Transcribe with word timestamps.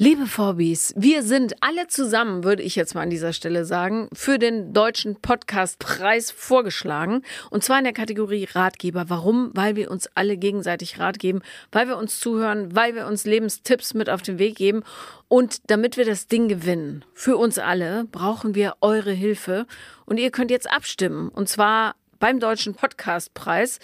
Liebe 0.00 0.28
Vorbis, 0.28 0.94
wir 0.96 1.24
sind 1.24 1.56
alle 1.60 1.88
zusammen, 1.88 2.44
würde 2.44 2.62
ich 2.62 2.76
jetzt 2.76 2.94
mal 2.94 3.00
an 3.00 3.10
dieser 3.10 3.32
Stelle 3.32 3.64
sagen, 3.64 4.08
für 4.12 4.38
den 4.38 4.72
deutschen 4.72 5.16
Podcastpreis 5.16 6.30
vorgeschlagen. 6.30 7.22
Und 7.50 7.64
zwar 7.64 7.78
in 7.78 7.84
der 7.84 7.92
Kategorie 7.92 8.44
Ratgeber. 8.44 9.06
Warum? 9.10 9.50
Weil 9.54 9.74
wir 9.74 9.90
uns 9.90 10.08
alle 10.14 10.36
gegenseitig 10.36 11.00
Rat 11.00 11.18
geben, 11.18 11.40
weil 11.72 11.88
wir 11.88 11.96
uns 11.96 12.20
zuhören, 12.20 12.76
weil 12.76 12.94
wir 12.94 13.08
uns 13.08 13.24
Lebenstipps 13.24 13.92
mit 13.92 14.08
auf 14.08 14.22
den 14.22 14.38
Weg 14.38 14.54
geben. 14.54 14.84
Und 15.26 15.68
damit 15.68 15.96
wir 15.96 16.04
das 16.04 16.28
Ding 16.28 16.46
gewinnen, 16.46 17.04
für 17.12 17.36
uns 17.36 17.58
alle, 17.58 18.04
brauchen 18.04 18.54
wir 18.54 18.76
eure 18.80 19.10
Hilfe. 19.10 19.66
Und 20.06 20.20
ihr 20.20 20.30
könnt 20.30 20.52
jetzt 20.52 20.70
abstimmen. 20.70 21.28
Und 21.28 21.48
zwar 21.48 21.96
beim 22.20 22.38
Deutschen 22.38 22.74
Podcastpreis. 22.74 23.80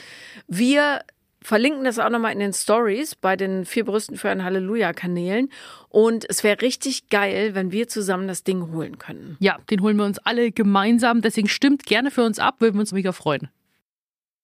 Wir 0.46 1.00
verlinken 1.44 1.84
das 1.84 1.98
auch 1.98 2.08
nochmal 2.08 2.32
in 2.32 2.40
den 2.40 2.54
Stories 2.54 3.14
bei 3.14 3.36
den 3.36 3.66
vier 3.66 3.84
Brüsten 3.84 4.16
für 4.16 4.30
ein 4.30 4.42
Halleluja-Kanälen. 4.42 5.50
Und 5.90 6.24
es 6.28 6.42
wäre 6.42 6.62
richtig 6.62 7.10
geil, 7.10 7.54
wenn 7.54 7.70
wir 7.70 7.86
zusammen 7.86 8.26
das 8.26 8.42
Ding 8.44 8.72
holen 8.72 8.98
können. 8.98 9.36
Ja, 9.40 9.58
den 9.70 9.82
holen 9.82 9.96
wir 9.98 10.06
uns 10.06 10.18
alle 10.18 10.50
gemeinsam. 10.50 11.20
Deswegen 11.20 11.48
stimmt 11.48 11.84
gerne 11.84 12.10
für 12.10 12.24
uns 12.24 12.38
ab, 12.38 12.56
würden 12.60 12.76
wir 12.76 12.80
uns 12.80 12.92
mega 12.92 13.12
freuen. 13.12 13.50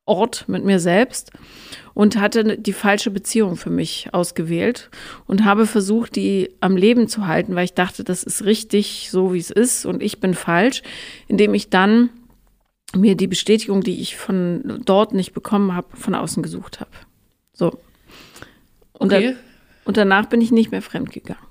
Ort 0.06 0.44
mit 0.48 0.64
mir 0.64 0.78
selbst 0.78 1.32
und 1.94 2.18
hatte 2.18 2.58
die 2.58 2.74
falsche 2.74 3.10
Beziehung 3.10 3.56
für 3.56 3.70
mich 3.70 4.08
ausgewählt 4.12 4.90
und 5.26 5.44
habe 5.44 5.66
versucht, 5.66 6.14
die 6.14 6.50
am 6.60 6.76
Leben 6.76 7.08
zu 7.08 7.26
halten, 7.26 7.54
weil 7.54 7.64
ich 7.64 7.72
dachte, 7.72 8.04
das 8.04 8.22
ist 8.22 8.44
richtig 8.44 9.08
so, 9.10 9.32
wie 9.32 9.38
es 9.38 9.50
ist 9.50 9.86
und 9.86 10.02
ich 10.02 10.20
bin 10.20 10.34
falsch, 10.34 10.82
indem 11.26 11.54
ich 11.54 11.70
dann 11.70 12.10
mir 12.94 13.16
die 13.16 13.26
Bestätigung, 13.26 13.82
die 13.82 14.00
ich 14.00 14.16
von 14.16 14.80
dort 14.84 15.14
nicht 15.14 15.32
bekommen 15.32 15.74
habe, 15.74 15.96
von 15.96 16.14
außen 16.14 16.42
gesucht 16.42 16.80
habe. 16.80 16.90
So. 17.52 17.78
Und, 18.92 19.12
Okay. 19.12 19.28
dann, 19.32 19.36
und 19.84 19.96
danach 19.96 20.26
bin 20.26 20.40
ich 20.40 20.50
nicht 20.52 20.70
mehr 20.70 20.82
fremdgegangen. 20.82 21.42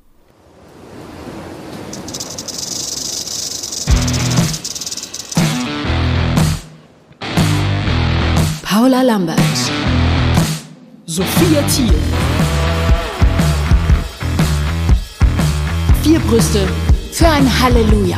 Paula 8.63 9.01
Lambert, 9.03 9.39
Sophia 11.05 11.61
Thiel. 11.67 11.93
vier 16.03 16.19
Brüste 16.19 16.67
für 17.11 17.27
ein 17.27 17.47
Halleluja. 17.61 18.17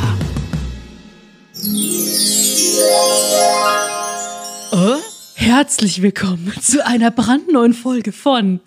Herzlich 5.35 6.01
willkommen 6.01 6.53
zu 6.61 6.85
einer 6.85 7.11
brandneuen 7.11 7.73
Folge 7.73 8.11
von 8.11 8.59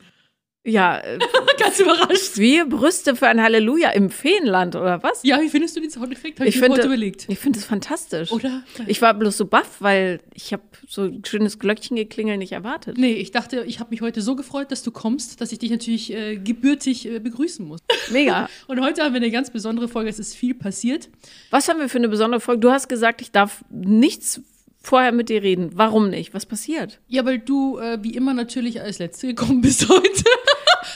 Ja, 0.65 0.99
äh, 0.99 1.19
Ganz 1.59 1.81
überrascht. 1.81 2.37
wir 2.37 2.67
Brüste 2.67 3.17
für 3.17 3.27
ein 3.29 3.41
Halleluja 3.43 3.91
im 3.91 4.11
Feenland, 4.11 4.77
oder 4.77 5.03
was? 5.03 5.23
Ja, 5.23 5.41
wie 5.41 5.49
findest 5.49 5.77
du 5.77 5.81
den 5.81 5.91
Soundeffekt? 5.91 6.39
Habe 6.41 6.49
ich, 6.49 6.57
Ich 6.57 6.61
mir 6.61 6.67
finde, 6.67 6.79
heute 6.83 6.89
überlegt. 6.89 7.27
ich 7.29 7.39
finde 7.39 7.59
es 7.59 7.65
fantastisch. 7.65 8.31
Oder? 8.33 8.63
Ich 8.87 9.01
war 9.01 9.15
bloß 9.15 9.37
so 9.37 9.47
baff, 9.47 9.77
weil 9.81 10.21
ich 10.35 10.53
habe 10.53 10.63
so 10.87 11.03
ein 11.05 11.25
schönes 11.25 11.59
Glöckchengeklingel 11.59 12.37
nicht 12.37 12.53
erwartet. 12.53 12.99
Nee, 12.99 13.15
ich 13.15 13.31
dachte, 13.31 13.65
ich 13.67 13.81
habe 13.81 13.91
mich 13.91 14.03
heute 14.03 14.21
so 14.21 14.37
gefreut, 14.37 14.71
dass 14.71 14.83
du 14.83 14.91
kommst, 14.91 15.41
dass 15.41 15.53
ich 15.53 15.59
dich 15.59 15.71
natürlich 15.71 16.13
äh, 16.13 16.37
gebürtig 16.37 17.07
äh, 17.07 17.19
begrüßen 17.19 17.67
muss. 17.67 17.81
Mega. 18.11 18.49
Und 18.67 18.81
heute 18.83 19.03
haben 19.03 19.15
wir 19.15 19.21
eine 19.21 19.31
ganz 19.31 19.51
besondere 19.51 19.89
Folge. 19.89 20.11
Es 20.11 20.19
ist 20.19 20.35
viel 20.35 20.55
passiert. 20.55 21.09
Was 21.51 21.69
haben 21.69 21.79
wir 21.81 21.89
für 21.89 21.99
eine 21.99 22.09
besondere 22.09 22.41
Folge? 22.41 22.61
Du 22.61 22.71
hast 22.71 22.89
gesagt, 22.89 23.23
ich 23.23 23.31
darf 23.31 23.65
nichts 23.71 24.43
vorher 24.89 25.13
mit 25.13 25.29
dir 25.29 25.43
reden. 25.43 25.73
Warum 25.75 26.09
nicht? 26.09 26.33
Was 26.33 26.47
passiert? 26.47 26.99
Ja, 27.09 27.25
weil 27.27 27.39
du 27.39 27.79
äh, 27.79 27.99
wie 28.03 28.15
immer 28.15 28.33
natürlich 28.33 28.81
als 28.81 28.99
Letzte 28.99 29.29
gekommen 29.29 29.61
bist 29.63 29.87
heute. 29.89 30.25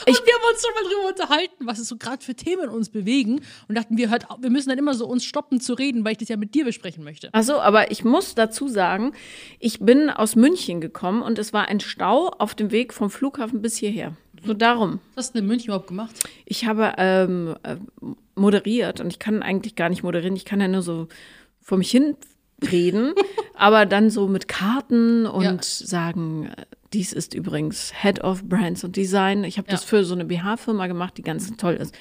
Ich- 0.05 0.19
und 0.19 0.25
wir 0.25 0.33
haben 0.33 0.51
uns 0.51 0.61
schon 0.61 0.73
mal 0.73 0.89
drüber 0.89 1.07
unterhalten, 1.09 1.67
was 1.67 1.79
es 1.79 1.87
so 1.87 1.97
gerade 1.97 2.23
für 2.23 2.33
Themen 2.33 2.69
uns 2.69 2.89
bewegen. 2.89 3.41
Und 3.67 3.77
dachten, 3.77 3.95
wir, 3.95 4.09
hört, 4.09 4.25
wir 4.39 4.49
müssen 4.49 4.69
dann 4.69 4.79
immer 4.79 4.95
so 4.95 5.05
uns 5.05 5.23
stoppen 5.23 5.61
zu 5.61 5.75
reden, 5.75 6.03
weil 6.03 6.13
ich 6.13 6.17
das 6.17 6.29
ja 6.29 6.37
mit 6.37 6.55
dir 6.55 6.65
besprechen 6.65 7.03
möchte. 7.03 7.29
Ach 7.33 7.43
so, 7.43 7.59
aber 7.59 7.91
ich 7.91 8.03
muss 8.03 8.33
dazu 8.33 8.67
sagen, 8.67 9.13
ich 9.59 9.79
bin 9.79 10.09
aus 10.09 10.35
München 10.35 10.81
gekommen 10.81 11.21
und 11.21 11.37
es 11.37 11.53
war 11.53 11.67
ein 11.67 11.79
Stau 11.79 12.29
auf 12.39 12.55
dem 12.55 12.71
Weg 12.71 12.93
vom 12.93 13.11
Flughafen 13.11 13.61
bis 13.61 13.77
hierher. 13.77 14.15
So 14.43 14.53
darum. 14.53 14.99
Was 15.13 15.27
hast 15.27 15.35
du 15.35 15.37
denn 15.37 15.43
in 15.43 15.49
München 15.49 15.67
überhaupt 15.67 15.87
gemacht? 15.87 16.15
Ich 16.45 16.65
habe 16.65 16.93
ähm, 16.97 17.55
äh, 17.63 17.75
moderiert 18.35 18.99
und 18.99 19.07
ich 19.07 19.19
kann 19.19 19.43
eigentlich 19.43 19.75
gar 19.75 19.89
nicht 19.89 20.03
moderieren. 20.03 20.35
Ich 20.35 20.45
kann 20.45 20.59
ja 20.59 20.67
nur 20.67 20.81
so 20.81 21.07
vor 21.61 21.77
mich 21.77 21.91
hin 21.91 22.17
reden, 22.71 23.13
aber 23.55 23.85
dann 23.85 24.09
so 24.09 24.27
mit 24.27 24.47
Karten 24.47 25.25
und 25.25 25.43
Ja. 25.43 25.57
sagen, 25.61 26.51
dies 26.93 27.13
ist 27.13 27.33
übrigens 27.33 27.91
Head 28.01 28.23
of 28.23 28.43
Brands 28.43 28.83
und 28.83 28.95
Design. 28.95 29.43
Ich 29.43 29.57
habe 29.57 29.67
das 29.69 29.81
Ja. 29.83 29.87
für 29.87 30.03
so 30.05 30.13
eine 30.13 30.25
BH-Firma 30.25 30.87
gemacht, 30.87 31.17
die 31.17 31.21
ganz 31.23 31.55
toll 31.57 31.73
ist. 31.75 31.93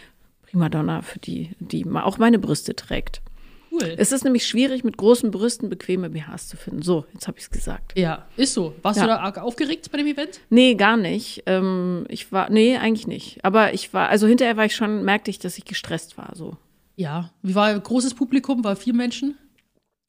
Primadonna, 0.42 1.02
für 1.02 1.18
die, 1.18 1.50
die 1.60 1.86
auch 1.90 2.18
meine 2.18 2.38
Brüste 2.38 2.74
trägt. 2.76 3.22
Cool. 3.70 3.94
Es 3.96 4.12
ist 4.12 4.22
nämlich 4.24 4.46
schwierig, 4.46 4.84
mit 4.84 4.98
großen 4.98 5.30
Brüsten 5.30 5.70
bequeme 5.70 6.10
BHs 6.10 6.48
zu 6.48 6.58
finden. 6.58 6.82
So, 6.82 7.06
jetzt 7.14 7.26
habe 7.26 7.38
ich 7.38 7.44
es 7.44 7.50
gesagt. 7.50 7.98
ja, 7.98 8.26
ist 8.36 8.52
so. 8.52 8.74
Warst 8.82 8.98
Ja. 8.98 9.04
du 9.04 9.08
da 9.08 9.16
arg 9.20 9.38
aufgeregt 9.38 9.90
bei 9.90 9.96
dem 9.96 10.06
Event? 10.06 10.40
Nee, 10.50 10.74
gar 10.74 10.98
nicht. 10.98 11.44
Ähm, 11.46 12.04
ich 12.10 12.30
war, 12.32 12.50
nee, 12.50 12.76
eigentlich 12.76 13.06
nicht. 13.06 13.42
Aber 13.46 13.72
ich 13.72 13.94
war, 13.94 14.10
also 14.10 14.26
hinterher 14.26 14.58
war 14.58 14.66
ich 14.66 14.76
schon, 14.76 15.04
merkte 15.06 15.30
ich, 15.30 15.38
dass 15.38 15.56
ich 15.56 15.64
gestresst 15.64 16.18
war. 16.18 16.32
So. 16.34 16.58
Ja. 16.96 17.30
Wie 17.40 17.54
war 17.54 17.78
großes 17.80 18.12
Publikum? 18.12 18.62
War 18.62 18.76
vier 18.76 18.92
Menschen? 18.92 19.38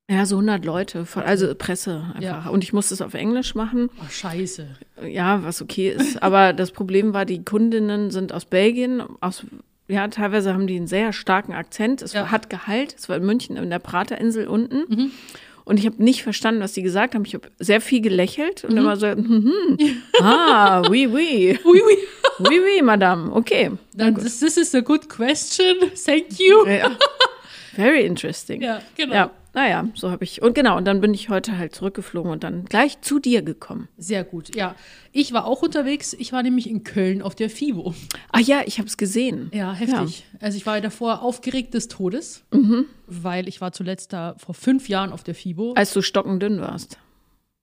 Ja, 0.10 0.26
so 0.26 0.36
100 0.36 0.66
Leute, 0.66 1.06
also 1.26 1.56
Presse 1.56 2.04
einfach. 2.16 2.22
Ja. 2.22 2.50
Und 2.50 2.64
ich 2.64 2.74
musste 2.74 2.94
es 2.94 3.02
auf 3.02 3.14
Englisch 3.14 3.56
machen. 3.56 3.90
Oh, 4.02 4.10
scheiße. 4.10 4.68
Ja, 5.08 5.44
was 5.44 5.62
okay 5.62 5.92
ist. 5.92 6.22
Aber 6.24 6.52
das 6.52 6.72
Problem 6.72 7.14
war, 7.14 7.24
die 7.26 7.44
Kundinnen 7.46 8.12
sind 8.12 8.34
aus 8.34 8.44
Belgien, 8.46 9.02
aus, 9.22 9.46
ja, 9.88 10.08
teilweise 10.10 10.54
haben 10.54 10.68
die 10.68 10.76
einen 10.76 10.88
sehr 10.88 11.14
starken 11.14 11.54
Akzent. 11.54 12.02
Es 12.02 12.12
Ja. 12.14 12.32
hat 12.32 12.50
Gehalt. 12.50 12.96
Es 12.98 13.08
war 13.08 13.16
in 13.16 13.26
München 13.26 13.56
in 13.56 13.70
der 13.70 13.80
Praterinsel 13.80 14.48
unten. 14.48 14.84
Mhm. 14.94 15.12
Und 15.66 15.80
ich 15.80 15.86
habe 15.86 16.04
nicht 16.04 16.24
verstanden, 16.24 16.60
was 16.60 16.74
die 16.74 16.82
gesagt 16.84 17.16
haben. 17.16 17.24
Ich 17.26 17.34
habe 17.36 17.50
sehr 17.58 17.80
viel 17.80 18.02
gelächelt 18.02 18.64
Mhm. 18.66 18.70
und 18.70 18.78
immer 18.78 18.98
so, 18.98 19.08
hm, 19.08 19.26
hm. 19.26 19.78
ah, 20.22 20.82
oui, 20.90 21.08
oui. 21.08 21.58
Ui, 21.66 21.82
ui. 21.82 21.98
Oui, 22.40 22.60
oui, 22.62 22.82
Madame. 22.82 23.32
Okay. 23.32 23.72
Dann, 23.96 24.16
this, 24.16 24.42
this 24.42 24.58
is 24.58 24.76
a 24.76 24.82
good 24.82 25.08
question. 25.08 25.76
Thank 26.06 26.38
you. 26.40 26.68
Ja. 26.68 26.92
Very 27.76 28.06
interesting. 28.06 28.62
Ja, 28.62 28.82
genau. 28.98 29.14
Ja, 29.14 29.32
naja, 29.54 29.88
so 29.94 30.10
habe 30.12 30.24
ich. 30.24 30.42
Und 30.42 30.56
genau, 30.56 30.78
und 30.78 30.86
dann 30.86 31.00
bin 31.02 31.14
ich 31.14 31.30
heute 31.30 31.58
halt 31.58 31.76
zurückgeflogen 31.76 32.32
und 32.32 32.44
dann 32.44 32.66
gleich 32.66 33.00
zu 33.02 33.20
dir 33.20 33.42
gekommen. 33.42 33.88
Sehr 33.98 34.24
gut. 34.24 34.56
Ja. 34.56 34.76
Ich 35.12 35.32
war 35.32 35.46
auch 35.46 35.62
unterwegs. 35.62 36.14
Ich 36.18 36.34
war 36.34 36.42
nämlich 36.44 36.70
in 36.70 36.84
Köln 36.84 37.22
auf 37.22 37.36
der 37.36 37.50
FIBO. 37.50 37.94
Ah 38.32 38.40
ja, 38.40 38.62
ich 38.66 38.80
habe 38.80 38.88
es 38.88 38.98
gesehen. 38.98 39.52
Ja, 39.54 39.74
heftig. 39.74 40.26
Also 40.42 40.58
ich 40.58 40.66
war 40.66 40.82
davor 40.82 41.22
aufgeregt 41.22 41.74
des 41.76 41.88
Todes, 41.88 42.44
Mhm. 42.52 42.86
weil 43.08 43.48
ich 43.48 43.62
war 43.62 43.72
zuletzt 43.72 44.12
da 44.14 44.36
vor 44.38 44.56
fünf 44.56 44.90
Jahren 44.90 45.12
auf 45.12 45.24
der 45.24 45.36
FIBO. 45.36 45.74
Als 45.76 45.94
du 45.94 46.02
stockendünn 46.02 46.60
warst. 46.60 46.98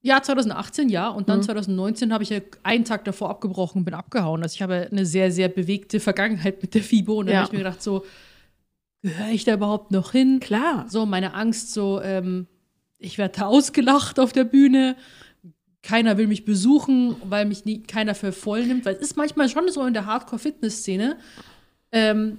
Ja, 0.02 0.22
2018 0.22 0.88
ja. 0.88 1.08
Und 1.08 1.28
dann 1.28 1.42
2019 1.42 2.12
habe 2.14 2.22
ich 2.22 2.30
ja 2.30 2.38
einen 2.62 2.84
Tag 2.86 3.04
davor 3.04 3.28
abgebrochen 3.28 3.80
und 3.80 3.84
bin 3.84 3.92
abgehauen. 3.94 4.42
Also 4.42 4.54
ich 4.54 4.62
habe 4.62 4.88
eine 4.90 5.04
sehr, 5.04 5.30
sehr 5.30 5.48
bewegte 5.48 6.00
Vergangenheit 6.00 6.62
mit 6.62 6.74
der 6.74 6.82
FIBO. 6.82 7.18
Und 7.18 7.26
dann 7.26 7.34
Ja. 7.34 7.40
habe 7.40 7.48
ich 7.48 7.52
mir 7.52 7.58
gedacht, 7.58 7.82
so, 7.82 8.04
gehöre 9.02 9.30
ich 9.30 9.44
da 9.44 9.54
überhaupt 9.54 9.90
noch 9.90 10.12
hin? 10.12 10.40
Klar. 10.40 10.86
So, 10.88 11.06
meine 11.06 11.34
Angst, 11.34 11.72
so, 11.72 12.00
ähm, 12.02 12.46
ich 12.98 13.18
werde 13.18 13.38
da 13.38 13.46
ausgelacht 13.46 14.18
auf 14.18 14.32
der 14.32 14.44
Bühne. 14.44 14.96
Keiner 15.82 16.18
will 16.18 16.26
mich 16.26 16.44
besuchen, 16.44 17.16
weil 17.24 17.46
mich 17.46 17.64
nie, 17.64 17.82
keiner 17.82 18.14
für 18.14 18.32
voll 18.32 18.66
nimmt. 18.66 18.84
Weil 18.84 18.96
es 18.96 19.00
ist 19.00 19.16
manchmal 19.16 19.48
schon 19.48 19.68
so 19.70 19.84
in 19.86 19.94
der 19.94 20.06
Hardcore-Fitness-Szene. 20.06 21.16
Ähm, 21.92 22.38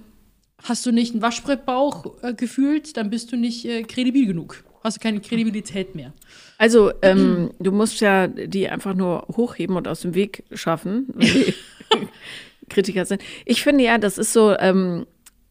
hast 0.62 0.86
du 0.86 0.92
nicht 0.92 1.12
einen 1.12 1.22
Waschbrettbauch 1.22 2.22
äh, 2.22 2.34
gefühlt, 2.34 2.96
dann 2.96 3.10
bist 3.10 3.32
du 3.32 3.36
nicht 3.36 3.64
äh, 3.64 3.82
kredibil 3.82 4.26
genug. 4.26 4.62
Hast 4.84 4.96
du 4.96 5.00
keine 5.00 5.20
Kredibilität 5.20 5.94
mehr. 5.94 6.12
Also, 6.58 6.92
ähm, 7.02 7.50
du 7.60 7.70
musst 7.72 8.00
ja 8.00 8.26
die 8.26 8.68
einfach 8.68 8.94
nur 8.94 9.26
hochheben 9.36 9.76
und 9.76 9.86
aus 9.86 10.00
dem 10.00 10.14
Weg 10.14 10.44
schaffen. 10.52 11.12
Kritiker 12.68 13.04
sind. 13.04 13.22
Ich 13.44 13.62
finde 13.62 13.84
ja, 13.84 13.98
das 13.98 14.18
ist 14.18 14.32
so, 14.32 14.56
ähm, 14.58 15.06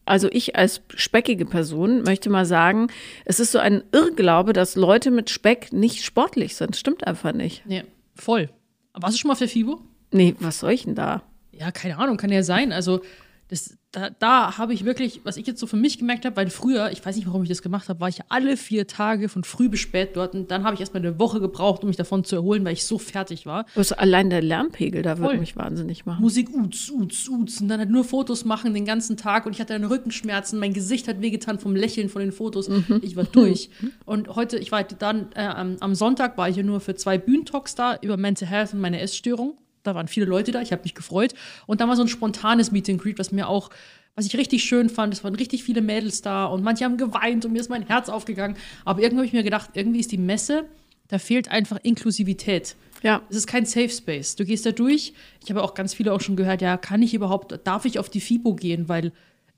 also 0.06 0.28
ich 0.32 0.56
als 0.56 0.82
speckige 0.96 1.46
Person 1.46 2.04
möchte 2.04 2.30
mal 2.30 2.46
sagen, 2.46 2.88
es 3.26 3.40
ist 3.40 3.52
so 3.52 3.60
ein 3.60 3.84
Irrglaube, 3.92 4.54
dass 4.54 4.76
Leute 4.76 5.12
mit 5.12 5.30
Speck 5.30 5.72
nicht 5.72 6.04
sportlich 6.04 6.56
sind. 6.56 6.76
Stimmt 6.76 7.06
einfach 7.06 7.34
nicht. 7.34 7.66
Nee, 7.66 7.84
voll. 8.16 8.50
Warst 8.94 9.16
du 9.16 9.20
schon 9.20 9.30
mal 9.30 9.34
auf 9.34 9.40
der 9.40 9.48
FIBO? 9.48 9.80
Nee, 10.12 10.36
was 10.40 10.60
soll 10.60 10.72
ich 10.72 10.84
denn 10.84 10.96
da? 10.96 11.24
Ja, 11.52 11.72
keine 11.72 11.98
Ahnung, 11.98 12.18
kann 12.18 12.32
ja 12.32 12.44
sein. 12.44 12.72
Also, 12.72 13.02
das, 13.48 13.78
da, 13.92 14.10
da 14.10 14.58
habe 14.58 14.74
ich 14.74 14.86
wirklich, 14.86 15.22
was 15.26 15.36
ich 15.36 15.46
jetzt 15.46 15.60
so 15.60 15.68
für 15.68 15.76
mich 15.76 15.98
gemerkt 15.98 16.24
habe, 16.26 16.38
weil 16.38 16.50
früher, 16.50 16.92
ich 16.92 17.06
weiß 17.06 17.16
nicht, 17.16 17.28
warum 17.28 17.44
ich 17.44 17.50
das 17.50 17.62
gemacht 17.62 17.90
habe, 17.90 18.00
war 18.00 18.08
ich 18.08 18.20
alle 18.30 18.56
vier 18.56 18.88
Tage 18.88 19.28
von 19.28 19.44
früh 19.44 19.68
bis 19.68 19.82
spät 19.82 20.16
dort 20.16 20.34
und 20.34 20.50
dann 20.50 20.64
habe 20.64 20.76
ich 20.76 20.80
erstmal 20.80 21.06
eine 21.06 21.20
Woche 21.20 21.42
gebraucht, 21.42 21.84
um 21.84 21.88
mich 21.88 21.98
davon 21.98 22.24
zu 22.24 22.38
erholen, 22.38 22.64
weil 22.64 22.74
ich 22.74 22.86
so 22.86 22.98
fertig 22.98 23.46
war. 23.46 23.66
Was, 23.76 23.92
allein 23.92 24.30
der 24.30 24.42
Lärmpegel, 24.42 25.02
da 25.02 25.18
würde 25.18 25.38
mich 25.38 25.58
wahnsinnig 25.58 26.06
machen. 26.06 26.22
Musik, 26.22 26.50
uts, 26.54 26.90
uts, 26.90 27.28
uts 27.28 27.62
und 27.62 27.68
dann 27.68 27.80
halt 27.80 27.90
nur 27.90 28.06
Fotos 28.06 28.46
machen 28.46 28.74
den 28.74 28.86
ganzen 28.86 29.18
Tag 29.18 29.46
und 29.46 29.54
ich 29.54 29.60
hatte 29.60 29.74
dann 29.74 29.84
Rückenschmerzen, 29.84 30.58
mein 30.58 30.74
Gesicht 30.74 31.10
hat 31.10 31.22
wehgetan 31.22 31.60
vom 31.60 31.76
Lächeln 31.76 32.08
von 32.08 32.22
den 32.22 32.32
Fotos. 32.32 32.70
Ich 33.02 33.16
war 33.16 33.26
durch. 33.26 33.70
Und 34.06 34.36
heute, 34.36 34.58
ich 34.58 34.72
war 34.72 34.84
dann, 34.84 35.28
äh, 35.36 35.42
am, 35.42 35.78
am 35.80 35.96
Sonntag 35.96 36.38
war 36.38 36.50
ich 36.50 36.56
ja 36.56 36.64
nur 36.64 36.80
für 36.80 36.96
zwei 36.96 37.18
Bühnentalks 37.18 37.76
da 37.76 37.98
über 38.02 38.18
Mental 38.18 38.48
Health 38.48 38.74
und 38.74 38.82
meine 38.82 39.00
Essstörung. 39.00 39.58
Da 39.84 39.96
waren 39.96 40.08
viele 40.08 40.26
Leute 40.26 40.52
da, 40.52 40.62
ich 40.62 40.72
habe 40.72 40.84
mich 40.84 40.96
gefreut. 40.96 41.34
Und 41.68 41.82
dann 41.82 41.90
war 41.90 41.96
so 41.96 42.04
ein 42.04 42.08
spontanes 42.08 42.72
Meet 42.72 42.90
and 42.90 43.02
Greet, 43.02 43.20
was 43.20 43.32
mir 43.32 43.48
auch, 43.48 43.70
was 44.16 44.26
ich 44.26 44.36
richtig 44.36 44.64
schön 44.64 44.90
fand. 44.90 45.14
Es 45.14 45.24
waren 45.24 45.36
richtig 45.36 45.64
viele 45.64 45.82
Mädels 45.82 46.22
da 46.22 46.46
und 46.46 46.64
manche 46.64 46.86
haben 46.86 46.98
geweint 46.98 47.46
und 47.46 47.54
mir 47.54 47.60
ist 47.60 47.70
mein 47.70 47.88
Herz 47.88 48.10
aufgegangen. 48.10 48.58
Aber 48.86 49.02
irgendwie 49.02 49.18
habe 49.18 49.28
ich 49.28 49.34
mir 49.34 49.44
gedacht, 49.44 49.72
irgendwie 49.74 50.00
ist 50.00 50.12
die 50.12 50.18
Messe, 50.18 50.66
da 51.08 51.20
fehlt 51.20 51.52
einfach 51.52 51.78
Inklusivität. 51.84 52.76
Ja. 53.04 53.22
Es 53.30 53.36
ist 53.36 53.48
kein 53.48 53.66
Safe 53.66 53.90
Space. 53.90 54.36
Du 54.36 54.46
gehst 54.46 54.66
da 54.66 54.72
durch. 54.72 55.14
Ich 55.44 55.50
habe 55.50 55.64
auch 55.64 55.74
ganz 55.74 55.94
viele 55.94 56.14
auch 56.14 56.22
schon 56.22 56.36
gehört, 56.36 56.62
ja, 56.62 56.78
kann 56.78 57.02
ich 57.02 57.14
überhaupt, 57.14 57.60
darf 57.66 57.86
ich 57.86 58.00
auf 58.00 58.10
die 58.10 58.22
FIBO 58.22 58.56
gehen, 58.56 58.88
weil 58.88 59.12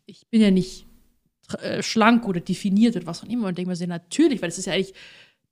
ich 0.06 0.28
bin 0.28 0.42
ja 0.42 0.50
nicht 0.50 0.86
äh, 1.62 1.84
schlank 1.84 2.28
oder 2.28 2.40
definiert 2.40 2.96
oder 2.96 3.06
was 3.06 3.24
auch 3.24 3.28
immer. 3.28 3.48
Und 3.48 3.58
denke 3.58 3.70
mir 3.70 3.76
so, 3.76 3.86
natürlich, 3.86 4.42
weil 4.42 4.50
es 4.50 4.58
ist 4.58 4.66
ja 4.66 4.74
eigentlich 4.74 4.94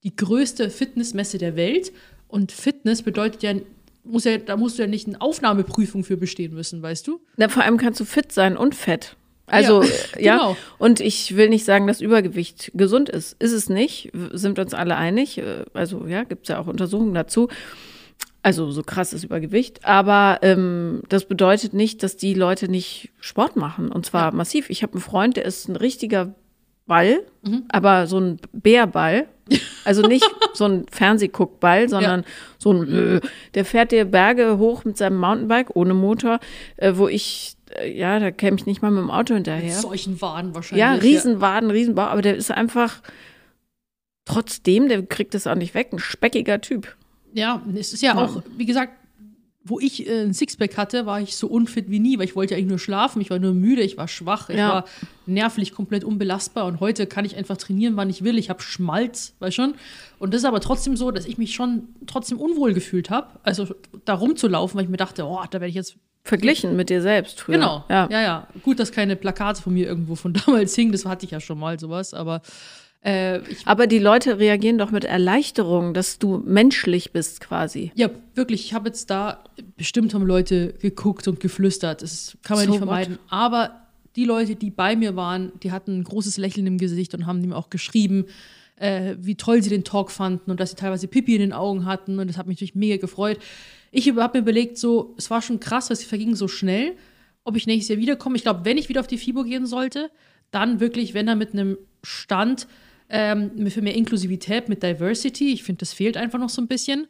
die 0.03 0.15
größte 0.15 0.69
Fitnessmesse 0.69 1.37
der 1.37 1.55
Welt. 1.55 1.91
Und 2.27 2.51
Fitness 2.51 3.01
bedeutet 3.01 3.43
ja, 3.43 3.53
muss 4.03 4.23
ja, 4.23 4.37
da 4.37 4.57
musst 4.57 4.77
du 4.77 4.83
ja 4.83 4.87
nicht 4.87 5.07
eine 5.07 5.21
Aufnahmeprüfung 5.21 6.03
für 6.03 6.17
bestehen 6.17 6.53
müssen, 6.53 6.81
weißt 6.81 7.07
du? 7.07 7.21
Na, 7.37 7.49
vor 7.49 7.63
allem 7.63 7.77
kannst 7.77 7.99
du 7.99 8.05
fit 8.05 8.31
sein 8.31 8.57
und 8.57 8.75
fett. 8.75 9.15
Also, 9.47 9.83
Ja, 9.83 9.89
ja, 9.89 10.21
ja. 10.21 10.37
genau. 10.37 10.57
Und 10.77 10.99
ich 11.01 11.35
will 11.35 11.49
nicht 11.49 11.65
sagen, 11.65 11.85
dass 11.87 11.99
Übergewicht 11.99 12.71
gesund 12.73 13.09
ist. 13.09 13.35
Ist 13.41 13.51
es 13.51 13.69
nicht, 13.69 14.11
sind 14.31 14.57
wir 14.57 14.63
uns 14.63 14.73
alle 14.73 14.95
einig. 14.95 15.37
Äh, 15.37 15.65
Also, 15.73 16.05
ja, 16.07 16.23
gibt 16.23 16.43
es 16.43 16.49
ja 16.49 16.59
auch 16.59 16.67
Untersuchungen 16.67 17.13
dazu. 17.13 17.49
Also, 18.43 18.71
so 18.71 18.81
krass 18.81 19.13
ist 19.13 19.23
Übergewicht. 19.23 19.85
Aber 19.85 20.39
ähm, 20.41 21.01
das 21.09 21.25
bedeutet 21.25 21.73
nicht, 21.73 22.01
dass 22.01 22.17
die 22.17 22.33
Leute 22.33 22.69
nicht 22.69 23.11
Sport 23.19 23.55
machen. 23.55 23.91
Und 23.91 24.05
zwar 24.05 24.33
massiv. 24.33 24.69
Ich 24.69 24.83
habe 24.83 24.93
einen 24.93 25.01
Freund, 25.01 25.35
der 25.37 25.45
ist 25.45 25.67
ein 25.67 25.75
richtiger 25.75 26.33
Ball, 26.87 27.23
Mhm. 27.43 27.63
aber 27.69 28.07
so 28.07 28.19
ein 28.19 28.37
Bärball. 28.51 29.27
Also 29.85 30.01
nicht 30.07 30.23
so 30.53 30.65
ein 30.65 30.85
Fernsehguckball, 30.91 31.89
sondern 31.89 32.23
so 32.57 32.71
ein, 32.71 33.17
äh, 33.17 33.21
der 33.53 33.65
fährt 33.65 33.91
dir 33.91 34.05
Berge 34.05 34.57
hoch 34.57 34.85
mit 34.85 34.97
seinem 34.97 35.17
Mountainbike 35.17 35.75
ohne 35.75 35.93
Motor, 35.93 36.39
äh, 36.77 36.93
wo 36.95 37.07
ich, 37.07 37.55
äh, 37.75 37.91
ja, 37.97 38.19
da 38.19 38.31
käme 38.31 38.57
ich 38.57 38.65
nicht 38.65 38.81
mal 38.81 38.91
mit 38.91 39.01
dem 39.01 39.11
Auto 39.11 39.33
hinterher. 39.33 39.73
Solchen 39.73 40.21
Waden 40.21 40.53
wahrscheinlich. 40.55 40.79
Ja, 40.81 40.93
Riesenwaden, 40.93 41.71
Riesenbau, 41.71 42.03
aber 42.03 42.21
der 42.21 42.35
ist 42.35 42.51
einfach 42.51 43.01
trotzdem, 44.25 44.87
der 44.87 45.03
kriegt 45.03 45.33
das 45.33 45.47
auch 45.47 45.55
nicht 45.55 45.73
weg, 45.73 45.89
ein 45.91 45.99
speckiger 45.99 46.61
Typ. 46.61 46.95
Ja, 47.33 47.61
es 47.75 47.93
ist 47.93 48.01
ja, 48.01 48.13
Ja. 48.15 48.23
auch, 48.25 48.43
wie 48.57 48.65
gesagt, 48.65 48.93
wo 49.63 49.79
ich 49.79 50.07
äh, 50.07 50.23
ein 50.23 50.33
Sixpack 50.33 50.75
hatte, 50.77 51.05
war 51.05 51.21
ich 51.21 51.35
so 51.35 51.47
unfit 51.47 51.89
wie 51.89 51.99
nie, 51.99 52.17
weil 52.17 52.25
ich 52.25 52.35
wollte 52.35 52.53
ja 52.53 52.57
eigentlich 52.57 52.69
nur 52.69 52.79
schlafen, 52.79 53.21
ich 53.21 53.29
war 53.29 53.37
nur 53.39 53.53
müde, 53.53 53.81
ich 53.83 53.95
war 53.97 54.07
schwach, 54.07 54.49
ich 54.49 54.57
Ja. 54.57 54.69
war 54.69 54.85
nervlich 55.27 55.71
komplett 55.73 56.03
unbelastbar 56.03 56.65
und 56.65 56.79
heute 56.79 57.05
kann 57.07 57.25
ich 57.25 57.35
einfach 57.35 57.57
trainieren, 57.57 57.95
wann 57.95 58.09
ich 58.09 58.23
will. 58.23 58.37
Ich 58.37 58.49
habe 58.49 58.61
Schmalz, 58.61 59.35
weißt 59.39 59.55
schon. 59.55 59.75
Und 60.19 60.33
das 60.33 60.41
ist 60.41 60.45
aber 60.45 60.61
trotzdem 60.61 60.97
so, 60.97 61.11
dass 61.11 61.25
ich 61.25 61.37
mich 61.37 61.53
schon 61.53 61.89
trotzdem 62.07 62.39
unwohl 62.39 62.73
gefühlt 62.73 63.09
habe, 63.09 63.27
also 63.43 63.67
da 64.05 64.15
rumzulaufen, 64.15 64.77
weil 64.77 64.85
ich 64.85 64.89
mir 64.89 64.97
dachte, 64.97 65.25
oh, 65.25 65.39
da 65.49 65.53
werde 65.53 65.67
ich 65.67 65.75
jetzt 65.75 65.95
Verglichen 66.23 66.75
mit 66.75 66.91
dir 66.91 67.01
selbst 67.01 67.41
früher. 67.41 67.55
Genau. 67.55 67.83
Ja. 67.89 68.07
ja, 68.11 68.21
ja. 68.21 68.47
Gut, 68.61 68.79
dass 68.79 68.91
keine 68.91 69.15
Plakate 69.15 69.59
von 69.59 69.73
mir 69.73 69.87
irgendwo 69.87 70.13
von 70.15 70.33
damals 70.45 70.75
hingen, 70.75 70.91
das 70.91 71.05
hatte 71.05 71.25
ich 71.25 71.31
ja 71.31 71.39
schon 71.39 71.57
mal 71.57 71.79
sowas, 71.79 72.13
aber 72.13 72.41
äh, 73.01 73.39
Aber 73.65 73.87
die 73.87 73.99
Leute 73.99 74.37
reagieren 74.37 74.77
doch 74.77 74.91
mit 74.91 75.05
Erleichterung, 75.05 75.93
dass 75.93 76.19
du 76.19 76.37
menschlich 76.45 77.11
bist 77.11 77.41
quasi. 77.41 77.91
Ja, 77.95 78.09
wirklich. 78.35 78.65
Ich 78.65 78.73
habe 78.73 78.89
jetzt 78.89 79.09
da, 79.09 79.43
bestimmt 79.75 80.13
haben 80.13 80.25
Leute 80.25 80.73
geguckt 80.73 81.27
und 81.27 81.39
geflüstert. 81.39 82.03
Das 82.03 82.37
kann 82.43 82.57
man 82.57 82.65
So 82.65 82.71
nicht 82.71 82.77
vermeiden. 82.79 83.17
Aber 83.29 83.81
die 84.15 84.25
Leute, 84.25 84.55
die 84.55 84.69
bei 84.69 84.95
mir 84.95 85.15
waren, 85.15 85.51
die 85.63 85.71
hatten 85.71 85.99
ein 85.99 86.03
großes 86.03 86.37
Lächeln 86.37 86.67
im 86.67 86.77
Gesicht 86.77 87.13
und 87.15 87.25
haben 87.25 87.43
ihm 87.43 87.53
auch 87.53 87.69
geschrieben, 87.71 88.25
äh, 88.75 89.15
wie 89.19 89.35
toll 89.35 89.63
sie 89.63 89.69
den 89.69 89.83
Talk 89.83 90.11
fanden 90.11 90.51
und 90.51 90.59
dass 90.59 90.71
sie 90.71 90.75
teilweise 90.75 91.07
Pipi 91.07 91.35
in 91.35 91.41
den 91.41 91.53
Augen 91.53 91.85
hatten. 91.85 92.19
Und 92.19 92.27
das 92.27 92.37
hat 92.37 92.45
mich 92.45 92.57
natürlich 92.57 92.75
mega 92.75 92.97
gefreut. 92.97 93.39
Ich 93.91 94.09
habe 94.09 94.37
mir 94.37 94.43
überlegt, 94.43 94.77
so, 94.77 95.15
es 95.17 95.29
war 95.29 95.41
schon 95.41 95.59
krass, 95.59 95.89
weil 95.89 95.97
es 95.97 96.03
verging 96.03 96.35
so 96.35 96.47
schnell, 96.47 96.93
ob 97.43 97.55
ich 97.55 97.65
nächstes 97.65 97.89
Jahr 97.95 97.99
wiederkomme. 97.99 98.35
Ich 98.35 98.43
glaube, 98.43 98.63
wenn 98.63 98.77
ich 98.77 98.89
wieder 98.89 98.99
auf 98.99 99.07
die 99.07 99.17
FIBO 99.17 99.43
gehen 99.43 99.65
sollte, 99.65 100.11
dann 100.51 100.79
wirklich, 100.79 101.13
wenn 101.13 101.27
er 101.27 101.35
mit 101.35 101.53
einem 101.53 101.77
Stand 102.03 102.67
ähm, 103.11 103.69
für 103.69 103.81
mehr 103.81 103.95
Inklusivität, 103.95 104.69
mit 104.69 104.81
Diversity. 104.81 105.51
Ich 105.53 105.63
finde, 105.63 105.79
das 105.79 105.93
fehlt 105.93 106.17
einfach 106.17 106.39
noch 106.39 106.49
so 106.49 106.61
ein 106.61 106.67
bisschen. 106.67 107.07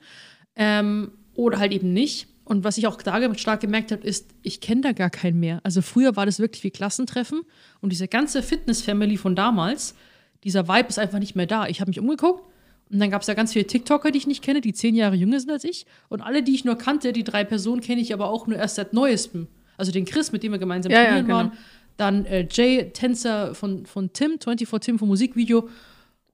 Ähm, 0.56 1.12
oder 1.34 1.60
halt 1.60 1.72
eben 1.72 1.94
nicht. 1.94 2.28
Und 2.44 2.64
was 2.64 2.78
ich 2.78 2.88
auch 2.88 3.02
da 3.02 3.34
stark 3.36 3.62
gemerkt 3.62 3.92
habe, 3.92 4.06
ist, 4.06 4.32
ich 4.42 4.60
kenne 4.60 4.82
da 4.82 4.92
gar 4.92 5.10
keinen 5.10 5.40
mehr. 5.40 5.62
Also 5.64 5.82
früher 5.82 6.16
war 6.16 6.26
das 6.26 6.40
wirklich 6.40 6.64
wie 6.64 6.72
Klassentreffen 6.72 7.44
und 7.80 7.92
diese 7.92 8.08
ganze 8.08 8.44
Fitness-Family 8.44 9.16
von 9.16 9.36
damals, 9.36 9.96
dieser 10.44 10.68
Vibe 10.68 10.90
ist 10.90 11.00
einfach 11.00 11.20
nicht 11.20 11.36
mehr 11.36 11.46
da. 11.46 11.68
Ich 11.68 11.80
habe 11.80 11.90
mich 11.90 12.00
umgeguckt 12.00 12.44
und 12.92 13.00
dann 13.00 13.10
gab 13.10 13.22
es 13.22 13.28
da 13.28 13.36
ganz 13.36 13.54
viele 13.54 13.68
TikToker, 13.68 14.12
die 14.12 14.18
ich 14.18 14.28
nicht 14.28 14.44
kenne, 14.44 14.60
die 14.60 14.74
zehn 14.74 14.96
Jahre 14.96 15.16
jünger 15.16 15.40
sind 15.40 15.52
als 15.52 15.64
ich. 15.64 15.86
Und 16.10 16.22
alle, 16.22 16.44
die 16.44 16.54
ich 16.54 16.66
nur 16.66 16.78
kannte, 16.78 17.14
die 17.14 17.24
drei 17.24 17.46
Personen 17.46 17.80
kenne 17.80 18.02
ich 18.02 18.14
aber 18.14 18.30
auch 18.30 18.48
nur 18.48 18.58
erst 18.58 18.76
seit 18.76 18.92
neuestem. 18.92 19.48
Also 19.78 19.94
den 19.94 20.04
Chris, 20.04 20.32
mit 20.34 20.44
dem 20.44 20.52
wir 20.52 20.60
gemeinsam 20.60 20.92
Ja, 20.92 20.98
ja, 20.98 21.04
trainieren 21.06 21.28
genau. 21.28 21.38
waren. 21.38 21.52
Dann 21.96 22.26
äh, 22.26 22.48
Jay, 22.52 22.90
Tänzer 22.92 23.56
von, 23.56 23.86
von 23.86 24.12
Tim, 24.12 24.40
24 24.42 24.68
Tim 24.82 25.00
vom 25.00 25.08
Musikvideo. 25.08 25.70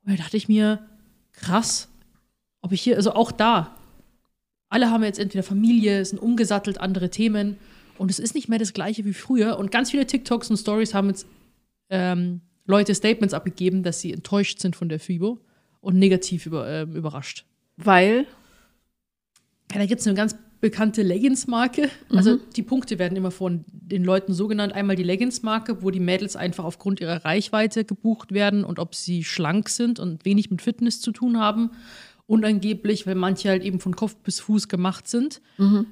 Und 0.07 0.17
da 0.17 0.23
dachte 0.23 0.37
ich 0.37 0.47
mir, 0.47 0.79
krass, 1.33 1.89
ob 2.61 2.71
ich 2.71 2.81
hier, 2.81 2.95
also 2.95 3.11
auch 3.13 3.33
da, 3.33 3.75
alle 4.69 4.89
haben 4.89 5.03
jetzt 5.03 5.19
entweder 5.19 5.43
Familie, 5.43 6.03
sind 6.05 6.17
umgesattelt, 6.17 6.79
andere 6.79 7.09
Themen. 7.09 7.57
Und 7.97 8.09
es 8.09 8.17
ist 8.17 8.33
nicht 8.33 8.47
mehr 8.47 8.57
das 8.57 8.71
Gleiche 8.71 9.03
wie 9.03 9.13
früher. 9.13 9.59
Und 9.59 9.69
ganz 9.69 9.91
viele 9.91 10.07
TikToks 10.07 10.49
und 10.49 10.55
Stories 10.55 10.93
haben 10.93 11.09
jetzt 11.09 11.27
ähm, 11.89 12.39
Leute 12.65 12.95
Statements 12.95 13.33
abgegeben, 13.33 13.83
dass 13.83 13.99
sie 13.99 14.13
enttäuscht 14.13 14.59
sind 14.59 14.77
von 14.77 14.87
der 14.87 15.01
FIBO 15.01 15.39
und 15.81 15.99
negativ 15.99 16.45
über, 16.45 16.69
ähm, 16.69 16.95
überrascht. 16.95 17.45
Weil, 17.75 18.27
Ja, 19.73 19.79
da 19.79 19.85
gibt 19.85 19.99
es 19.99 20.07
eine 20.07 20.15
ganz 20.15 20.37
bekannte 20.59 21.03
Leggings-Marke. 21.03 21.89
Also 22.09 22.37
die 22.55 22.63
Punkte 22.63 22.99
werden 22.99 23.15
immer 23.15 23.31
von 23.31 23.65
den 23.67 24.03
Leuten 24.03 24.33
so 24.33 24.47
genannt. 24.47 24.73
Einmal 24.73 24.95
die 24.95 25.03
Leggings-Marke, 25.03 25.81
wo 25.83 25.91
die 25.91 25.99
Mädels 25.99 26.35
einfach 26.35 26.65
aufgrund 26.65 26.99
ihrer 26.99 27.23
Reichweite 27.25 27.85
gebucht 27.85 28.31
werden 28.31 28.63
und 28.63 28.79
ob 28.79 28.95
sie 28.95 29.23
schlank 29.23 29.69
sind 29.69 29.99
und 29.99 30.25
wenig 30.25 30.49
mit 30.49 30.61
Fitness 30.61 31.01
zu 31.01 31.11
tun 31.11 31.39
haben. 31.39 31.71
Und 32.25 32.43
angeblich, 32.43 33.07
weil 33.07 33.15
manche 33.15 33.49
halt 33.49 33.63
eben 33.63 33.79
von 33.79 33.95
Kopf 33.95 34.15
bis 34.17 34.41
Fuß 34.41 34.67
gemacht 34.67 35.07
sind 35.07 35.41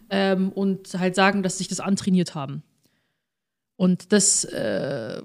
ähm, 0.09 0.51
und 0.51 0.93
halt 0.99 1.15
sagen, 1.15 1.43
dass 1.43 1.53
sie 1.53 1.59
sich 1.59 1.69
das 1.69 1.79
antrainiert 1.79 2.35
haben. 2.35 2.61
Und 3.77 4.11
das, 4.11 4.43
äh, 4.45 5.21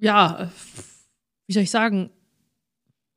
ja, 0.00 0.50
wie 1.46 1.52
soll 1.52 1.62
ich 1.62 1.70
sagen, 1.70 2.10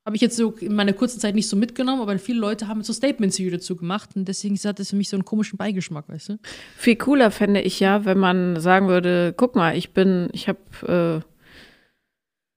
habe 0.06 0.16
ich 0.16 0.22
jetzt 0.22 0.36
so 0.36 0.52
in 0.60 0.76
meiner 0.76 0.94
kurzen 0.94 1.20
Zeit 1.20 1.34
nicht 1.34 1.48
so 1.48 1.56
mitgenommen, 1.56 2.02
aber 2.02 2.18
viele 2.20 2.40
Leute 2.40 2.68
haben 2.68 2.84
so 2.84 2.92
Statements 2.92 3.38
hier 3.38 3.52
dazu 3.52 3.76
gemacht 3.76 4.12
und 4.16 4.28
deswegen 4.28 4.58
hat 4.58 4.80
das 4.80 4.90
für 4.90 4.96
mich 4.96 5.10
so 5.10 5.16
einen 5.16 5.26
komischen 5.26 5.58
Beigeschmack, 5.58 6.10
weißt 6.10 6.30
du? 6.30 6.40
viel 6.76 6.98
cooler 6.98 7.32
fände 7.32 7.62
ich 7.62 7.80
ja, 7.80 8.06
wenn 8.06 8.18
man 8.18 8.60
sagen 8.60 8.90
würde, 8.90 9.34
guck 9.36 9.56
mal, 9.56 9.78
ich 9.78 9.94
bin, 9.94 10.30
ich 10.34 10.50
habe 10.50 11.24
äh, 11.24 11.28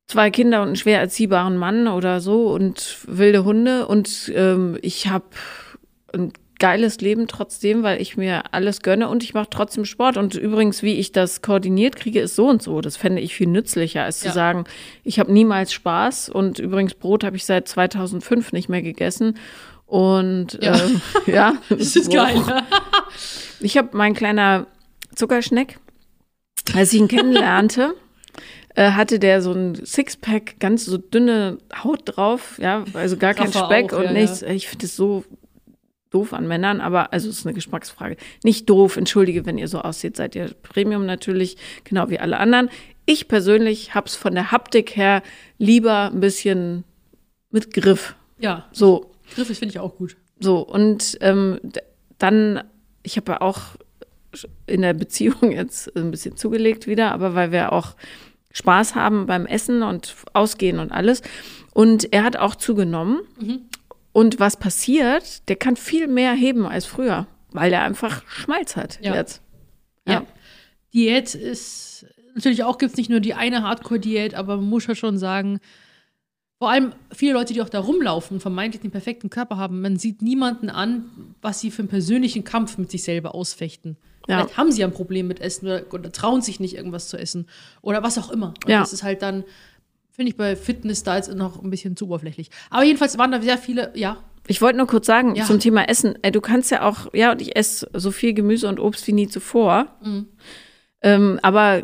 zwei 0.09 0.31
Kinder 0.31 0.63
und 0.63 0.69
einen 0.69 0.77
schwer 0.77 1.01
erziehbaren 1.01 1.57
Mann 1.57 1.87
oder 1.87 2.21
so 2.21 2.53
und 2.53 2.99
wilde 3.07 3.45
Hunde 3.45 3.87
und 3.87 4.33
ähm, 4.35 4.77
ich 4.83 5.07
habe 5.07 5.27
ein 6.13 6.33
geiles 6.59 7.01
Leben 7.01 7.27
trotzdem, 7.29 7.83
weil 7.83 8.01
ich 8.01 8.17
mir 8.17 8.55
alles 8.55 8.81
gönne 8.81 9.09
und 9.09 9.23
ich 9.23 9.35
mache 9.35 9.49
trotzdem 9.51 9.85
Sport. 9.85 10.17
Und 10.17 10.35
übrigens, 10.35 10.83
wie 10.83 10.95
ich 10.95 11.13
das 11.13 11.43
koordiniert 11.43 11.97
kriege, 11.97 12.21
ist 12.21 12.35
so 12.37 12.49
und 12.49 12.63
so. 12.63 12.81
Das 12.81 12.97
fände 12.97 13.21
ich 13.21 13.35
viel 13.35 13.49
nützlicher, 13.49 14.05
als 14.05 14.23
Ja. 14.23 14.31
zu 14.31 14.35
sagen, 14.35 14.65
ich 15.05 15.19
habe 15.19 15.33
niemals 15.33 15.73
Spaß 15.73 16.29
und 16.31 16.59
übrigens 16.59 16.95
Brot 16.95 17.25
habe 17.25 17.37
ich 17.37 17.45
seit 17.45 17.69
2005 17.69 18.53
nicht 18.53 18.69
mehr 18.69 18.83
gegessen. 18.83 19.39
Und 19.87 20.59
Ja. 20.63 20.75
ähm, 20.77 21.01
ja, 21.27 21.55
Das 21.69 21.95
ist 21.95 22.11
geil. 22.13 22.43
ich 23.61 23.77
habe 23.77 23.91
mein 23.93 24.15
kleiner 24.15 24.67
Zuckerschneck, 25.15 25.79
als 26.75 26.93
ich 26.93 27.01
ihn 27.01 27.09
kennenlernte, 27.09 27.95
äh, 28.75 28.93
hatte 28.93 29.19
der 29.19 29.43
so 29.43 29.53
ein 29.53 29.75
Sixpack, 29.85 30.59
ganz 30.59 30.85
so 30.87 30.99
dünne 30.99 31.59
Haut 31.85 32.01
drauf, 32.05 32.59
ja, 32.61 32.85
also 32.95 33.17
gar 33.17 33.35
kein 33.35 33.53
Speck 33.53 33.93
auch, 33.93 33.99
und 33.99 34.05
ja, 34.07 34.13
nichts. 34.13 34.43
Ich 34.43 34.69
finde 34.69 34.87
es 34.87 34.97
so 34.97 35.25
doof 36.11 36.33
an 36.33 36.47
Männern, 36.47 36.81
aber 36.81 37.13
also 37.13 37.29
es 37.29 37.39
ist 37.41 37.47
eine 37.47 37.55
Geschmacksfrage. 37.55 38.17
Nicht 38.45 38.69
doof, 38.71 38.97
entschuldige, 38.97 39.45
wenn 39.47 39.59
ihr 39.59 39.69
so 39.69 39.81
aussieht, 39.81 40.17
seid 40.17 40.35
ihr 40.35 40.55
Premium 40.63 41.05
natürlich, 41.07 41.57
genau 41.85 42.11
wie 42.11 42.19
alle 42.19 42.39
anderen. 42.39 42.71
Ich 43.07 43.29
persönlich 43.29 43.95
hab's 43.95 44.15
von 44.17 44.35
der 44.35 44.51
Haptik 44.53 44.97
her 44.97 45.23
lieber 45.59 46.11
ein 46.13 46.21
bisschen 46.21 46.85
mit 47.51 47.73
Griff. 47.73 48.15
Ja, 48.39 48.67
So, 48.73 49.13
Griff 49.35 49.49
finde 49.49 49.69
ich 49.69 49.79
auch 49.79 49.97
gut. 49.97 50.17
so, 50.41 50.59
und 50.61 51.19
ähm, 51.21 51.59
dann, 52.19 52.63
ich 53.03 53.17
habe 53.17 53.33
ja 53.33 53.41
auch 53.41 53.61
in 54.67 54.83
der 54.83 54.95
Beziehung 54.95 55.51
jetzt 55.53 55.95
ein 55.97 56.11
bisschen 56.11 56.37
zugelegt 56.37 56.87
wieder, 56.87 57.13
aber 57.13 57.35
weil 57.35 57.53
wir 57.53 57.73
auch 57.73 57.95
Spaß 58.53 58.95
haben 58.95 59.27
beim 59.27 59.45
Essen 59.47 59.83
und 59.83 60.15
Ausgehen 60.33 60.79
und 60.79 60.91
alles. 60.93 61.23
Und 61.75 62.13
er 62.13 62.25
hat 62.25 62.37
auch 62.39 62.55
zugenommen. 62.55 63.21
Und 64.17 64.41
was 64.41 64.57
passiert, 64.57 65.47
der 65.51 65.57
kann 65.57 65.77
viel 65.77 66.07
mehr 66.09 66.33
heben 66.33 66.65
als 66.67 66.87
früher, 66.87 67.27
weil 67.53 67.71
er 67.73 67.83
einfach 67.83 68.23
Schmalz 68.27 68.75
hat 68.75 68.99
Ja. 69.03 69.15
jetzt. 69.15 69.43
Ja. 70.07 70.13
Ja. 70.15 70.27
Diät 70.95 71.35
ist, 71.35 72.07
natürlich 72.35 72.65
auch 72.65 72.79
gibt 72.79 72.93
es 72.93 72.97
nicht 72.97 73.11
nur 73.11 73.21
die 73.21 73.35
eine 73.35 73.63
Hardcore-Diät, 73.63 74.35
aber 74.35 74.57
man 74.57 74.71
muss 74.71 74.87
ja 74.87 74.95
schon 74.95 75.19
sagen, 75.19 75.61
Vor 76.59 76.71
allem 76.71 76.95
viele 77.13 77.35
Leute, 77.35 77.53
die 77.53 77.61
auch 77.61 77.69
da 77.69 77.81
rumlaufen, 77.81 78.41
vermeintlich 78.41 78.81
den 78.81 78.91
perfekten 78.91 79.29
Körper 79.29 79.59
haben, 79.59 79.83
man 79.83 79.99
sieht 79.99 80.23
niemanden 80.23 80.71
an, 80.71 81.05
was 81.43 81.61
sie 81.61 81.71
für 81.71 81.83
einen 81.83 81.91
persönlichen 81.91 82.45
Kampf 82.45 82.79
mit 82.79 82.91
sich 82.91 83.05
selber 83.05 83.35
ausfechten. 83.35 83.99
Ja. 84.27 84.39
Vielleicht 84.39 84.57
haben 84.57 84.73
sie 84.73 84.83
ein 84.83 84.93
Problem 84.93 85.27
mit 85.29 85.39
Essen 85.41 85.67
oder, 85.67 85.83
oder 85.93 86.11
trauen 86.11 86.41
sich 86.41 86.59
nicht, 86.59 86.75
irgendwas 86.75 87.09
zu 87.09 87.19
essen. 87.19 87.47
Oder 87.83 88.03
was 88.03 88.17
auch 88.17 88.31
immer. 88.31 88.55
Und 88.65 88.71
Ja. 88.71 88.81
das 88.81 88.95
ist 88.95 89.03
halt 89.03 89.21
dann, 89.21 89.45
finde 90.17 90.31
ich 90.31 90.37
bei 90.37 90.57
Fitness 90.57 91.03
da 91.03 91.17
jetzt 91.17 91.33
noch 91.35 91.63
ein 91.63 91.71
bisschen 91.71 91.97
zu 91.97 92.07
oberflächlich. 92.07 92.51
Aber 92.71 92.83
jedenfalls 92.85 93.17
waren 93.19 93.31
da 93.31 93.41
sehr 93.41 93.59
viele, 93.59 93.93
ja, 93.95 94.17
Ich 94.49 94.63
wollte 94.63 94.79
nur 94.79 94.87
kurz 94.87 95.07
sagen 95.07 95.35
Ja. 95.35 95.45
zum 95.45 95.59
Thema 95.61 95.89
Essen. 95.89 96.15
Ey, 96.23 96.31
du 96.33 96.41
kannst 96.41 96.71
ja 96.71 96.83
auch, 96.83 97.13
ja, 97.13 97.33
und 97.33 97.43
ich 97.43 97.57
esse 97.57 97.89
so 97.95 98.11
viel 98.11 98.33
Gemüse 98.33 98.69
und 98.69 98.79
Obst 98.81 99.07
wie 99.07 99.13
nie 99.13 99.29
zuvor. 99.29 99.89
Mhm. 100.03 100.27
Ähm, 101.03 101.39
aber 101.43 101.83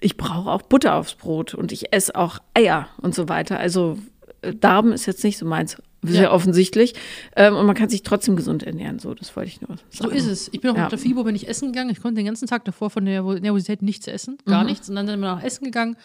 ich 0.00 0.16
brauche 0.16 0.50
auch 0.50 0.62
Butter 0.62 0.94
aufs 0.96 1.14
Brot 1.14 1.54
und 1.54 1.72
ich 1.72 1.92
esse 1.92 2.14
auch 2.16 2.38
Eier 2.54 2.88
und 3.00 3.14
so 3.14 3.28
weiter. 3.28 3.58
Also 3.60 3.96
äh, 4.42 4.54
Darm 4.54 4.92
ist 4.92 5.06
jetzt 5.06 5.22
nicht 5.24 5.38
so 5.38 5.46
meins. 5.46 5.76
Sehr 6.02 6.22
Ja. 6.24 6.32
offensichtlich. 6.32 6.94
Ähm, 7.36 7.54
und 7.56 7.66
man 7.66 7.74
kann 7.76 7.90
sich 7.90 8.02
trotzdem 8.02 8.34
gesund 8.34 8.62
ernähren. 8.62 8.98
So, 9.00 9.12
das 9.14 9.36
wollte 9.36 9.50
ich 9.50 9.60
nur 9.60 9.76
sagen. 9.76 9.82
So 9.90 10.08
ist 10.08 10.24
es. 10.26 10.48
Ich 10.52 10.60
bin 10.62 10.70
auch 10.70 10.76
Ja. 10.76 10.84
mit 10.84 10.92
der 10.92 10.98
FIBO 10.98 11.24
bin 11.24 11.34
ich 11.36 11.46
essen 11.46 11.72
gegangen. 11.72 11.90
Ich 11.90 12.00
konnte 12.00 12.16
den 12.16 12.24
ganzen 12.26 12.48
Tag 12.48 12.64
davor 12.64 12.88
von 12.90 13.04
der 13.04 13.22
Nervosität 13.22 13.82
nichts 13.82 14.06
essen, 14.08 14.38
gar 14.46 14.64
nichts. 14.64 14.88
Und 14.88 14.96
dann 14.96 15.06
sind 15.06 15.20
wir 15.20 15.26
nach 15.34 15.42
Essen 15.44 15.64
gegangen. 15.66 15.96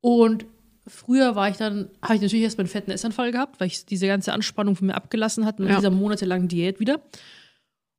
Und 0.00 0.46
früher 0.86 1.34
war 1.36 1.48
ich 1.48 1.56
dann, 1.56 1.90
habe 2.02 2.16
ich 2.16 2.22
natürlich 2.22 2.42
erstmal 2.44 2.64
einen 2.64 2.70
fetten 2.70 2.90
Essanfall 2.90 3.32
gehabt, 3.32 3.60
weil 3.60 3.66
ich 3.68 3.86
diese 3.86 4.06
ganze 4.06 4.32
Anspannung 4.32 4.76
von 4.76 4.86
mir 4.88 4.94
abgelassen 4.94 5.44
hatte 5.44 5.62
mit 5.62 5.70
Ja. 5.70 5.76
dieser 5.76 5.90
monatelangen 5.90 6.48
Diät 6.48 6.80
wieder. 6.80 7.00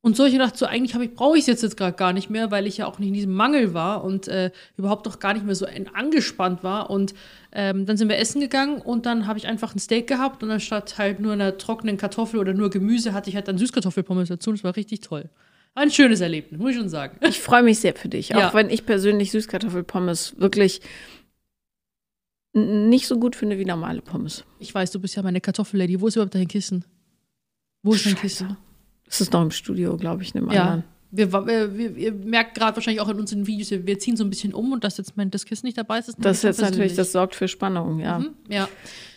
Und 0.04 0.18
so 0.18 0.24
habe 0.24 0.30
ich 0.30 0.34
gedacht, 0.36 0.58
so 0.58 0.66
eigentlich 0.66 0.96
ich, 1.00 1.14
brauche 1.14 1.36
ich 1.38 1.42
es 1.42 1.48
jetzt, 1.48 1.62
jetzt 1.62 1.78
gerade 1.78 1.96
gar 1.96 2.12
nicht 2.12 2.32
mehr, 2.32 2.50
weil 2.50 2.66
ich 2.66 2.78
ja 2.78 2.88
auch 2.88 2.98
nicht 2.98 3.10
in 3.10 3.14
diesem 3.14 3.34
Mangel 3.34 3.76
war 3.76 4.04
und 4.04 4.28
äh, 4.28 4.50
überhaupt 4.76 5.08
auch 5.08 5.20
gar 5.20 5.34
nicht 5.36 5.46
mehr 5.46 5.54
so 5.54 5.68
angespannt 5.94 6.64
war. 6.64 6.90
Und 6.90 7.14
ähm, 7.52 7.86
dann 7.86 7.98
sind 7.98 8.10
wir 8.10 8.18
essen 8.18 8.42
gegangen 8.42 8.82
und 8.82 9.06
dann 9.06 9.28
habe 9.28 9.38
ich 9.38 9.46
einfach 9.46 9.76
ein 9.76 9.80
Steak 9.80 10.08
gehabt 10.08 10.42
und 10.42 10.50
anstatt 10.50 10.98
halt 10.98 11.20
nur 11.20 11.34
einer 11.34 11.60
trockenen 11.60 11.98
Kartoffel 11.98 12.40
oder 12.40 12.54
nur 12.56 12.72
Gemüse 12.72 13.14
hatte 13.14 13.30
ich 13.30 13.36
halt 13.36 13.48
dann 13.48 13.60
Süßkartoffelpommes 13.60 14.30
dazu. 14.30 14.50
Und 14.50 14.58
das 14.58 14.64
war 14.64 14.76
richtig 14.76 15.02
toll. 15.02 15.30
Ein 15.76 15.92
schönes 15.92 16.20
Erlebnis, 16.20 16.60
muss 16.60 16.72
ich 16.72 16.78
schon 16.78 16.90
sagen. 16.90 17.18
Ich 17.26 17.40
freue 17.40 17.62
mich 17.62 17.80
sehr 17.80 17.94
für 17.94 18.10
dich. 18.10 18.30
Ja. 18.30 18.50
Auch 18.50 18.54
wenn 18.56 18.72
ich 18.72 18.88
persönlich 18.88 19.30
Süßkartoffelpommes 19.32 20.34
wirklich 20.40 20.82
nicht 22.53 23.08
so 23.08 23.17
gut 23.20 23.36
finde 23.36 23.58
wie 23.58 23.65
normale 23.65 24.01
Pommes. 24.01 24.43
Ich 24.60 24.74
weiß, 24.74 24.91
du 24.91 25.00
bist 25.00 25.15
ja 25.15 25.24
meine 25.24 25.39
Kartoffellady. 25.41 26.01
Wo 26.01 26.08
ist 26.08 26.15
überhaupt 26.15 26.36
dein 26.36 26.48
Kissen? 26.48 26.84
Wo 27.84 27.93
ist 27.93 28.05
dein 28.05 28.15
Kissen? 28.15 28.58
Das 29.05 29.22
ist 29.22 29.34
noch 29.34 29.41
im 29.41 29.51
Studio, 29.51 29.98
glaube 29.98 30.24
ich, 30.24 30.34
in 30.36 30.41
einem 30.41 30.51
Ja. 30.51 30.62
anderen. 30.63 30.84
Wir, 31.13 31.34
wir, 31.34 31.77
wir, 31.77 31.98
ihr 31.98 32.13
merkt 32.13 32.55
gerade 32.55 32.77
wahrscheinlich 32.77 33.01
auch 33.01 33.10
in 33.10 33.20
unseren 33.20 33.46
Videos, 33.46 33.70
wir, 33.72 34.00
ziehen 34.00 34.15
so 34.15 34.24
ein 34.24 34.29
bisschen 34.29 34.53
um 34.53 34.72
und 34.72 34.86
dass 34.86 34.98
jetzt 34.98 35.17
mein 35.17 35.29
das 35.29 35.43
Kissen 35.43 35.65
nicht 35.65 35.77
dabei 35.77 36.00
ist, 36.00 36.08
ist 36.08 36.17
Das 36.22 36.38
ist 36.38 36.43
jetzt 36.43 36.62
natürlich, 36.62 36.96
das 36.96 37.12
sorgt 37.12 37.36
für 37.36 37.50
Spannung, 37.50 38.00
ja. 38.00 38.20
Mhm, 38.20 38.29
Ja. 38.48 38.70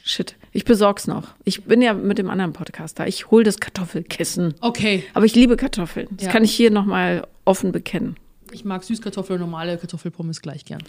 Shit. 0.03 0.35
Ich 0.53 0.65
besorg's 0.65 1.07
noch. 1.07 1.29
Ich 1.45 1.65
bin 1.65 1.81
ja 1.81 1.95
mit 1.95 2.19
dem 2.19 2.29
anderen 2.31 2.53
Podcast 2.53 2.99
da. 2.99 3.07
Ich 3.07 3.31
hol 3.31 3.45
das 3.45 3.59
Kartoffelkissen. 3.61 4.55
Okay. 4.61 5.05
Aber 5.15 5.25
ich 5.25 5.35
liebe 5.37 5.57
Kartoffeln. 5.57 6.09
Das 6.11 6.27
Ja. 6.27 6.33
kann 6.33 6.43
ich 6.45 6.53
hier 6.55 6.71
nochmal 6.73 7.27
offen 7.45 7.71
bekennen. 7.73 8.17
Ich 8.51 8.65
mag 8.65 8.83
Süßkartoffel 8.85 9.35
und 9.35 9.41
normale 9.41 9.79
Kartoffelpommes 9.79 10.43
gleich 10.43 10.65
gern. 10.65 10.83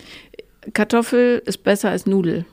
Kartoffel 0.73 1.41
ist 1.45 1.63
besser 1.63 1.89
als 1.89 2.05
Nudel. 2.05 2.45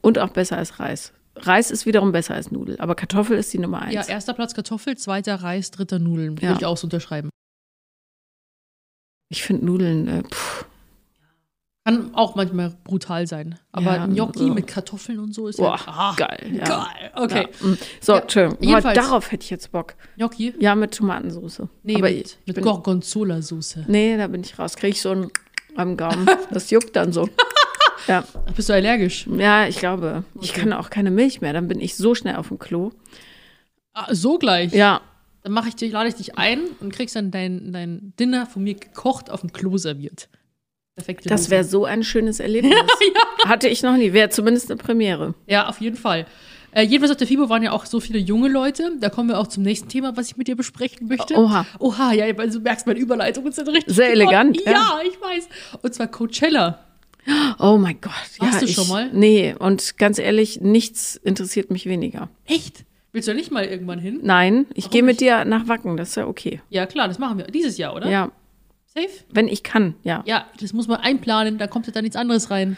Und 0.00 0.18
auch 0.18 0.30
besser 0.30 0.56
als 0.58 0.80
Reis. 0.80 1.12
Reis 1.36 1.70
ist 1.70 1.86
wiederum 1.86 2.12
besser 2.12 2.34
als 2.34 2.50
Nudel. 2.50 2.76
Aber 2.78 2.94
Kartoffel 2.94 3.38
ist 3.38 3.52
die 3.52 3.58
Nummer 3.58 3.82
eins. 3.82 3.94
Ja, 3.94 4.02
erster 4.04 4.34
Platz 4.34 4.54
Kartoffel, 4.54 4.96
zweiter 4.96 5.36
Reis, 5.36 5.70
dritter 5.70 5.98
Nudeln. 5.98 6.36
Ja. 6.36 6.48
Würde 6.50 6.60
ich 6.60 6.66
auch 6.66 6.76
so 6.76 6.86
unterschreiben. 6.86 7.30
Ich 9.30 9.42
finde 9.42 9.64
Nudeln, 9.64 10.08
äh, 10.08 10.22
pff, 10.24 10.66
Kann 11.86 12.14
auch 12.14 12.34
manchmal 12.34 12.76
brutal 12.84 13.26
sein. 13.26 13.58
Aber 13.72 13.96
Ja, 13.96 14.06
Gnocchi 14.06 14.40
so. 14.40 14.54
mit 14.54 14.66
Kartoffeln 14.66 15.18
und 15.18 15.34
so 15.34 15.48
ist 15.48 15.56
boah, 15.56 15.76
ja 15.78 15.84
ah, 15.86 16.14
geil. 16.16 16.52
Ja. 16.54 16.64
geil. 16.64 17.10
Okay. 17.14 17.48
Ja. 17.60 17.66
mm. 17.66 17.78
So, 18.00 18.12
Ja, 18.14 18.52
jedenfalls. 18.60 18.98
darauf 18.98 19.32
hätte 19.32 19.44
ich 19.44 19.50
jetzt 19.50 19.72
Bock. 19.72 19.94
Gnocchi? 20.16 20.54
Ja, 20.60 20.74
mit 20.74 20.94
Tomatensauce. 20.94 21.62
Nee, 21.82 21.96
Aber 21.96 22.10
mit, 22.10 22.38
mit 22.46 22.60
Gorgonzola-Soße. 22.60 23.86
Nee, 23.88 24.16
da 24.18 24.26
bin 24.26 24.42
ich 24.42 24.58
raus. 24.58 24.76
Kriege 24.76 24.92
ich 24.92 25.00
so 25.00 25.10
einen 25.12 25.30
am 25.76 25.96
Gaumen. 25.96 26.28
Das 26.50 26.70
juckt 26.70 26.96
dann 26.96 27.12
so. 27.12 27.28
Ja, 28.08 28.24
Bist 28.56 28.68
du 28.68 28.72
allergisch? 28.72 29.28
ja, 29.38 29.68
ich 29.68 29.76
glaube. 29.78 30.24
Ich 30.40 30.50
Okay. 30.50 30.62
kann 30.62 30.72
auch 30.72 30.90
keine 30.90 31.12
Milch 31.12 31.40
mehr. 31.40 31.52
Dann 31.52 31.68
bin 31.68 31.80
ich 31.80 31.94
so 31.96 32.16
schnell 32.16 32.34
auf 32.34 32.48
dem 32.48 32.58
Klo. 32.58 32.90
Ah, 33.92 34.12
so 34.12 34.38
gleich? 34.38 34.72
Ja, 34.72 35.02
Dann 35.44 35.52
mache 35.52 35.68
ich 35.68 35.76
dich, 35.76 35.92
lade 35.92 36.08
ich 36.08 36.16
dich 36.16 36.36
ein 36.36 36.62
und 36.80 36.92
kriegst 36.92 37.14
dann 37.14 37.30
dein, 37.30 37.72
dein 37.72 38.12
Dinner 38.18 38.46
von 38.46 38.64
mir 38.64 38.74
gekocht 38.74 39.30
auf 39.30 39.42
dem 39.42 39.52
Klo 39.52 39.76
serviert. 39.78 40.28
Perfekte 40.96 41.28
das 41.28 41.48
wäre 41.48 41.62
so 41.62 41.84
ein 41.84 42.02
schönes 42.02 42.40
Erlebnis. 42.40 42.74
Hatte 43.46 43.68
ich 43.68 43.84
noch 43.84 43.96
nie. 43.96 44.12
Wäre 44.12 44.30
zumindest 44.30 44.68
eine 44.72 44.78
Premiere. 44.78 45.34
Ja, 45.46 45.68
auf 45.68 45.80
jeden 45.80 45.96
Fall. 45.96 46.26
Äh, 46.72 46.82
jedenfalls 46.82 47.10
auf 47.10 47.16
der 47.18 47.26
FIBO 47.26 47.48
waren 47.48 47.62
ja 47.62 47.72
auch 47.72 47.84
so 47.86 48.00
viele 48.00 48.18
junge 48.18 48.48
Leute. 48.48 48.92
Da 48.98 49.10
kommen 49.10 49.28
wir 49.28 49.38
auch 49.38 49.46
zum 49.46 49.62
nächsten 49.62 49.88
Thema, 49.88 50.16
was 50.16 50.28
ich 50.30 50.36
mit 50.36 50.48
dir 50.48 50.56
besprechen 50.56 51.06
möchte. 51.06 51.34
Oha. 51.36 51.66
Oha, 51.78 52.12
ja, 52.12 52.24
also 52.36 52.58
du 52.58 52.64
merkst, 52.64 52.86
meine 52.86 52.98
Überleitungen 52.98 53.52
sind 53.52 53.68
richtig 53.68 53.94
Sehr 53.94 54.12
geworden. 54.12 54.22
elegant, 54.54 54.60
Ja. 54.64 54.72
ja. 54.72 55.00
ich 55.06 55.20
weiß. 55.20 55.48
Und 55.82 55.94
zwar 55.94 56.06
Coachella. 56.08 56.78
Oh 57.58 57.76
mein 57.78 58.00
Gott. 58.00 58.12
Warst 58.38 58.54
ja, 58.54 58.58
du 58.60 58.64
ich, 58.64 58.74
schon 58.74 58.88
mal? 58.88 59.10
Nee, 59.12 59.54
und 59.58 59.96
ganz 59.98 60.18
ehrlich, 60.18 60.60
nichts 60.60 61.14
interessiert 61.16 61.70
mich 61.70 61.86
weniger. 61.86 62.28
Echt? 62.46 62.84
Willst 63.12 63.28
du 63.28 63.32
da 63.32 63.36
nicht 63.36 63.52
mal 63.52 63.64
irgendwann 63.64 63.98
hin? 63.98 64.20
Nein, 64.22 64.66
ich 64.74 64.88
gehe 64.90 65.02
mit 65.02 65.20
dir 65.20 65.44
nach 65.44 65.68
Wacken. 65.68 65.96
Das 65.98 66.08
ist 66.10 66.14
ja 66.16 66.26
okay. 66.26 66.62
Ja, 66.70 66.86
klar, 66.86 67.06
das 67.08 67.18
machen 67.18 67.38
wir. 67.38 67.44
Dieses 67.44 67.76
Jahr, 67.78 67.94
oder? 67.94 68.08
Ja, 68.10 68.32
Safe? 68.86 69.08
wenn 69.30 69.46
ich 69.48 69.62
kann, 69.62 69.94
ja. 70.02 70.22
Ja, 70.26 70.46
das 70.60 70.72
muss 70.72 70.88
man 70.88 70.98
einplanen, 71.00 71.58
da 71.58 71.66
kommt 71.66 71.86
ja 71.86 71.92
da 71.92 72.00
nichts 72.02 72.16
anderes 72.16 72.50
rein. 72.50 72.76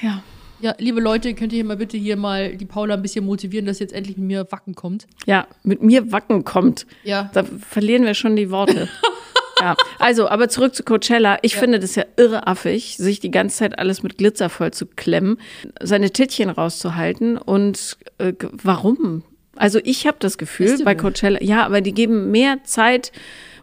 Ja. 0.00 0.22
Ja, 0.60 0.74
liebe 0.78 1.00
Leute, 1.00 1.34
könnt 1.34 1.52
ihr 1.52 1.64
mal 1.64 1.76
bitte 1.76 1.96
hier 1.96 2.16
mal 2.16 2.56
die 2.56 2.64
Paula 2.64 2.94
ein 2.94 3.02
bisschen 3.02 3.24
motivieren, 3.24 3.66
dass 3.66 3.78
sie 3.78 3.84
jetzt 3.84 3.92
endlich 3.92 4.16
mit 4.16 4.26
mir 4.26 4.46
Wacken 4.50 4.74
kommt? 4.74 5.06
Ja, 5.26 5.46
mit 5.62 5.82
mir 5.82 6.10
Wacken 6.10 6.44
kommt. 6.44 6.86
Ja. 7.04 7.30
Da 7.32 7.44
verlieren 7.44 8.04
wir 8.04 8.14
schon 8.14 8.34
die 8.34 8.50
Worte. 8.50 8.88
ja, 9.60 9.76
also, 10.00 10.28
aber 10.28 10.48
zurück 10.48 10.74
zu 10.74 10.82
Coachella. 10.82 11.38
Ich 11.42 11.56
finde 11.56 11.78
das 11.78 11.94
ja 11.94 12.04
irre 12.16 12.48
affig, 12.48 12.96
sich 12.96 13.20
die 13.20 13.30
ganze 13.30 13.58
Zeit 13.58 13.78
alles 13.78 14.02
mit 14.02 14.18
Glitzer 14.18 14.48
voll 14.48 14.72
zu 14.72 14.86
klemmen, 14.86 15.38
seine 15.80 16.10
Tittchen 16.10 16.50
rauszuhalten 16.50 17.38
und 17.38 17.96
äh, 18.18 18.32
warum? 18.62 19.22
Also 19.54 19.80
ich 19.84 20.06
habe 20.06 20.18
das 20.20 20.38
Gefühl 20.38 20.78
bei 20.84 20.94
Coachella, 20.94 21.42
ja, 21.42 21.64
aber 21.64 21.80
die 21.80 21.92
geben 21.92 22.30
mehr 22.30 22.62
Zeit 22.64 23.12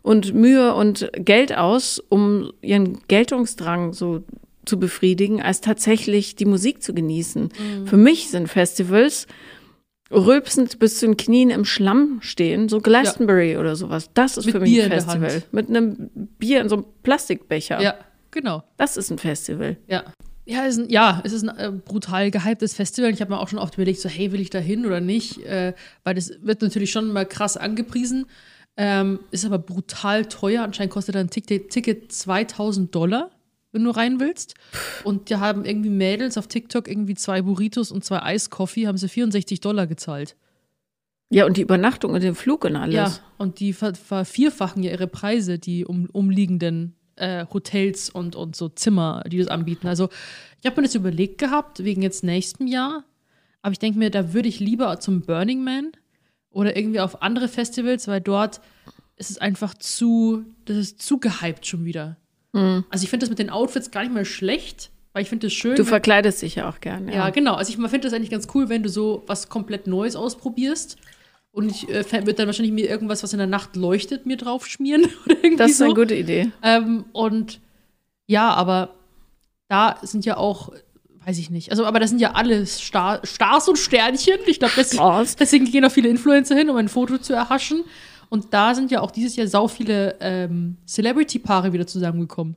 und 0.01 0.33
Mühe 0.33 0.73
und 0.75 1.09
Geld 1.17 1.57
aus, 1.57 1.99
um 2.09 2.51
ihren 2.61 2.99
Geltungsdrang 3.07 3.93
so 3.93 4.23
zu 4.65 4.79
befriedigen, 4.79 5.41
als 5.41 5.61
tatsächlich 5.61 6.35
die 6.35 6.45
Musik 6.45 6.81
zu 6.81 6.93
genießen. 6.93 7.43
Mhm. 7.43 7.87
Für 7.87 7.97
mich 7.97 8.29
sind 8.29 8.47
Festivals 8.47 9.27
rülpsend 10.11 10.79
bis 10.79 10.99
zu 10.99 11.07
den 11.07 11.17
Knien 11.17 11.49
im 11.49 11.65
Schlamm 11.65 12.19
stehen, 12.21 12.69
so 12.69 12.79
Glastonbury 12.79 13.57
oder 13.57 13.75
sowas. 13.75 14.09
Das 14.13 14.37
ist 14.37 14.45
Mit 14.45 14.53
für 14.53 14.59
mich 14.59 14.73
Bier 14.73 14.85
ein 14.85 14.91
Festival. 14.91 15.43
Mit 15.51 15.69
einem 15.69 16.09
Bier 16.37 16.61
in 16.61 16.69
so 16.69 16.75
einem 16.75 16.85
Plastikbecher. 17.03 17.81
Ja, 17.81 17.95
genau. 18.31 18.63
Das 18.77 18.97
ist 18.97 19.11
ein 19.11 19.17
Festival. 19.17 19.77
Ja. 19.87 20.03
Ja, 20.47 20.67
es 20.67 20.77
ist 20.77 20.83
ein, 20.83 20.89
ja, 20.91 21.21
es 21.23 21.33
ist 21.33 21.49
ein 21.49 21.57
äh, 21.57 21.71
brutal 21.71 22.29
gehyptes 22.29 22.75
Festival. 22.75 23.11
Ich 23.11 23.19
habe 23.19 23.31
mir 23.31 23.39
auch 23.39 23.47
schon 23.47 23.57
oft 23.57 23.73
überlegt, 23.73 23.99
so, 23.99 24.09
hey, 24.09 24.31
will 24.31 24.41
ich 24.41 24.51
da 24.51 24.59
hin 24.59 24.85
oder 24.85 25.01
nicht? 25.01 25.43
Äh, 25.43 25.73
weil 26.03 26.13
das 26.13 26.33
wird 26.43 26.61
natürlich 26.61 26.91
schon 26.91 27.11
mal 27.11 27.25
krass 27.25 27.57
angepriesen. 27.57 28.27
Ähm, 28.77 29.21
ist 29.31 29.43
aber 29.43 29.57
brutal 29.57 30.25
teuer. 30.25 30.61
Anscheinend 30.61 30.93
kostet 30.93 31.15
ein 31.15 31.31
Ticket, 31.31 31.71
Ticket 31.71 32.11
2000 32.11 32.93
Dollar, 32.93 33.31
wenn 33.75 33.83
du 33.83 33.91
rein 33.91 34.19
willst. 34.19 34.55
Und 35.03 35.29
da 35.29 35.39
haben 35.39 35.65
irgendwie 35.65 35.89
Mädels 35.89 36.37
auf 36.37 36.47
TikTok 36.47 36.87
irgendwie 36.87 37.13
zwei 37.13 37.41
Burritos 37.41 37.91
und 37.91 38.03
zwei 38.03 38.23
Eiskoffee, 38.23 38.87
haben 38.87 38.97
sie 38.97 39.09
64 39.09 39.59
Dollar 39.59 39.85
gezahlt. 39.85 40.35
Ja, 41.29 41.45
und 41.45 41.57
die 41.57 41.61
Übernachtung 41.61 42.13
und 42.13 42.23
den 42.23 42.35
Flug 42.35 42.65
und 42.65 42.75
alles. 42.75 42.95
Ja, 42.95 43.19
und 43.37 43.59
die 43.59 43.73
ver 43.73 43.93
vervierfachen 43.93 44.81
ja 44.81 44.91
ihre 44.91 45.07
Preise, 45.07 45.59
die 45.59 45.85
um, 45.85 46.07
umliegenden 46.11 46.95
äh, 47.17 47.45
Hotels 47.51 48.09
und, 48.09 48.35
und 48.35 48.55
so 48.55 48.69
Zimmer, 48.69 49.23
die 49.27 49.39
das 49.39 49.47
anbieten. 49.47 49.87
Also 49.87 50.09
ich 50.61 50.65
habe 50.65 50.79
mir 50.81 50.87
das 50.87 50.95
überlegt 50.95 51.37
gehabt, 51.37 51.83
wegen 51.83 52.01
jetzt 52.01 52.23
nächstem 52.23 52.67
Jahr. 52.67 53.03
Aber 53.61 53.73
ich 53.73 53.79
denke 53.79 53.99
mir, 53.99 54.09
da 54.09 54.33
würde 54.33 54.47
ich 54.47 54.59
lieber 54.59 54.99
zum 54.99 55.21
Burning 55.21 55.63
Man 55.63 55.91
oder 56.49 56.77
irgendwie 56.77 57.01
auf 57.01 57.21
andere 57.21 57.49
Festivals, 57.49 58.07
weil 58.07 58.21
dort 58.21 58.61
ist 59.17 59.31
es 59.31 59.37
einfach 59.37 59.73
zu, 59.73 60.45
das 60.65 60.77
ist 60.77 61.01
zu 61.01 61.19
gehypt 61.19 61.65
schon 61.65 61.83
wieder. 61.83 62.17
Also 62.89 63.03
ich 63.03 63.09
finde 63.09 63.25
das 63.25 63.29
mit 63.29 63.39
den 63.39 63.49
Outfits 63.49 63.91
gar 63.91 64.01
nicht 64.01 64.13
mal 64.13 64.25
schlecht, 64.25 64.89
weil 65.13 65.23
ich 65.23 65.29
finde 65.29 65.47
das 65.47 65.53
schön. 65.53 65.75
Du 65.75 65.83
verkleidest 65.83 66.41
dich 66.41 66.55
ja 66.55 66.69
auch 66.69 66.79
gern. 66.79 67.07
ja, 67.07 67.15
Ja. 67.15 67.29
genau. 67.29 67.55
Also 67.55 67.69
ich 67.69 67.75
finde 67.77 67.99
das 67.99 68.13
eigentlich 68.13 68.29
ganz 68.31 68.47
cool, 68.53 68.69
wenn 68.69 68.83
du 68.83 68.89
so 68.89 69.23
was 69.27 69.49
komplett 69.49 69.87
Neues 69.87 70.15
ausprobierst. 70.15 70.97
Und 71.51 71.69
ich 71.69 71.87
äh, 71.89 72.03
würde 72.11 72.33
dann 72.33 72.47
wahrscheinlich 72.47 72.73
mir 72.73 72.89
irgendwas, 72.89 73.23
was 73.23 73.31
in 73.31 73.37
der 73.39 73.47
Nacht 73.47 73.75
leuchtet, 73.77 74.25
mir 74.25 74.37
drauf 74.37 74.67
schmieren. 74.67 75.07
Das 75.57 75.71
ist 75.71 75.77
so. 75.77 75.85
eine 75.85 75.93
gute 75.93 76.15
Idee. 76.15 76.51
Ähm, 76.63 77.05
und 77.13 77.61
ja, 78.27 78.51
aber 78.53 78.95
da 79.69 79.97
sind 80.01 80.25
ja 80.25 80.37
auch, 80.37 80.73
weiß 81.25 81.37
ich 81.37 81.49
nicht. 81.49 81.71
Also, 81.71 81.85
aber 81.85 81.99
das 81.99 82.09
sind 82.09 82.19
ja 82.19 82.31
alles 82.31 82.79
Star 82.79 83.21
Stars 83.23 83.69
und 83.69 83.77
Sternchen. 83.77 84.39
Ich 84.47 84.59
glaube, 84.59 84.73
deswegen, 84.75 85.03
deswegen 85.39 85.65
gehen 85.65 85.85
auch 85.85 85.91
viele 85.91 86.09
Influencer 86.09 86.55
hin, 86.55 86.69
um 86.69 86.75
ein 86.77 86.89
Foto 86.89 87.17
zu 87.19 87.33
erhaschen. 87.33 87.83
Und 88.29 88.53
da 88.53 88.73
sind 88.75 88.91
ja 88.91 89.01
auch 89.01 89.11
dieses 89.11 89.35
Jahr 89.35 89.47
sau 89.47 89.67
viele 89.67 90.15
ähm, 90.19 90.77
Celebrity-Paare 90.87 91.71
wieder 91.73 91.87
zusammengekommen. 91.87 92.55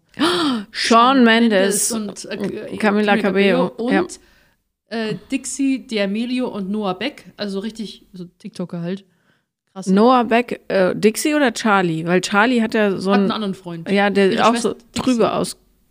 Sean 0.72 1.24
Mendes. 1.24 1.92
und 1.92 2.24
äh, 2.24 2.76
Camila 2.76 3.16
Cabello. 3.16 3.66
Und 3.76 3.92
Ja. 3.92 4.04
äh, 4.88 5.14
Dixie, 5.30 5.86
D'Amelio 5.88 6.44
und 6.44 6.70
Noah 6.70 6.94
Beck. 6.98 7.26
Also 7.36 7.58
richtig, 7.60 8.06
so 8.12 8.24
TikToker 8.38 8.80
halt. 8.80 9.04
Krass. 9.72 9.86
Noah 9.86 10.24
Beck, 10.24 10.60
äh, 10.68 10.94
Dixie 10.96 11.34
oder 11.34 11.52
Charlie? 11.52 12.06
Weil 12.06 12.20
Charlie 12.22 12.62
hat 12.62 12.74
ja 12.74 12.96
so 12.96 13.10
Hat 13.10 13.16
einen 13.18 13.24
einen, 13.24 13.32
anderen 13.32 13.54
Freund. 13.54 13.90
ja, 13.90 14.10
der 14.10 14.32
Ihre 14.32 14.44
auch 14.46 14.50
Schwester 14.52 14.70
so 14.70 14.74
Dixie. 14.74 15.00
trübe 15.02 15.32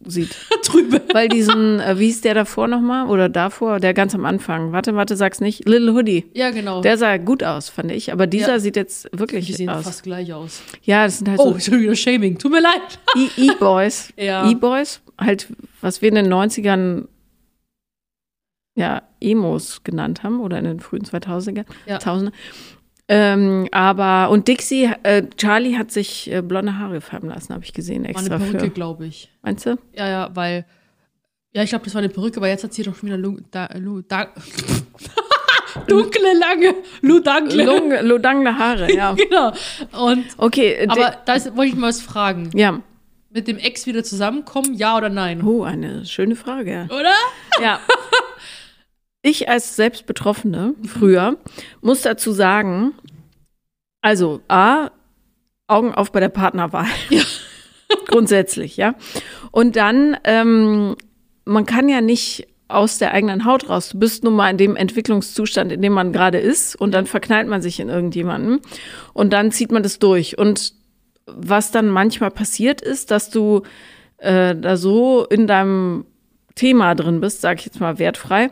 aussieht. 0.07 0.35
Drüber. 0.65 1.01
Weil 1.13 1.27
diesen, 1.29 1.79
äh, 1.79 1.99
wie 1.99 2.05
hieß 2.05 2.21
der 2.21 2.33
davor 2.33 2.67
nochmal? 2.67 3.07
Oder 3.07 3.29
davor? 3.29 3.79
Der 3.79 3.93
ganz 3.93 4.15
am 4.15 4.25
Anfang. 4.25 4.71
Warte, 4.71 4.95
warte, 4.95 5.15
sag's 5.15 5.39
nicht. 5.41 5.67
Little 5.67 5.93
Hoodie. 5.93 6.25
Ja, 6.33 6.49
genau. 6.51 6.81
Der 6.81 6.97
sah 6.97 7.17
gut 7.17 7.43
aus, 7.43 7.69
fand 7.69 7.91
ich. 7.91 8.11
Aber 8.11 8.27
dieser 8.27 8.53
Ja. 8.53 8.59
sieht 8.59 8.75
jetzt 8.75 9.09
wirklich 9.17 9.45
die 9.47 9.53
sehen 9.53 9.69
aus. 9.69 9.83
fast 9.85 10.03
gleich 10.03 10.33
aus. 10.33 10.61
Ja, 10.83 11.05
das 11.05 11.19
sind 11.19 11.29
halt 11.29 11.39
Oh, 11.39 11.53
so 11.53 11.59
schon 11.59 11.81
wieder 11.81 11.95
Shaming. 11.95 12.37
Tut 12.37 12.51
mir 12.51 12.61
leid. 12.61 12.99
E- 13.15 13.47
E-Boys. 13.51 14.13
Ja. 14.17 14.49
E-Boys, 14.49 15.01
halt, 15.19 15.47
was 15.81 16.01
wir 16.01 16.09
in 16.09 16.15
den 16.15 16.27
90ern 16.33 17.05
ja, 18.75 19.01
Emos 19.19 19.83
genannt 19.83 20.21
haben 20.23 20.39
oder 20.39 20.59
in 20.59 20.65
den 20.65 20.79
frühen 20.79 21.03
2000er. 21.03 21.65
Ja. 21.87 21.97
1000er. 21.97 22.31
Ähm, 23.09 23.67
aber, 23.71 24.29
und 24.31 24.47
Dixie, 24.47 24.89
äh, 25.03 25.23
Charlie 25.37 25.77
hat 25.77 25.91
sich 25.91 26.29
äh, 26.31 26.41
blonde 26.41 26.77
Haare 26.77 26.99
färben 26.99 27.29
lassen, 27.29 27.53
habe 27.53 27.63
ich 27.63 27.73
gesehen, 27.73 28.03
War 28.03 28.09
eine 28.09 28.19
extra 28.19 28.37
Perücke, 28.37 28.69
glaube 28.69 29.05
ich. 29.05 29.31
Meinst 29.41 29.65
du? 29.65 29.77
Ja, 29.93 30.07
ja, 30.09 30.29
weil. 30.33 30.65
Ja, 31.53 31.63
ich 31.63 31.69
glaube, 31.69 31.85
das 31.85 31.93
war 31.95 31.99
eine 31.99 32.09
Perücke, 32.09 32.37
aber 32.37 32.49
jetzt 32.49 32.63
hat 32.65 32.73
sie 32.73 32.83
doch 32.83 32.95
schon 32.95 33.07
wieder 33.07 33.17
Lu, 33.17 33.37
da, 33.49 33.69
Lu, 33.77 34.01
da, 34.01 34.27
dunkle, 35.87 36.33
lange 36.37 36.75
Ludankle. 37.01 37.63
Lung, 37.63 37.91
lodangle 38.01 38.57
Haare, 38.57 38.93
ja. 38.95 39.13
genau. 39.13 39.53
Und, 40.05 40.25
Okay, 40.37 40.73
äh, 40.73 40.87
aber 40.87 41.15
da 41.25 41.33
wollte 41.55 41.69
ich 41.71 41.75
mal 41.75 41.89
was 41.89 42.01
fragen. 42.01 42.49
ja. 42.53 42.81
Mit 43.29 43.47
dem 43.47 43.57
Ex 43.57 43.85
wieder 43.85 44.03
zusammenkommen, 44.05 44.73
ja 44.73 44.97
oder 44.97 45.09
nein? 45.09 45.43
Oh, 45.43 45.61
eine 45.63 46.05
schöne 46.05 46.35
Frage. 46.35 46.87
Oder? 46.89 47.11
Ja. 47.61 47.79
Ich 49.27 49.50
als 49.50 49.75
Selbstbetroffene 49.75 50.74
früher 50.86 51.36
muss 51.81 52.01
dazu 52.01 52.31
sagen, 52.31 52.93
also 54.01 54.39
A, 54.48 54.91
Augen 55.67 55.93
auf 55.93 56.13
bei 56.13 56.22
der 56.22 56.29
Partnerwahl. 56.29 56.88
Grundsätzlich, 58.07 58.77
ja. 58.77 58.96
Und 59.51 59.75
dann, 59.75 60.15
ähm, 60.24 60.96
man 61.43 61.65
kann 61.65 61.89
ja 61.89 62.00
nicht 62.00 62.48
aus 62.69 63.00
der 63.00 63.12
eigenen 63.12 63.43
Haut 63.43 63.67
raus. 63.67 63.89
Du 63.89 64.00
bist 64.00 64.24
nun 64.24 64.34
mal 64.34 64.50
in 64.50 64.57
dem 64.57 64.77
Entwicklungszustand, 64.77 65.74
in 65.74 65.81
dem 65.81 65.91
man 65.91 66.13
gerade 66.13 66.39
ist, 66.39 66.77
und 66.77 66.93
dann 66.93 67.05
verknallt 67.05 67.50
man 67.50 67.62
sich 67.62 67.81
in 67.81 67.89
irgendjemanden 67.89 68.62
und 69.13 69.34
dann 69.34 69.51
zieht 69.51 69.74
man 69.74 69.84
das 69.84 70.00
durch. 70.00 70.38
Und 70.38 70.72
was 71.25 71.72
dann 71.72 71.89
manchmal 71.89 72.31
passiert 72.31 72.79
ist, 72.79 73.12
dass 73.12 73.29
du 73.29 73.63
äh, 74.19 74.55
da 74.55 74.77
so 74.77 75.25
in 75.25 75.48
deinem 75.48 76.05
Thema 76.55 76.96
drin 76.96 77.19
bist, 77.19 77.41
sag 77.41 77.60
ich 77.60 77.65
jetzt 77.65 77.81
mal 77.81 78.00
wertfrei, 78.00 78.51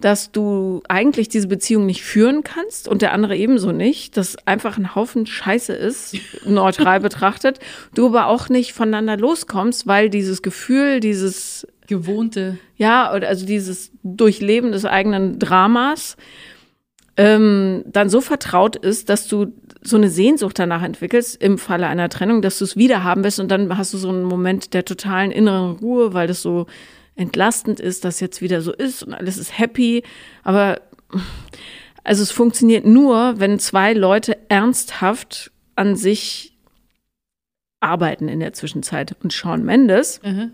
dass 0.00 0.30
du 0.30 0.82
eigentlich 0.88 1.28
diese 1.28 1.48
Beziehung 1.48 1.86
nicht 1.86 2.02
führen 2.02 2.44
kannst 2.44 2.88
und 2.88 3.02
der 3.02 3.12
andere 3.12 3.36
ebenso 3.36 3.72
nicht, 3.72 4.16
dass 4.16 4.36
einfach 4.46 4.78
ein 4.78 4.94
Haufen 4.94 5.26
Scheiße 5.26 5.72
ist, 5.72 6.16
neutral 6.44 7.00
betrachtet, 7.00 7.58
du 7.94 8.06
aber 8.06 8.26
auch 8.26 8.48
nicht 8.48 8.72
voneinander 8.72 9.16
loskommst, 9.16 9.86
weil 9.86 10.10
dieses 10.10 10.42
Gefühl, 10.42 11.00
dieses 11.00 11.66
Gewohnte. 11.86 12.58
ja, 12.76 13.14
oder 13.14 13.28
also 13.28 13.46
dieses 13.46 13.90
Durchleben 14.02 14.72
des 14.72 14.84
eigenen 14.84 15.38
Dramas 15.38 16.16
ähm, 17.16 17.82
dann 17.86 18.08
so 18.08 18.20
vertraut 18.20 18.76
ist, 18.76 19.08
dass 19.08 19.26
du 19.26 19.52
so 19.82 19.96
eine 19.96 20.08
Sehnsucht 20.08 20.58
danach 20.58 20.82
entwickelst 20.82 21.42
im 21.42 21.58
Falle 21.58 21.88
einer 21.88 22.08
Trennung, 22.08 22.42
dass 22.42 22.58
du 22.58 22.64
es 22.64 22.76
wieder 22.76 23.02
haben 23.02 23.24
willst 23.24 23.40
und 23.40 23.50
dann 23.50 23.76
hast 23.76 23.92
du 23.92 23.98
so 23.98 24.08
einen 24.08 24.22
Moment 24.22 24.72
der 24.72 24.84
totalen 24.84 25.32
inneren 25.32 25.76
Ruhe, 25.76 26.14
weil 26.14 26.28
das 26.28 26.42
so 26.42 26.66
entlastend 27.18 27.80
ist, 27.80 28.04
dass 28.04 28.20
jetzt 28.20 28.40
wieder 28.40 28.62
so 28.62 28.72
ist 28.72 29.02
und 29.02 29.12
alles 29.12 29.36
ist 29.36 29.58
happy. 29.58 30.02
Aber 30.44 30.80
also 32.04 32.22
es 32.22 32.30
funktioniert 32.30 32.86
nur, 32.86 33.38
wenn 33.38 33.58
zwei 33.58 33.92
Leute 33.92 34.38
ernsthaft 34.48 35.50
an 35.74 35.96
sich 35.96 36.56
arbeiten 37.80 38.28
in 38.28 38.40
der 38.40 38.52
Zwischenzeit. 38.52 39.14
Und 39.22 39.32
Sean 39.32 39.64
Mendes, 39.64 40.20
Mhm. 40.24 40.52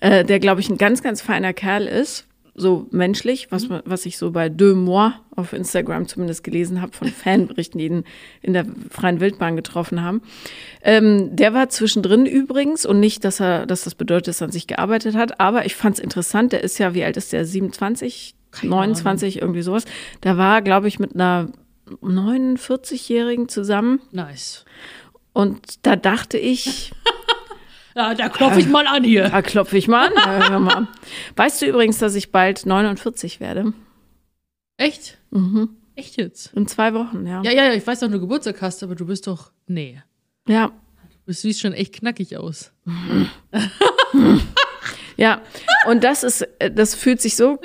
äh, 0.00 0.24
der, 0.24 0.38
glaube 0.40 0.60
ich, 0.60 0.68
ein 0.68 0.78
ganz, 0.78 1.02
ganz 1.02 1.20
feiner 1.20 1.52
Kerl 1.52 1.86
ist, 1.86 2.26
so 2.58 2.86
menschlich, 2.90 3.48
was, 3.52 3.68
man- 3.68 3.82
was 3.84 4.06
ich 4.06 4.16
so 4.16 4.30
bei 4.30 4.48
Deux 4.48 4.74
Mois 4.74 5.12
auf 5.34 5.52
Instagram 5.52 6.08
zumindest 6.08 6.42
gelesen 6.42 6.80
habe, 6.80 6.92
von 6.92 7.08
Fanberichten, 7.12 7.78
die 7.78 7.86
ihn 7.86 8.04
in 8.40 8.54
der 8.54 8.64
freien 8.90 9.20
Wildbahn 9.20 9.56
getroffen 9.56 10.02
haben. 10.02 10.22
Ähm, 10.82 11.36
der 11.36 11.52
war 11.52 11.68
zwischendrin 11.68 12.24
übrigens 12.24 12.86
und 12.86 12.98
nicht, 12.98 13.24
dass 13.24 13.40
er, 13.40 13.66
dass 13.66 13.84
das 13.84 13.94
bedeutet, 13.94 14.28
dass 14.28 14.40
er 14.40 14.46
an 14.46 14.52
sich 14.52 14.66
gearbeitet 14.66 15.14
hat, 15.16 15.38
aber 15.38 15.66
ich 15.66 15.74
fand 15.76 15.96
es 15.98 16.00
interessant, 16.02 16.52
der 16.52 16.64
ist 16.64 16.78
ja, 16.78 16.94
wie 16.94 17.04
alt 17.04 17.16
ist 17.18 17.32
der? 17.34 17.44
27, 17.44 18.34
Keine 18.52 18.70
29, 18.70 19.40
irgendwie 19.42 19.62
sowas. 19.62 19.84
Da 20.22 20.38
war, 20.38 20.62
glaube 20.62 20.88
ich, 20.88 20.98
mit 20.98 21.14
einer 21.14 21.48
49-Jährigen 22.02 23.48
zusammen 23.48 24.00
Nice. 24.12 24.64
und 25.32 25.86
da 25.86 25.96
dachte 25.96 26.38
ich, 26.38 26.92
Ja, 27.96 28.14
da 28.14 28.28
klopfe 28.28 28.60
ich 28.60 28.68
mal 28.68 28.86
an 28.86 29.02
hier. 29.04 29.28
Da 29.30 29.40
klopfe 29.42 29.78
ich 29.78 29.88
mal 29.88 30.12
an. 30.16 30.86
Weißt 31.34 31.62
du 31.62 31.66
übrigens, 31.66 31.98
dass 31.98 32.14
ich 32.14 32.30
bald 32.30 32.66
49 32.66 33.40
werde? 33.40 33.72
Echt? 34.76 35.16
Mhm. 35.30 35.70
Echt 35.94 36.18
jetzt? 36.18 36.52
In 36.52 36.68
zwei 36.68 36.92
Wochen, 36.92 37.26
ja. 37.26 37.40
Ja, 37.42 37.50
ja, 37.52 37.64
ja, 37.64 37.72
ich 37.72 37.86
weiß, 37.86 38.00
dass 38.00 38.10
du 38.10 38.20
Geburtstag 38.20 38.60
hast, 38.60 38.82
aber 38.82 38.94
du 38.94 39.06
bist 39.06 39.26
doch. 39.26 39.50
Nee. 39.66 40.02
Ja, 40.46 40.72
Du 41.26 41.32
siehst 41.32 41.60
schon 41.60 41.72
echt 41.72 41.94
knackig 41.94 42.36
aus. 42.36 42.72
ja. 45.16 45.40
Und 45.88 46.04
das 46.04 46.22
ist, 46.22 46.42
äh, 46.60 46.70
das 46.70 46.94
fühlt 46.94 47.20
sich 47.20 47.34
so 47.34 47.58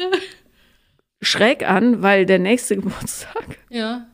schräg 1.21 1.69
an, 1.69 2.01
weil 2.01 2.25
der 2.25 2.39
nächste 2.39 2.75
Geburtstag, 2.77 3.59
Ja. 3.69 4.07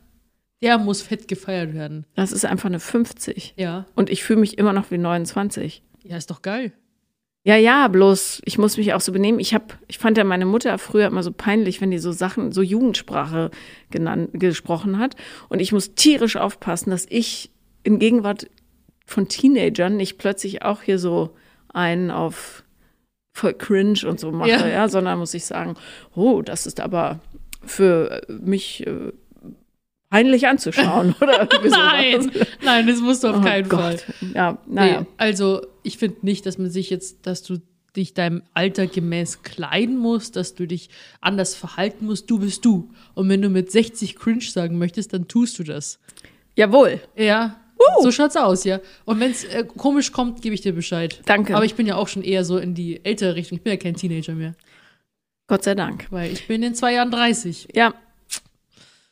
Der 0.64 0.80
muss 0.80 1.04
fett 1.04 1.28
gefeiert 1.28 1.76
werden. 1.76 2.08
das 2.16 2.32
ist 2.32 2.44
einfach 2.44 2.66
eine 2.66 2.80
50. 2.80 3.54
Ja. 3.58 3.86
Und 3.94 4.10
ich 4.10 4.24
fühle 4.24 4.40
mich 4.40 4.58
immer 4.58 4.74
noch 4.74 4.90
wie 4.90 4.98
29. 4.98 5.84
Ja, 6.08 6.18
ist 6.18 6.30
doch 6.32 6.42
geil. 6.42 6.72
Ja, 7.44 7.56
ja, 7.56 7.88
bloß 7.88 8.42
ich 8.46 8.58
muss 8.58 8.76
mich 8.78 8.94
auch 8.94 9.00
so 9.02 9.12
benehmen. 9.14 9.40
Ich 9.40 9.54
hab, 9.54 9.78
ich 9.88 9.98
fand 10.00 10.18
ja 10.18 10.24
meine 10.26 10.46
Mutter 10.46 10.78
früher 10.78 11.08
immer 11.08 11.24
so 11.24 11.32
peinlich, 11.32 11.80
wenn 11.80 11.92
die 11.92 11.98
so 11.98 12.12
Sachen, 12.12 12.52
so 12.52 12.62
Jugendsprache 12.62 13.52
genannt, 13.90 14.32
gesprochen 14.34 15.00
hat. 15.00 15.16
Und 15.48 15.62
ich 15.62 15.72
muss 15.72 15.96
tierisch 15.96 16.36
aufpassen, 16.36 16.90
dass 16.90 17.06
ich 17.10 17.52
in 17.84 18.00
Gegenwart 18.00 18.50
von 19.06 19.30
Teenagern 19.30 19.96
nicht 19.96 20.18
plötzlich 20.18 20.64
auch 20.64 20.82
hier 20.82 21.00
so 21.00 21.36
einen 21.74 22.12
auf 22.12 22.64
voll 23.34 23.54
cringe 23.54 24.00
und 24.06 24.20
so 24.20 24.32
mache, 24.32 24.50
Ja. 24.50 24.68
ja, 24.68 24.90
sondern 24.90 25.20
muss 25.20 25.34
ich 25.34 25.46
sagen, 25.46 25.76
oh, 26.16 26.42
das 26.42 26.66
ist 26.68 26.82
aber 26.82 27.20
für 27.64 28.24
mich 28.28 28.86
äh, 28.86 29.14
peinlich 30.10 30.48
anzuschauen 30.48 31.16
oder. 31.22 31.48
Nein, 31.70 32.32
nein, 32.64 32.88
das 32.88 33.00
musst 33.00 33.24
du 33.24 33.30
auf 33.30 33.38
Oh 33.38 33.42
keinen 33.42 33.66
Fall. 33.66 33.96
Gott. 33.96 34.34
Ja, 34.34 34.58
naja. 34.68 35.02
Nee, 35.02 35.08
also 35.18 35.62
ich 35.88 35.98
finde 35.98 36.18
nicht, 36.22 36.46
dass 36.46 36.58
man 36.58 36.70
sich 36.70 36.90
jetzt, 36.90 37.26
dass 37.26 37.44
du 37.44 37.60
dich 37.96 38.14
deinem 38.14 38.44
Alter 38.54 38.86
gemäß 38.88 39.42
kleiden 39.42 39.98
musst, 39.98 40.36
dass 40.36 40.54
du 40.54 40.68
dich 40.68 40.90
anders 41.22 41.56
verhalten 41.56 42.06
musst. 42.06 42.30
Du 42.30 42.40
bist 42.40 42.64
du. 42.66 42.92
Und 43.16 43.30
wenn 43.30 43.42
du 43.42 43.50
mit 43.50 43.72
60 43.72 44.16
cringe 44.16 44.42
sagen 44.42 44.78
möchtest, 44.78 45.14
dann 45.14 45.28
tust 45.28 45.58
du 45.58 45.64
das. 45.64 46.00
Jawohl. 46.56 47.02
Ja. 47.16 47.60
So 48.02 48.12
schaut's 48.12 48.36
aus, 48.36 48.66
ja. 48.66 48.82
Und 49.06 49.20
wenn's 49.20 49.46
äh, 49.46 49.64
komisch 49.64 50.12
kommt, 50.12 50.42
gebe 50.42 50.54
ich 50.54 50.62
dir 50.62 50.74
Bescheid. 50.74 51.22
Danke. 51.26 51.56
Aber 51.56 51.64
ich 51.64 51.76
bin 51.76 51.88
ja 51.88 51.96
auch 51.96 52.08
schon 52.08 52.22
eher 52.22 52.44
so 52.44 52.58
in 52.58 52.76
die 52.76 53.04
ältere 53.06 53.36
Richtung. 53.36 53.58
Ich 53.58 53.64
bin 53.64 53.72
ja 53.72 53.78
kein 53.78 53.96
Teenager 53.96 54.34
mehr. 54.34 54.56
Gott 55.48 55.64
sei 55.64 55.74
Dank. 55.74 56.08
Weil 56.12 56.32
ich 56.34 56.48
bin 56.48 56.62
in 56.64 56.76
zwei 56.76 56.94
Jahren 56.94 57.12
30. 57.12 57.70
Ja. 57.74 57.94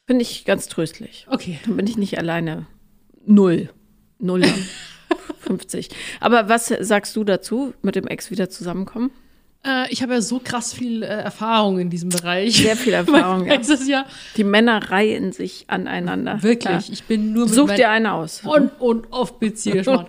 Finde 0.05 0.23
ich 0.23 0.43
ganz 0.45 0.67
tröstlich. 0.67 1.25
Okay. 1.29 1.59
Dann 1.65 1.77
bin 1.77 1.87
ich 1.87 1.97
nicht 1.97 2.17
alleine. 2.17 2.67
Null. 3.25 3.69
Null. 4.19 4.43
50. 5.45 5.89
Aber 6.19 6.49
was 6.49 6.67
sagst 6.67 7.15
du 7.15 7.23
dazu, 7.23 7.73
mit 7.81 7.95
dem 7.95 8.07
Ex 8.07 8.31
wieder 8.31 8.49
zusammenkommen? 8.49 9.11
Äh, 9.65 9.91
ich 9.91 10.01
habe 10.03 10.13
ja 10.13 10.21
so 10.21 10.39
krass 10.43 10.73
viel 10.73 11.03
äh, 11.03 11.07
Erfahrung 11.07 11.79
in 11.79 11.89
diesem 11.89 12.09
Bereich. 12.09 12.57
Sehr 12.57 12.75
viel 12.77 12.93
Erfahrung, 13.01 13.47
ja. 13.47 13.59
Ja 13.87 14.05
Die 14.37 14.43
Männer 14.43 14.91
reihen 14.91 15.31
sich 15.31 15.65
aneinander. 15.67 16.43
wirklich. 16.43 16.87
Ja. 16.87 16.93
Ich 16.93 17.03
bin 17.05 17.33
nur 17.33 17.45
mit 17.45 17.55
Such 17.55 17.71
dir 17.71 17.89
eine 17.89 18.13
aus. 18.13 18.41
on 18.45 18.69
und 18.79 19.11
off 19.11 19.39
Beziehung. 19.39 20.05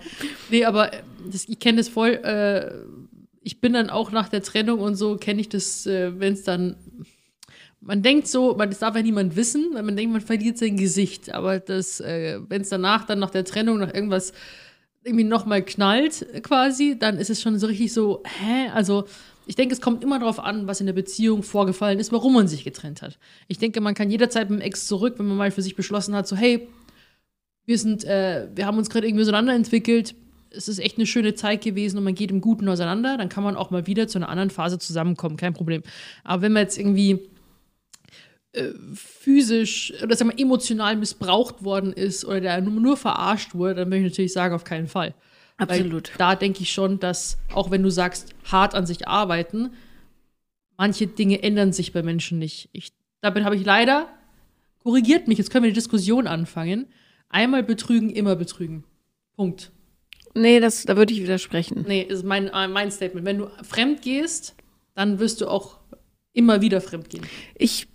nee, 0.50 0.64
aber 0.64 0.92
äh, 0.92 0.98
das, 1.30 1.48
ich 1.48 1.58
kenne 1.58 1.78
das 1.78 1.88
voll. 1.88 2.10
Äh, 2.10 2.72
ich 3.42 3.60
bin 3.60 3.72
dann 3.72 3.90
auch 3.90 4.10
nach 4.10 4.28
der 4.28 4.42
Trennung 4.42 4.80
und 4.80 4.96
so, 4.96 5.16
kenne 5.16 5.40
ich 5.40 5.48
das, 5.48 5.86
äh, 5.86 6.18
wenn 6.18 6.34
es 6.34 6.42
dann. 6.42 6.76
Man 7.80 8.02
denkt 8.02 8.26
so, 8.26 8.56
man, 8.56 8.68
das 8.70 8.80
darf 8.80 8.96
ja 8.96 9.02
niemand 9.02 9.36
wissen, 9.36 9.70
weil 9.72 9.84
man 9.84 9.96
denkt, 9.96 10.12
man 10.12 10.20
verliert 10.20 10.58
sein 10.58 10.76
Gesicht. 10.76 11.32
Aber 11.32 11.60
das, 11.60 12.00
äh, 12.00 12.40
wenn 12.48 12.62
es 12.62 12.68
danach 12.68 13.06
dann 13.06 13.20
nach 13.20 13.30
der 13.30 13.44
Trennung 13.44 13.78
noch 13.78 13.94
irgendwas 13.94 14.32
irgendwie 15.06 15.24
nochmal 15.24 15.62
knallt, 15.62 16.26
quasi, 16.42 16.98
dann 16.98 17.18
ist 17.18 17.30
es 17.30 17.40
schon 17.40 17.58
so 17.58 17.68
richtig 17.68 17.92
so, 17.92 18.22
hä? 18.24 18.68
Also, 18.74 19.04
ich 19.46 19.54
denke, 19.54 19.72
es 19.72 19.80
kommt 19.80 20.02
immer 20.02 20.18
darauf 20.18 20.40
an, 20.40 20.66
was 20.66 20.80
in 20.80 20.86
der 20.86 20.92
Beziehung 20.92 21.44
vorgefallen 21.44 22.00
ist, 22.00 22.10
warum 22.10 22.34
man 22.34 22.48
sich 22.48 22.64
getrennt 22.64 23.00
hat. 23.02 23.18
Ich 23.46 23.58
denke, 23.58 23.80
man 23.80 23.94
kann 23.94 24.10
jederzeit 24.10 24.50
mit 24.50 24.60
dem 24.60 24.66
Ex 24.66 24.86
zurück, 24.86 25.14
wenn 25.18 25.26
man 25.26 25.36
mal 25.36 25.50
für 25.52 25.62
sich 25.62 25.76
beschlossen 25.76 26.14
hat, 26.16 26.26
so, 26.26 26.34
hey, 26.34 26.66
wir 27.64 27.78
sind, 27.78 28.04
äh, 28.04 28.48
wir 28.54 28.66
haben 28.66 28.78
uns 28.78 28.90
gerade 28.90 29.06
irgendwie 29.06 29.22
auseinander 29.22 29.54
entwickelt. 29.54 30.14
es 30.50 30.68
ist 30.68 30.78
echt 30.78 30.96
eine 30.96 31.06
schöne 31.06 31.34
Zeit 31.34 31.62
gewesen 31.62 31.98
und 31.98 32.04
man 32.04 32.14
geht 32.14 32.30
im 32.30 32.40
Guten 32.40 32.68
auseinander, 32.68 33.16
dann 33.16 33.28
kann 33.28 33.44
man 33.44 33.56
auch 33.56 33.70
mal 33.70 33.86
wieder 33.86 34.08
zu 34.08 34.18
einer 34.18 34.28
anderen 34.28 34.50
Phase 34.50 34.78
zusammenkommen, 34.78 35.36
kein 35.36 35.52
Problem. 35.52 35.82
Aber 36.24 36.42
wenn 36.42 36.52
man 36.52 36.62
jetzt 36.62 36.78
irgendwie 36.78 37.28
äh, 38.56 38.72
physisch 38.94 39.92
oder 40.02 40.16
sagen 40.16 40.30
wir 40.30 40.42
emotional 40.42 40.96
missbraucht 40.96 41.62
worden 41.62 41.92
ist 41.92 42.24
oder 42.24 42.40
der 42.40 42.60
nur, 42.60 42.80
nur 42.80 42.96
verarscht 42.96 43.54
wurde, 43.54 43.74
dann 43.74 43.88
würde 43.88 43.98
ich 43.98 44.12
natürlich 44.12 44.32
sagen, 44.32 44.54
auf 44.54 44.64
keinen 44.64 44.88
Fall. 44.88 45.14
Absolut. 45.58 46.10
Weil 46.10 46.18
da 46.18 46.34
denke 46.34 46.62
ich 46.62 46.72
schon, 46.72 46.98
dass 46.98 47.38
auch 47.52 47.70
wenn 47.70 47.82
du 47.82 47.90
sagst, 47.90 48.34
hart 48.44 48.74
an 48.74 48.86
sich 48.86 49.08
arbeiten, 49.08 49.70
manche 50.76 51.06
Dinge 51.06 51.42
ändern 51.42 51.72
sich 51.72 51.92
bei 51.92 52.02
Menschen 52.02 52.38
nicht. 52.38 52.68
Ich, 52.72 52.92
damit 53.20 53.44
habe 53.44 53.56
ich 53.56 53.64
leider, 53.64 54.08
korrigiert 54.82 55.28
mich, 55.28 55.38
jetzt 55.38 55.50
können 55.50 55.64
wir 55.64 55.68
eine 55.68 55.74
Diskussion 55.74 56.26
anfangen. 56.26 56.86
Einmal 57.28 57.62
betrügen, 57.62 58.10
immer 58.10 58.36
betrügen. 58.36 58.84
Punkt. 59.34 59.70
Nee, 60.34 60.60
das, 60.60 60.84
da 60.84 60.96
würde 60.96 61.12
ich 61.12 61.22
widersprechen. 61.22 61.84
Nee, 61.88 62.02
ist 62.02 62.24
mein, 62.24 62.48
äh, 62.48 62.68
mein 62.68 62.90
Statement. 62.90 63.26
Wenn 63.26 63.38
du 63.38 63.50
fremd 63.62 64.02
gehst, 64.02 64.54
dann 64.94 65.18
wirst 65.18 65.40
du 65.40 65.48
auch 65.48 65.78
immer 66.32 66.60
wieder 66.60 66.80
fremd 66.80 67.08
gehen. 67.08 67.24
Ich 67.54 67.88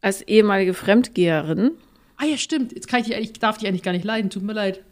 als 0.00 0.22
ehemalige 0.22 0.74
Fremdgeherin, 0.74 1.72
Ah 2.18 2.24
ja, 2.24 2.36
stimmt. 2.36 2.72
Jetzt 2.72 2.88
kann 2.88 3.00
ich, 3.00 3.06
dich 3.06 3.16
ich 3.16 3.32
darf 3.34 3.58
dich 3.58 3.68
eigentlich 3.68 3.84
gar 3.84 3.92
nicht 3.92 4.04
leiden. 4.04 4.28
Tut 4.28 4.42
mir 4.42 4.52
leid. 4.52 4.82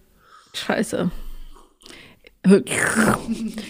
scheiße. 0.55 1.11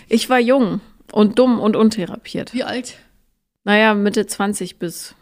Ich 0.09 0.29
war 0.29 0.39
jung 0.39 0.83
und 1.11 1.39
dumm 1.39 1.59
und 1.59 1.77
untherapiert. 1.77 2.53
Wie 2.53 2.63
alt? 2.63 2.99
Naja, 3.65 3.95
Mitte 3.95 4.27
20 4.27 4.79
bis 4.79 5.15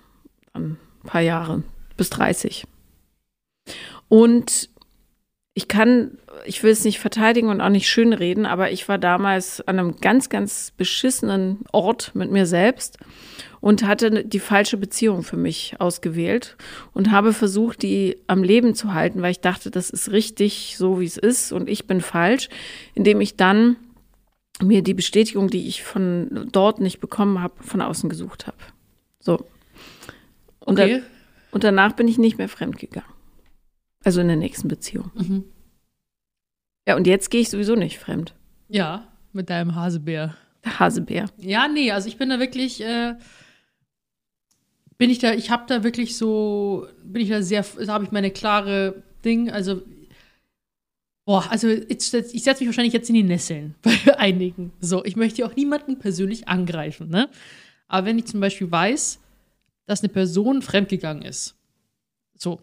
ein 0.52 0.76
paar 1.04 1.20
Jahre, 1.20 1.62
bis 1.96 2.10
30. 2.10 2.64
Und 4.08 4.68
ich 5.56 5.68
kann, 5.68 6.18
ich 6.44 6.62
will 6.64 6.72
es 6.72 6.84
nicht 6.84 6.98
verteidigen 6.98 7.48
und 7.48 7.60
auch 7.60 7.68
nicht 7.68 7.88
schönreden, 7.88 8.44
aber 8.44 8.72
ich 8.72 8.88
war 8.88 8.98
damals 8.98 9.60
an 9.60 9.78
einem 9.78 9.96
ganz, 10.00 10.28
ganz 10.28 10.72
beschissenen 10.76 11.60
Ort 11.70 12.10
mit 12.14 12.32
mir 12.32 12.44
selbst 12.44 12.98
und 13.60 13.86
hatte 13.86 14.24
die 14.24 14.40
falsche 14.40 14.76
Beziehung 14.76 15.22
für 15.22 15.36
mich 15.36 15.76
ausgewählt 15.78 16.56
und 16.92 17.12
habe 17.12 17.32
versucht, 17.32 17.82
die 17.82 18.18
am 18.26 18.42
Leben 18.42 18.74
zu 18.74 18.94
halten, 18.94 19.22
weil 19.22 19.30
ich 19.30 19.40
dachte, 19.40 19.70
das 19.70 19.90
ist 19.90 20.10
richtig, 20.10 20.74
so 20.76 21.00
wie 21.00 21.06
es 21.06 21.16
ist 21.16 21.52
und 21.52 21.68
ich 21.68 21.86
bin 21.86 22.00
falsch, 22.00 22.48
indem 22.94 23.20
ich 23.20 23.36
dann 23.36 23.76
mir 24.60 24.82
die 24.82 24.94
Bestätigung, 24.94 25.50
die 25.50 25.68
ich 25.68 25.84
von 25.84 26.48
dort 26.50 26.80
nicht 26.80 26.98
bekommen 26.98 27.40
habe, 27.40 27.62
von 27.62 27.80
außen 27.80 28.10
gesucht 28.10 28.48
habe. 28.48 28.58
So. 29.20 29.46
Und, 30.58 30.80
Okay. 30.80 31.00
da, 31.00 31.06
und 31.52 31.62
danach 31.62 31.92
bin 31.92 32.08
ich 32.08 32.18
nicht 32.18 32.38
mehr 32.38 32.48
fremdgegangen. 32.48 33.13
Also 34.04 34.20
in 34.20 34.28
der 34.28 34.36
nächsten 34.36 34.68
Beziehung. 34.68 35.10
Mhm. 35.14 35.44
Ja, 36.86 36.96
und 36.96 37.06
jetzt 37.06 37.30
gehe 37.30 37.40
ich 37.40 37.48
sowieso 37.50 37.74
nicht 37.74 37.98
fremd. 37.98 38.34
Ja, 38.68 39.08
mit 39.32 39.48
deinem 39.50 39.74
Hasebär. 39.74 40.36
Der 40.64 40.78
Hasebär. 40.78 41.26
Ja, 41.38 41.66
nee, 41.68 41.90
also 41.90 42.08
ich 42.08 42.18
bin 42.18 42.28
da 42.28 42.38
wirklich, 42.38 42.82
äh, 42.82 43.14
bin 44.98 45.10
ich 45.10 45.18
da, 45.18 45.32
ich 45.32 45.50
habe 45.50 45.64
da 45.66 45.82
wirklich 45.82 46.16
so, 46.16 46.86
bin 47.02 47.22
ich 47.22 47.28
da 47.30 47.42
sehr, 47.42 47.64
da 47.84 47.94
habe 47.94 48.04
ich 48.04 48.12
meine 48.12 48.30
klare 48.30 49.02
Ding, 49.24 49.50
also, 49.50 49.82
boah, 51.24 51.44
also 51.50 51.68
setz- 51.68 52.32
ich 52.34 52.44
setze 52.44 52.62
mich 52.62 52.68
wahrscheinlich 52.68 52.92
jetzt 52.92 53.08
in 53.08 53.14
die 53.14 53.22
Nesseln 53.22 53.74
bei 53.82 54.18
einigen. 54.18 54.72
So, 54.80 55.04
ich 55.04 55.16
möchte 55.16 55.40
ja 55.42 55.48
auch 55.48 55.56
niemanden 55.56 55.98
persönlich 55.98 56.48
angreifen, 56.48 57.08
ne? 57.08 57.28
Aber 57.88 58.06
wenn 58.06 58.18
ich 58.18 58.26
zum 58.26 58.40
Beispiel 58.40 58.70
weiß, 58.70 59.20
dass 59.86 60.00
eine 60.02 60.08
Person 60.10 60.62
fremdgegangen 60.62 61.22
ist, 61.22 61.54
so, 62.36 62.60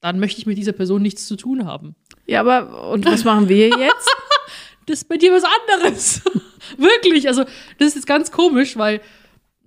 dann 0.00 0.20
möchte 0.20 0.40
ich 0.40 0.46
mit 0.46 0.58
dieser 0.58 0.72
Person 0.72 1.02
nichts 1.02 1.26
zu 1.26 1.36
tun 1.36 1.64
haben. 1.66 1.94
Ja, 2.26 2.40
aber 2.40 2.90
und 2.90 3.06
was 3.06 3.24
machen 3.24 3.48
wir 3.48 3.68
jetzt? 3.68 4.10
das 4.86 5.00
ist 5.00 5.08
bei 5.08 5.16
dir 5.16 5.32
was 5.32 5.44
anderes. 5.44 6.22
Wirklich, 6.76 7.28
also 7.28 7.44
das 7.78 7.88
ist 7.88 7.94
jetzt 7.96 8.06
ganz 8.06 8.30
komisch, 8.30 8.76
weil 8.76 9.00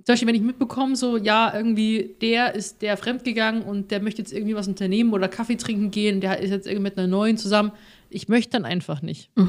zum 0.04 0.14
Beispiel, 0.14 0.28
wenn 0.28 0.36
ich 0.36 0.42
mitbekomme, 0.42 0.96
so, 0.96 1.18
ja, 1.18 1.54
irgendwie, 1.56 2.16
der 2.22 2.56
ist 2.56 2.82
der 2.82 2.98
fremdgegangen 2.98 3.62
und 3.62 3.92
der 3.92 4.02
möchte 4.02 4.22
jetzt 4.22 4.34
irgendwie 4.34 4.56
was 4.56 4.68
unternehmen 4.68 5.14
oder 5.14 5.28
Kaffee 5.28 5.58
trinken 5.58 5.92
gehen, 5.92 6.22
der 6.22 6.40
ist 6.40 6.50
jetzt 6.50 6.66
irgendwie 6.66 6.84
mit 6.84 6.98
einer 6.98 7.08
neuen 7.08 7.38
zusammen. 7.38 7.72
Ich 8.10 8.28
möchte 8.28 8.52
dann 8.52 8.66
einfach 8.66 9.02
nicht. 9.04 9.30
Ich 9.36 9.44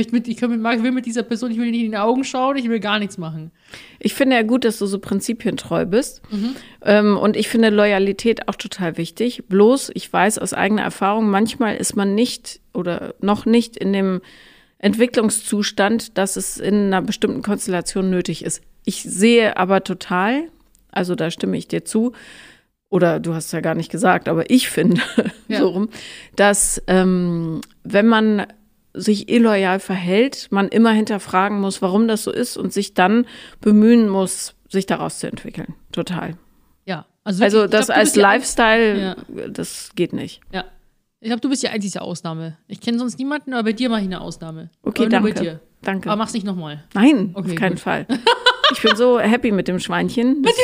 möchte 0.00 0.12
mit, 0.14 0.28
ich 0.28 0.36
kann 0.36 0.50
mit, 0.50 0.74
ich 0.76 0.82
will 0.82 0.92
mit 0.92 1.04
dieser 1.06 1.22
Person, 1.22 1.50
ich 1.50 1.58
will 1.58 1.70
nicht 1.70 1.84
in 1.84 1.90
die 1.92 1.96
Augen 1.98 2.24
schauen, 2.24 2.56
ich 2.56 2.68
will 2.68 2.80
gar 2.80 2.98
nichts 2.98 3.18
machen. 3.18 3.50
Ich 3.98 4.14
finde 4.14 4.36
ja 4.36 4.42
gut, 4.42 4.64
dass 4.64 4.78
du 4.78 4.86
so 4.86 4.98
prinzipientreu 4.98 5.84
bist. 5.84 6.22
Ähm, 6.82 7.16
und 7.16 7.36
ich 7.36 7.48
finde 7.48 7.68
Loyalität 7.70 8.48
auch 8.48 8.56
total 8.56 8.96
wichtig. 8.96 9.44
Bloß, 9.48 9.90
ich 9.94 10.10
weiß 10.12 10.38
aus 10.38 10.54
eigener 10.54 10.82
Erfahrung, 10.82 11.28
manchmal 11.30 11.76
ist 11.76 11.94
man 11.96 12.14
nicht 12.14 12.60
oder 12.72 13.14
noch 13.20 13.44
nicht 13.46 13.76
in 13.76 13.92
dem 13.92 14.20
Entwicklungszustand, 14.78 16.16
dass 16.18 16.36
es 16.36 16.58
in 16.58 16.86
einer 16.86 17.02
bestimmten 17.02 17.42
Konstellation 17.42 18.10
nötig 18.10 18.44
ist. 18.44 18.62
Ich 18.84 19.02
sehe 19.02 19.56
aber 19.56 19.84
total, 19.84 20.48
also 20.90 21.14
da 21.14 21.30
stimme 21.30 21.56
ich 21.56 21.68
dir 21.68 21.84
zu, 21.84 22.12
oder 22.88 23.20
du 23.20 23.34
hast 23.34 23.46
es 23.46 23.52
ja 23.52 23.60
gar 23.60 23.74
nicht 23.74 23.90
gesagt, 23.90 24.28
aber 24.28 24.50
ich 24.50 24.68
finde 24.68 25.00
Ja. 25.48 25.60
so 25.60 25.68
rum, 25.68 25.88
dass 26.36 26.82
ähm, 26.86 27.60
wenn 27.84 28.06
man 28.06 28.46
sich 28.94 29.28
illoyal 29.28 29.80
verhält, 29.80 30.48
man 30.50 30.68
immer 30.68 30.90
hinterfragen 30.92 31.60
muss, 31.60 31.80
warum 31.82 32.08
das 32.08 32.24
so 32.24 32.30
ist 32.32 32.56
und 32.56 32.72
sich 32.72 32.94
dann 32.94 33.26
bemühen 33.60 34.08
muss, 34.08 34.54
sich 34.68 34.86
daraus 34.86 35.18
zu 35.18 35.28
entwickeln. 35.28 35.74
Total. 35.92 36.36
Ja. 36.86 37.06
Also, 37.24 37.44
Also 37.44 37.66
das 37.66 37.86
glaub, 37.86 37.98
als 37.98 38.16
Lifestyle, 38.16 39.16
das 39.50 39.90
geht 39.94 40.12
nicht. 40.12 40.40
Ja. 40.52 40.64
Ich 41.20 41.26
glaube, 41.28 41.40
du 41.42 41.50
bist 41.50 41.62
die 41.62 41.68
einzige 41.68 42.00
Ausnahme. 42.00 42.56
Ich 42.66 42.80
kenne 42.80 42.98
sonst 42.98 43.18
niemanden, 43.18 43.52
aber 43.52 43.64
bei 43.64 43.72
dir 43.74 43.90
mache 43.90 44.00
ich 44.00 44.06
eine 44.06 44.20
Ausnahme. 44.22 44.70
Okay, 44.82 45.02
aber 45.04 45.20
nur 45.20 45.28
danke. 45.30 45.34
bei 45.34 45.40
dir. 45.44 45.60
Danke. 45.82 46.08
Aber 46.10 46.16
mach's 46.16 46.32
nicht 46.32 46.46
nochmal. 46.46 46.84
Nein, 46.94 47.30
Okay, 47.34 47.50
auf 47.50 47.56
keinen 47.56 47.72
gut. 47.74 47.80
Fall. 47.80 48.06
Ich 48.72 48.82
bin 48.82 48.94
so 48.94 49.18
happy 49.18 49.50
mit 49.50 49.66
dem 49.66 49.80
Schweinchen. 49.80 50.44
Das, 50.44 50.54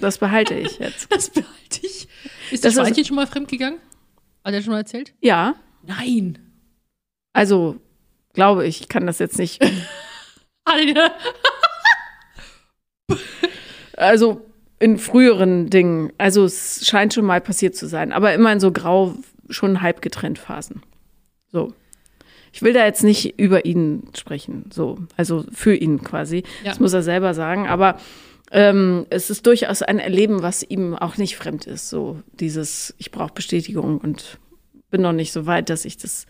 das 0.00 0.16
behalte 0.18 0.54
ich 0.54 0.78
jetzt. 0.78 1.08
Das 1.14 1.28
behalte 1.28 1.50
ich. 1.82 2.08
Ist 2.50 2.64
Das 2.64 2.72
das 2.72 2.74
ist- 2.74 2.80
Schweinchen 2.80 3.04
schon 3.04 3.16
mal 3.16 3.26
fremdgegangen? 3.26 3.78
Hat 4.42 4.54
er 4.54 4.62
schon 4.62 4.72
mal 4.72 4.78
erzählt? 4.78 5.12
Ja, 5.20 5.54
Nein. 5.86 6.38
Also 7.34 7.76
glaube 8.32 8.66
ich, 8.66 8.80
ich 8.80 8.88
kann 8.88 9.06
das 9.06 9.18
jetzt 9.18 9.38
nicht. 9.38 9.62
Also 13.96 14.40
in 14.80 14.98
früheren 14.98 15.70
Dingen. 15.70 16.12
Also 16.18 16.44
es 16.44 16.84
scheint 16.86 17.14
schon 17.14 17.24
mal 17.24 17.40
passiert 17.40 17.76
zu 17.76 17.86
sein, 17.86 18.12
aber 18.12 18.34
immer 18.34 18.52
in 18.52 18.58
so 18.58 18.72
grau, 18.72 19.14
schon 19.48 19.82
halb 19.82 20.02
getrennt 20.02 20.38
Phasen. 20.38 20.82
So. 21.52 21.72
Ich 22.52 22.62
will 22.62 22.72
da 22.72 22.84
jetzt 22.84 23.04
nicht 23.04 23.38
über 23.38 23.64
ihn 23.64 24.08
sprechen, 24.16 24.70
so, 24.72 24.98
also 25.16 25.44
für 25.52 25.74
ihn 25.74 26.02
quasi. 26.02 26.44
Ja. 26.64 26.70
Das 26.70 26.80
muss 26.80 26.92
er 26.92 27.02
selber 27.02 27.34
sagen, 27.34 27.68
aber 27.68 27.98
ähm, 28.52 29.06
es 29.10 29.30
ist 29.30 29.46
durchaus 29.46 29.82
ein 29.82 29.98
Erleben, 29.98 30.42
was 30.42 30.62
ihm 30.62 30.94
auch 30.94 31.16
nicht 31.16 31.36
fremd 31.36 31.66
ist. 31.66 31.88
So 31.88 32.22
dieses, 32.32 32.94
ich 32.98 33.10
brauche 33.10 33.34
Bestätigung 33.34 33.98
und 33.98 34.38
bin 34.90 35.02
noch 35.02 35.12
nicht 35.12 35.32
so 35.32 35.46
weit, 35.46 35.70
dass 35.70 35.84
ich 35.84 35.96
das 35.96 36.26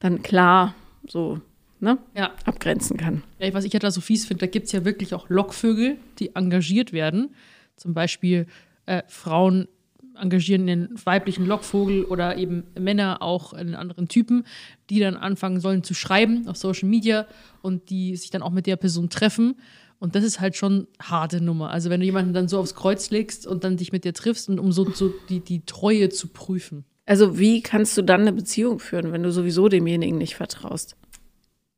dann 0.00 0.22
klar 0.22 0.74
so 1.06 1.40
ne, 1.80 1.98
Ja. 2.16 2.32
abgrenzen 2.44 2.96
kann. 2.96 3.22
Ja, 3.38 3.52
was 3.54 3.64
ich 3.64 3.72
ja 3.72 3.78
da 3.78 3.90
so 3.90 4.00
fies 4.00 4.26
finde, 4.26 4.40
da 4.40 4.50
gibt 4.50 4.66
es 4.66 4.72
ja 4.72 4.84
wirklich 4.84 5.14
auch 5.14 5.28
Lockvögel, 5.28 5.96
die 6.18 6.34
engagiert 6.34 6.92
werden. 6.92 7.34
Zum 7.76 7.94
Beispiel 7.94 8.46
äh, 8.86 9.02
Frauen 9.08 9.68
engagieren 10.16 10.66
den 10.66 10.88
weiblichen 11.04 11.44
Lockvogel 11.44 12.04
oder 12.04 12.36
eben 12.36 12.62
Männer 12.78 13.20
auch 13.20 13.52
einen 13.52 13.74
anderen 13.74 14.06
Typen, 14.08 14.44
die 14.88 15.00
dann 15.00 15.16
anfangen 15.16 15.58
sollen 15.58 15.82
zu 15.82 15.92
schreiben 15.92 16.46
auf 16.46 16.56
Social 16.56 16.88
Media 16.88 17.26
und 17.62 17.90
die 17.90 18.14
sich 18.16 18.30
dann 18.30 18.42
auch 18.42 18.50
mit 18.52 18.66
der 18.66 18.76
Person 18.76 19.10
treffen. 19.10 19.56
Und 19.98 20.14
das 20.14 20.22
ist 20.22 20.38
halt 20.38 20.54
schon 20.54 20.86
harte 21.00 21.40
Nummer. 21.40 21.70
Also 21.70 21.90
wenn 21.90 21.98
du 22.00 22.06
jemanden 22.06 22.32
dann 22.32 22.46
so 22.46 22.58
aufs 22.60 22.74
Kreuz 22.74 23.10
legst 23.10 23.46
und 23.46 23.64
dann 23.64 23.76
dich 23.76 23.90
mit 23.90 24.04
dir 24.04 24.12
triffst 24.12 24.48
und 24.48 24.60
um 24.60 24.70
so, 24.70 24.88
so 24.92 25.12
die, 25.28 25.40
die 25.40 25.64
Treue 25.64 26.10
zu 26.10 26.28
prüfen. 26.28 26.84
Also 27.06 27.38
wie 27.38 27.62
kannst 27.62 27.96
du 27.96 28.02
dann 28.02 28.22
eine 28.22 28.32
Beziehung 28.32 28.78
führen, 28.78 29.12
wenn 29.12 29.22
du 29.22 29.30
sowieso 29.30 29.68
demjenigen 29.68 30.18
nicht 30.18 30.36
vertraust? 30.36 30.96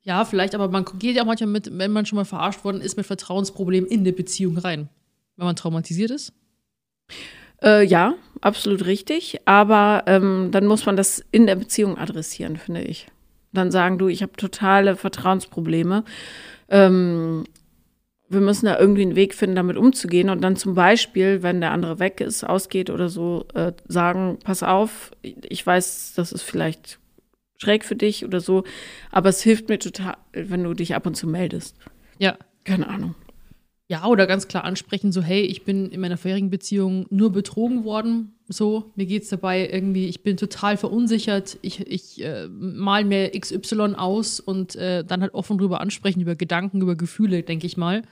Ja, 0.03 0.25
vielleicht, 0.25 0.55
aber 0.55 0.69
man 0.69 0.85
geht 1.01 1.17
ja 1.17 1.23
auch 1.23 1.27
manchmal 1.27 1.51
mit, 1.51 1.77
wenn 1.77 1.91
man 1.91 2.07
schon 2.07 2.17
mal 2.17 2.25
verarscht 2.25 2.65
worden 2.65 2.81
ist, 2.81 2.97
mit 2.97 3.07
Vertrauensproblemen 3.07 3.91
in 3.91 4.01
eine 4.01 4.13
Beziehung 4.13 4.57
rein. 4.57 4.89
Wenn 5.37 5.47
man 5.47 5.57
traumatisiert 5.57 6.13
ist. 6.13 6.33
Äh, 7.63 7.85
ja, 7.85 8.15
absolut 8.41 8.87
richtig. 8.87 9.41
Aber 9.47 10.05
ähm, 10.07 10.51
dann 10.53 10.67
muss 10.67 10.87
man 10.87 10.97
das 10.97 11.25
in 11.33 11.47
der 11.47 11.57
Beziehung 11.57 11.99
adressieren, 11.99 12.57
finde 12.57 12.83
ich. 12.83 13.09
Dann 13.53 13.73
sagen, 13.73 13.99
du, 13.99 14.07
ich 14.09 14.23
habe 14.23 14.33
totale 14.33 14.95
Vertrauensprobleme. 14.95 16.05
Ähm, 16.69 17.45
wir 18.29 18.41
müssen 18.41 18.67
da 18.67 18.79
irgendwie 18.79 19.03
einen 19.03 19.17
Weg 19.17 19.35
finden, 19.35 19.57
damit 19.57 19.77
umzugehen. 19.77 20.31
Und 20.31 20.43
dann 20.43 20.57
zum 20.57 20.75
Beispiel, 20.75 21.43
wenn 21.43 21.61
der 21.61 21.73
andere 21.73 21.99
weg 21.99 22.21
ist, 22.21 22.45
ausgeht 22.45 22.91
oder 22.91 23.09
so, 23.09 23.47
äh, 23.55 23.73
sagen, 23.87 24.39
pass 24.43 24.63
auf, 24.63 25.13
ich 25.23 25.65
weiß, 25.65 26.15
das 26.17 26.33
ist 26.33 26.43
vielleicht 26.43 26.99
schräg 27.59 27.85
für 27.85 27.97
dich 27.97 28.25
oder 28.25 28.41
so, 28.41 28.65
aber 29.11 29.31
es 29.31 29.43
hilft 29.43 29.69
mir 29.69 29.79
total, 29.79 30.17
wenn 30.33 30.63
du 30.63 30.75
dich 30.75 30.95
ab 30.95 31.07
und 31.07 31.17
zu 31.17 31.27
meldest. 31.27 31.77
Ja. 32.19 32.37
Keine 32.67 32.89
Ahnung. 32.89 33.15
Ja, 33.89 34.05
oder 34.07 34.27
ganz 34.27 34.49
klar 34.49 34.65
ansprechen, 34.65 35.13
so, 35.13 35.23
hey, 35.23 35.43
ich 35.43 35.65
bin 35.65 35.89
in 35.91 36.01
meiner 36.01 36.17
vorherigen 36.17 36.51
Beziehung 36.51 37.07
nur 37.11 37.31
betrogen 37.31 37.85
worden. 37.85 38.35
So, 38.49 38.93
mir 38.95 39.07
geht 39.07 39.25
es 39.25 39.29
dabei 39.29 39.69
irgendwie, 39.69 40.07
ich 40.07 40.23
bin 40.23 40.37
total 40.37 40.77
verunsichert. 40.77 41.59
Ich, 41.63 41.81
ich 41.81 42.23
äh, 42.23 42.47
mal 42.49 43.05
mir 43.05 43.31
XY 43.31 43.95
aus 43.97 44.39
und 44.39 44.77
äh, 44.77 45.05
dann 45.05 45.21
halt 45.23 45.35
offen 45.35 45.59
drüber 45.59 45.81
ansprechen, 45.81 46.21
über 46.21 46.37
Gedanken, 46.37 46.81
über 46.81 46.95
Gefühle, 46.95 47.43
denke 47.43 47.67
ich 47.67 47.77
mal. 47.77 48.03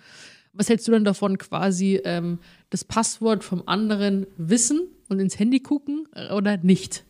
Was 0.52 0.68
hältst 0.68 0.86
du 0.88 0.92
denn 0.92 1.04
davon, 1.04 1.38
quasi 1.38 2.00
ähm, 2.04 2.38
das 2.70 2.84
Passwort 2.84 3.44
vom 3.44 3.62
anderen 3.66 4.26
wissen 4.36 4.88
und 5.08 5.20
ins 5.20 5.38
Handy 5.38 5.60
gucken 5.60 6.08
oder 6.32 6.56
nicht? 6.56 7.04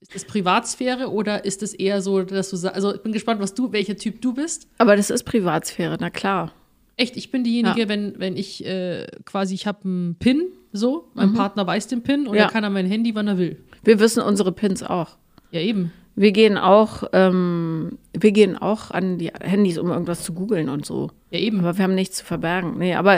Ist 0.00 0.14
das 0.14 0.24
Privatsphäre 0.24 1.10
oder 1.10 1.44
ist 1.44 1.62
es 1.62 1.74
eher 1.74 2.02
so, 2.02 2.22
dass 2.22 2.50
du 2.50 2.56
sagst, 2.56 2.76
also 2.76 2.94
ich 2.94 3.02
bin 3.02 3.12
gespannt, 3.12 3.40
was 3.40 3.54
du, 3.54 3.72
welcher 3.72 3.96
Typ 3.96 4.20
du 4.22 4.34
bist. 4.34 4.68
Aber 4.78 4.94
das 4.94 5.10
ist 5.10 5.24
Privatsphäre, 5.24 5.96
na 5.98 6.10
klar. 6.10 6.52
Echt, 6.98 7.16
ich 7.16 7.30
bin 7.30 7.44
diejenige, 7.44 7.80
Ja. 7.82 7.88
wenn, 7.88 8.18
wenn 8.18 8.36
ich 8.36 8.64
äh, 8.66 9.06
quasi, 9.24 9.54
ich 9.54 9.66
habe 9.66 9.84
einen 9.84 10.16
PIN, 10.16 10.42
so, 10.72 11.08
mein 11.14 11.32
Partner 11.32 11.66
weiß 11.66 11.86
den 11.86 12.02
PIN 12.02 12.26
und 12.26 12.32
Mhm. 12.32 12.38
Ja. 12.38 12.44
er 12.44 12.50
kann 12.50 12.64
an 12.64 12.72
mein 12.74 12.86
Handy, 12.86 13.14
wann 13.14 13.28
er 13.28 13.38
will. 13.38 13.56
Wir 13.84 14.00
wissen 14.00 14.22
unsere 14.22 14.52
Pins 14.52 14.82
auch. 14.82 15.16
Ja, 15.50 15.60
eben. 15.60 15.92
Wir 16.16 16.32
gehen 16.32 16.58
auch, 16.58 17.04
ähm, 17.12 17.96
wir 18.12 18.32
gehen 18.32 18.58
auch 18.58 18.90
an 18.90 19.18
die 19.18 19.28
Handys, 19.40 19.78
um 19.78 19.88
irgendwas 19.90 20.24
zu 20.24 20.34
googeln 20.34 20.68
und 20.68 20.84
so. 20.84 21.10
Ja, 21.30 21.38
eben. 21.38 21.60
Aber 21.60 21.78
wir 21.78 21.84
haben 21.84 21.94
nichts 21.94 22.16
zu 22.16 22.24
verbergen. 22.24 22.76
Nee, 22.76 22.94
aber 22.94 23.14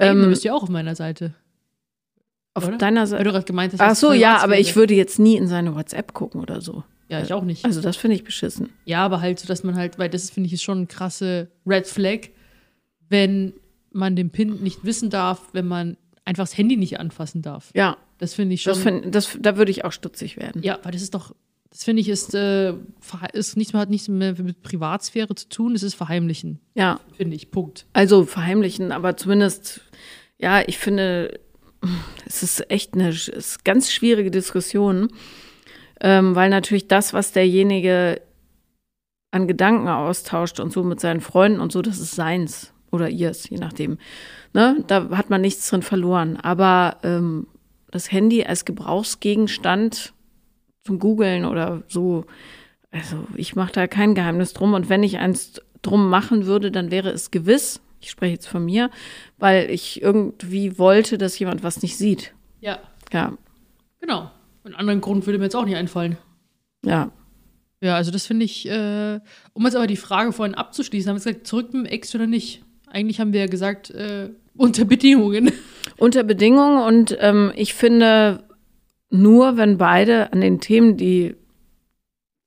eben, 0.00 0.18
du 0.18 0.24
ähm, 0.24 0.30
bist 0.30 0.44
ja 0.44 0.54
auch 0.54 0.62
auf 0.62 0.70
meiner 0.70 0.94
Seite. 0.96 1.34
auf 2.54 2.66
oder? 2.66 2.78
deiner 2.78 3.00
Weil 3.02 3.06
Seite. 3.08 3.24
du 3.24 3.30
gerade 3.32 3.44
gemeint 3.44 3.72
hast, 3.74 3.80
Ach 3.82 3.88
das 3.90 4.00
so, 4.00 4.12
ja, 4.14 4.38
aber 4.38 4.58
ich 4.58 4.74
würde 4.74 4.94
jetzt 4.94 5.18
nie 5.18 5.36
in 5.36 5.46
seine 5.46 5.74
WhatsApp 5.76 6.14
gucken 6.14 6.40
oder 6.40 6.60
so. 6.62 6.82
Ja, 7.10 7.22
ich 7.22 7.32
auch 7.32 7.44
nicht. 7.44 7.64
Also 7.64 7.80
das 7.82 7.96
finde 7.96 8.16
ich 8.16 8.24
beschissen. 8.24 8.70
Ja, 8.86 9.04
aber 9.04 9.20
halt 9.20 9.38
so, 9.38 9.46
dass 9.46 9.62
man 9.62 9.76
halt, 9.76 9.98
weil 9.98 10.08
das 10.08 10.30
finde 10.30 10.46
ich 10.46 10.54
ist 10.54 10.62
schon 10.62 10.78
eine 10.78 10.86
krasse 10.86 11.48
Red 11.66 11.86
Flag, 11.86 12.30
wenn 13.08 13.54
man 13.92 14.16
den 14.16 14.30
PIN 14.30 14.62
nicht 14.62 14.84
wissen 14.84 15.10
darf, 15.10 15.42
wenn 15.52 15.66
man 15.66 15.96
einfach 16.24 16.42
das 16.44 16.56
Handy 16.58 16.76
nicht 16.76 17.00
anfassen 17.00 17.40
darf. 17.42 17.70
Ja, 17.74 17.96
Das 18.18 18.34
finde 18.34 18.54
ich 18.54 18.62
schon. 18.62 18.72
das 18.74 18.82
find, 18.82 19.14
das, 19.14 19.38
da 19.40 19.56
würde 19.56 19.70
ich 19.70 19.84
auch 19.84 19.92
stutzig 19.92 20.36
werden. 20.36 20.62
ja, 20.62 20.78
weil 20.82 20.92
das 20.92 21.00
ist 21.02 21.14
doch, 21.14 21.34
das 21.70 21.84
finde 21.84 22.00
ich 22.02 22.08
ist, 22.08 22.34
äh, 22.34 22.74
ist 23.32 23.56
nichts 23.56 23.72
mehr, 23.72 23.80
hat 23.80 23.90
nichts 23.90 24.08
mehr 24.08 24.34
mit 24.42 24.62
Privatsphäre 24.62 25.34
zu 25.34 25.48
tun, 25.48 25.74
es 25.74 25.82
ist 25.82 25.94
Verheimlichen, 25.94 26.60
Ja, 26.74 27.00
finde 27.16 27.34
ich. 27.36 27.50
Punkt. 27.50 27.86
also 27.94 28.24
verheimlichen, 28.24 28.92
aber 28.92 29.16
zumindest, 29.16 29.80
ja, 30.38 30.62
ich 30.66 30.76
finde, 30.78 31.40
es 32.26 32.42
ist 32.42 32.70
echt 32.70 32.94
eine 32.94 33.08
ist 33.10 33.64
ganz 33.64 33.90
schwierige 33.90 34.30
Diskussion, 34.30 35.08
ähm, 36.00 36.34
weil 36.34 36.50
natürlich 36.50 36.88
das, 36.88 37.12
was 37.14 37.32
derjenige 37.32 38.20
an 39.30 39.46
Gedanken 39.48 39.88
austauscht 39.88 40.58
und 40.60 40.72
so 40.72 40.82
mit 40.82 41.00
seinen 41.00 41.20
Freunden 41.20 41.60
und 41.60 41.72
so, 41.72 41.82
das 41.82 41.98
ist 41.98 42.14
seins 42.14 42.72
oder 42.90 43.08
ihrs, 43.08 43.48
je 43.48 43.58
nachdem. 43.58 43.98
Ne? 44.54 44.84
Da 44.86 45.10
hat 45.10 45.30
man 45.30 45.40
nichts 45.40 45.68
drin 45.68 45.82
verloren. 45.82 46.36
Aber 46.36 46.98
ähm, 47.02 47.46
das 47.90 48.10
Handy 48.12 48.44
als 48.44 48.64
Gebrauchsgegenstand 48.64 50.12
zum 50.84 50.98
Googeln 50.98 51.44
oder 51.44 51.82
so, 51.88 52.24
also 52.90 53.26
ich 53.34 53.56
mache 53.56 53.72
da 53.72 53.86
kein 53.86 54.14
Geheimnis 54.14 54.52
drum. 54.52 54.74
Und 54.74 54.88
wenn 54.88 55.02
ich 55.02 55.18
eins 55.18 55.60
drum 55.82 56.08
machen 56.08 56.46
würde, 56.46 56.70
dann 56.70 56.90
wäre 56.90 57.10
es 57.10 57.30
gewiss, 57.30 57.80
ich 58.00 58.10
spreche 58.10 58.34
jetzt 58.34 58.48
von 58.48 58.64
mir, 58.64 58.90
weil 59.38 59.70
ich 59.70 60.02
irgendwie 60.02 60.78
wollte, 60.78 61.18
dass 61.18 61.38
jemand 61.38 61.62
was 61.62 61.82
nicht 61.82 61.96
sieht. 61.96 62.34
Ja, 62.60 62.78
Ja, 63.12 63.36
genau. 64.00 64.30
Einen 64.64 64.74
anderen 64.74 65.00
Grund 65.00 65.26
würde 65.26 65.38
mir 65.38 65.44
jetzt 65.44 65.56
auch 65.56 65.64
nicht 65.64 65.76
einfallen. 65.76 66.18
ja. 66.84 67.10
Ja, 67.80 67.94
also 67.94 68.10
das 68.10 68.26
finde 68.26 68.44
ich, 68.44 68.68
äh, 68.68 69.20
um 69.52 69.64
jetzt 69.64 69.76
aber 69.76 69.86
die 69.86 69.96
Frage 69.96 70.32
vorhin 70.32 70.56
abzuschließen, 70.56 71.08
haben 71.08 71.14
wir 71.16 71.24
gesagt, 71.24 71.46
zurück 71.46 71.72
mit 71.72 71.86
dem 71.86 71.86
Ex 71.86 72.12
oder 72.12 72.26
nicht? 72.26 72.64
Eigentlich 72.90 73.20
haben 73.20 73.32
wir 73.32 73.40
ja 73.40 73.46
gesagt, 73.46 73.90
äh, 73.90 74.30
unter 74.56 74.84
Bedingungen. 74.84 75.52
Unter 75.96 76.22
Bedingungen 76.22 76.78
und 76.86 77.16
ähm, 77.18 77.50
ich 77.56 77.74
finde, 77.74 78.44
nur 79.10 79.56
wenn 79.56 79.78
beide 79.78 80.32
an 80.32 80.40
den 80.40 80.60
Themen, 80.60 80.96
die 80.96 81.34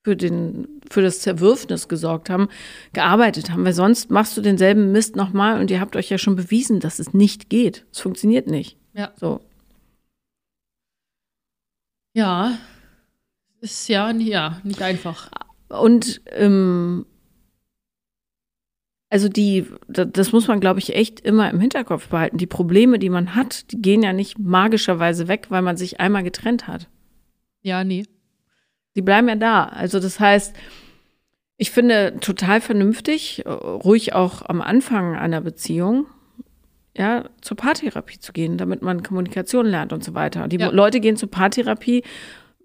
für, 0.04 0.16
den, 0.16 0.82
für 0.90 1.02
das 1.02 1.20
Zerwürfnis 1.20 1.88
gesorgt 1.88 2.30
haben, 2.30 2.50
gearbeitet 2.94 3.52
haben. 3.52 3.66
Weil 3.66 3.74
sonst 3.74 4.10
machst 4.10 4.38
du 4.38 4.42
denselben 4.42 4.92
Mist 4.92 5.16
nochmal 5.16 5.60
und 5.60 5.70
ihr 5.70 5.80
habt 5.80 5.96
euch 5.96 6.10
ja 6.10 6.18
schon 6.18 6.36
bewiesen, 6.36 6.80
dass 6.80 7.00
es 7.00 7.14
nicht 7.14 7.50
geht. 7.50 7.86
Es 7.92 8.00
funktioniert 8.00 8.48
nicht. 8.48 8.78
Ja. 8.94 9.12
So. 9.16 9.42
Ja, 12.14 12.58
ist 13.62 13.88
ja, 13.88 14.12
ja 14.12 14.60
nicht 14.64 14.82
einfach. 14.82 15.30
Und 15.70 16.22
ähm, 16.32 17.06
also 19.12 19.30
die, 19.30 19.68
da- 19.88 20.06
das 20.06 20.32
muss 20.32 20.48
man, 20.48 20.60
glaube 20.60 20.80
ich, 20.80 20.96
echt 20.96 21.20
immer 21.20 21.52
im 21.52 21.60
Hinterkopf 21.60 22.08
behalten. 22.08 22.38
Die 22.38 22.48
Probleme, 22.48 22.98
die 22.98 23.10
man 23.10 23.36
hat, 23.36 23.72
die 23.72 23.82
gehen 23.82 24.02
ja 24.02 24.14
nicht 24.14 24.40
magischerweise 24.40 25.28
weg, 25.28 25.48
weil 25.50 25.62
man 25.62 25.78
sich 25.78 26.00
einmal 26.00 26.24
getrennt 26.24 26.66
hat. 26.68 26.88
Ja, 27.62 27.84
nee. 27.84 28.06
Die 28.96 29.02
bleiben 29.04 29.28
ja 29.30 29.36
da. 29.36 29.66
Also 29.66 30.00
das 30.00 30.20
heißt, 30.20 30.56
ich 31.58 31.70
finde 31.72 32.18
total 32.22 32.60
vernünftig, 32.62 33.44
ruhig 33.46 34.14
auch 34.14 34.42
am 34.42 34.62
Anfang 34.62 35.16
einer 35.16 35.42
Beziehung, 35.42 36.08
ja, 36.98 37.30
zur 37.42 37.56
Paartherapie 37.56 38.20
zu 38.20 38.34
gehen, 38.34 38.58
damit 38.58 38.82
man 38.82 39.04
Kommunikation 39.04 39.66
lernt 39.66 39.94
und 39.94 40.04
so 40.04 40.14
weiter. 40.14 40.48
Die 40.48 40.58
Ja. 40.58 40.70
Leute 40.72 41.00
gehen 41.00 41.16
zur 41.18 41.30
Paartherapie, 41.32 42.04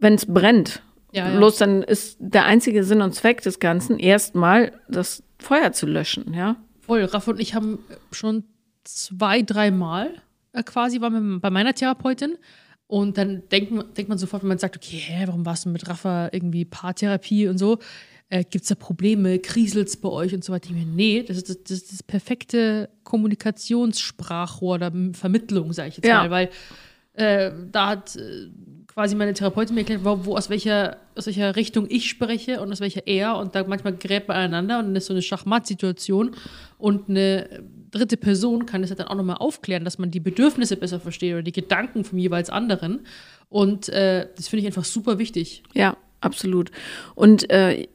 wenn 0.01 0.15
es 0.15 0.27
brennt. 0.27 0.83
Ja, 1.17 1.31
ja. 1.31 1.37
Bloß 1.39 1.57
dann 1.57 1.83
ist 1.83 2.17
der 2.21 2.45
einzige 2.45 2.85
Sinn 2.85 3.01
und 3.01 3.15
Zweck 3.15 3.41
des 3.41 3.59
Ganzen 3.59 3.99
erstmal 3.99 4.73
das 4.89 5.23
Feuer 5.39 5.73
zu 5.73 5.87
löschen, 5.87 6.35
ja. 6.35 6.57
Voll. 6.81 7.03
Raff 7.05 7.27
und 7.27 7.41
ich 7.41 7.55
haben 7.55 7.79
schon 8.13 8.45
zwei, 8.85 9.43
dreimal 9.43 10.11
äh, 10.57 10.63
quasi 10.63 11.01
waren 11.01 11.33
wir 11.35 11.41
bei 11.41 11.51
meiner 11.51 11.75
Therapeutin. 11.75 12.37
Und 12.89 13.19
dann 13.19 13.43
denkt 13.51 13.73
man, 13.73 13.93
denkt 13.95 14.09
man 14.09 14.19
sofort, 14.19 14.43
wenn 14.43 14.49
man 14.49 14.59
sagt, 14.59 14.77
okay, 14.77 14.97
hä, 14.97 15.25
warum 15.27 15.45
warst 15.45 15.65
du 15.65 15.71
mit 15.71 15.89
Rafa 15.89 16.29
irgendwie 16.33 16.65
Paartherapie 16.65 17.49
und 17.49 17.59
so? 17.59 17.79
Äh, 18.29 18.45
Gibt 18.45 18.63
es 18.63 18.69
da 18.69 18.75
Probleme? 18.75 19.39
Kriselt 19.39 19.89
es 19.89 19.97
bei 19.97 20.09
euch 20.09 20.35
und 20.35 20.45
so 20.45 20.53
weiter? 20.53 20.69
Ich 20.71 20.75
mir, 20.75 20.87
nee, 20.87 21.23
das 21.27 21.37
ist 21.37 21.49
das, 21.49 21.63
das, 21.65 21.71
ist 21.79 21.93
das 21.93 22.03
perfekte 22.03 22.89
Kommunikationssprachrohr 23.03 24.77
oder 24.77 24.93
Vermittlung, 25.13 25.73
sage 25.73 25.89
ich 25.91 25.97
jetzt 25.97 26.07
Ja. 26.07 26.23
mal, 26.23 26.31
weil 26.31 26.51
äh, 27.15 27.51
da 27.71 27.89
hat 27.89 28.17
äh, 28.17 28.51
quasi 28.97 29.15
meine 29.15 29.35
Therapeutin 29.35 29.75
mir 29.75 29.83
erklärt, 29.83 30.05
wo, 30.05 30.25
wo 30.25 30.37
aus 30.37 30.49
welcher 30.49 30.97
aus 31.15 31.27
welcher 31.27 31.55
Richtung 31.55 31.87
ich 31.91 32.09
spreche 32.09 32.63
und 32.63 32.73
aus 32.73 32.81
welcher 32.81 33.07
er 33.07 33.37
und 33.37 33.55
da 33.55 33.63
manchmal 33.65 33.95
gerät 33.95 34.27
man 34.27 34.39
aneinander 34.39 34.79
und 34.79 34.87
dann 34.87 34.97
ist 34.97 35.05
so 35.05 35.13
eine 35.13 35.21
Schachmatt-Situation 35.21 36.31
und 36.79 37.11
eine 37.11 37.63
dritte 37.91 38.17
Person 38.17 38.65
kann 38.65 38.81
das 38.81 38.89
ja 38.89 38.97
dann 38.97 39.09
auch 39.09 39.15
nochmal 39.15 39.37
aufklären, 39.37 39.85
dass 39.85 39.99
man 39.99 40.11
die 40.11 40.21
Bedürfnisse 40.21 40.79
besser 40.79 40.99
versteht 40.99 41.35
oder 41.35 41.43
die 41.43 41.53
Gedanken 41.53 42.05
vom 42.05 42.19
jeweils 42.19 42.49
anderen 42.49 43.01
und 43.51 43.91
äh, 43.91 44.29
das 44.35 44.49
finde 44.49 44.63
ich 44.63 44.67
einfach 44.67 44.87
super 44.87 45.19
wichtig. 45.19 45.63
Ja, 45.75 45.99
absolut. 46.23 46.71
Und 47.15 47.51
äh, 47.51 47.89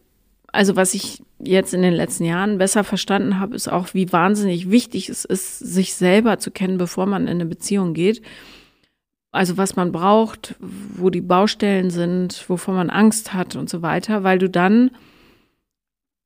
also 0.51 0.75
was 0.75 0.93
ich 0.93 1.23
jetzt 1.39 1.73
in 1.73 1.81
den 1.81 1.93
letzten 1.93 2.25
Jahren 2.25 2.59
besser 2.59 2.83
verstanden 2.83 3.39
habe, 3.39 3.55
ist 3.55 3.67
auch, 3.67 3.95
wie 3.95 4.13
wahnsinnig 4.13 4.69
wichtig 4.69 5.09
es 5.09 5.25
ist, 5.25 5.57
sich 5.57 5.95
selber 5.95 6.37
zu 6.37 6.51
kennen, 6.51 6.77
bevor 6.77 7.07
man 7.07 7.23
in 7.23 7.29
eine 7.29 7.45
Beziehung 7.47 7.95
geht. 7.95 8.21
Also 9.31 9.57
was 9.57 9.75
man 9.75 9.91
braucht, 9.91 10.55
wo 10.59 11.09
die 11.09 11.21
Baustellen 11.21 11.89
sind, 11.89 12.49
wovor 12.49 12.73
man 12.73 12.89
Angst 12.89 13.33
hat 13.33 13.55
und 13.55 13.69
so 13.69 13.81
weiter, 13.81 14.23
weil 14.23 14.39
du 14.39 14.49
dann 14.49 14.91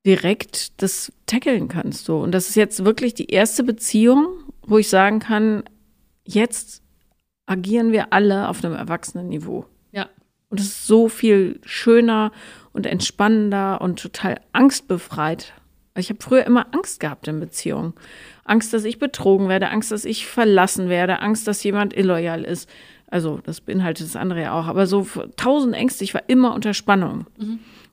direkt 0.05 0.81
das 0.81 1.11
tackeln 1.25 1.67
kannst. 1.67 2.05
So. 2.05 2.19
Und 2.19 2.31
das 2.31 2.49
ist 2.49 2.55
jetzt 2.55 2.85
wirklich 2.85 3.13
die 3.13 3.29
erste 3.29 3.63
Beziehung, 3.63 4.27
wo 4.63 4.77
ich 4.77 4.89
sagen 4.89 5.19
kann, 5.19 5.63
jetzt 6.23 6.81
agieren 7.45 7.91
wir 7.91 8.11
alle 8.13 8.47
auf 8.49 8.63
einem 8.63 8.75
Erwachsenenniveau. 8.75 9.65
Ja. 9.91 10.09
Und 10.49 10.59
es 10.59 10.67
ist 10.67 10.87
so 10.87 11.09
viel 11.09 11.59
schöner 11.63 12.31
und 12.73 12.85
entspannender 12.85 13.81
und 13.81 13.99
total 13.99 14.39
angstbefreit. 14.51 15.53
Also 15.93 16.05
Ich 16.05 16.09
habe 16.09 16.23
früher 16.23 16.45
immer 16.45 16.67
Angst 16.73 16.99
gehabt 16.99 17.27
in 17.27 17.39
Beziehungen. 17.39 17.93
Angst, 18.43 18.73
dass 18.73 18.83
ich 18.83 18.99
betrogen 18.99 19.47
werde, 19.47 19.69
Angst, 19.69 19.91
dass 19.91 20.05
ich 20.05 20.27
verlassen 20.27 20.89
werde, 20.89 21.21
Angst, 21.21 21.47
dass 21.47 21.63
jemand 21.63 21.95
illoyal 21.95 22.43
ist. 22.43 22.69
Also 23.15 23.39
das 23.45 23.61
beinhaltet 23.61 24.05
das 24.07 24.17
andere 24.17 24.41
ja 24.41 24.59
auch. 24.59 24.65
Aber 24.65 24.87
so 24.87 25.07
tausend 25.37 25.73
Ängste, 25.73 26.03
ich 26.03 26.13
war 26.13 26.23
immer 26.27 26.53
unter 26.53 26.73
Spannung. 26.73 27.27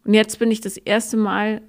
Und 0.05 0.15
jetzt 0.15 0.41
bin 0.41 0.51
ich 0.51 0.61
das 0.61 0.77
erste 0.77 1.17
Mal 1.17 1.63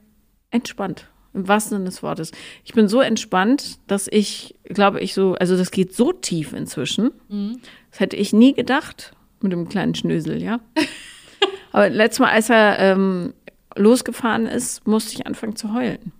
entspannt. 0.50 1.08
Im 1.36 1.48
wahrsten 1.48 1.78
Sinne 1.78 1.86
des 1.86 2.02
Wortes. 2.02 2.32
Ich 2.64 2.74
bin 2.74 2.88
so 2.88 3.00
entspannt, 3.00 3.78
dass 3.86 4.08
ich, 4.08 4.56
glaube 4.64 5.02
ich, 5.02 5.14
so, 5.14 5.36
also 5.36 5.56
das 5.56 5.70
geht 5.70 5.94
so 5.94 6.14
tief 6.14 6.52
inzwischen. 6.54 7.12
Das 7.92 8.00
hätte 8.00 8.16
ich 8.16 8.34
nie 8.34 8.56
gedacht 8.56 9.14
mit 9.40 9.52
dem 9.52 9.70
kleinen 9.70 9.94
Schnösel, 9.94 10.42
ja. 10.42 10.60
Aber 11.72 11.90
letztes 11.92 12.22
Mal, 12.22 12.32
als 12.32 12.50
er 12.50 12.80
ähm, 12.80 13.36
losgefahren 13.76 14.48
ist, 14.48 14.88
musste 14.88 15.14
ich 15.14 15.28
anfangen 15.28 15.56
zu 15.56 15.76
heulen. 15.76 16.12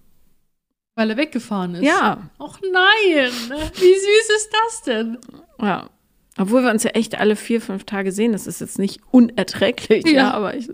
Weil 0.94 1.10
er 1.10 1.18
weggefahren 1.18 1.74
ist. 1.74 1.84
Ja, 1.84 2.30
Och 2.40 2.60
nein, 2.62 3.32
wie 3.74 3.94
süß 3.96 4.30
ist 4.38 4.50
das 4.52 4.82
denn? 4.84 5.18
ja. 5.60 5.90
Obwohl 6.38 6.64
wir 6.64 6.72
uns 6.72 6.84
ja 6.84 6.90
echt 6.92 7.20
alle 7.20 7.36
vier, 7.36 7.62
fünf 7.62 7.84
Tage 7.84 8.12
sehen, 8.12 8.32
das 8.32 8.48
ist 8.48 8.60
jetzt 8.62 8.80
nicht 8.80 9.00
unerträglich, 9.12 10.06
ja, 10.06 10.12
Ja. 10.12 10.32
aber 10.32 10.56
ich, 10.56 10.68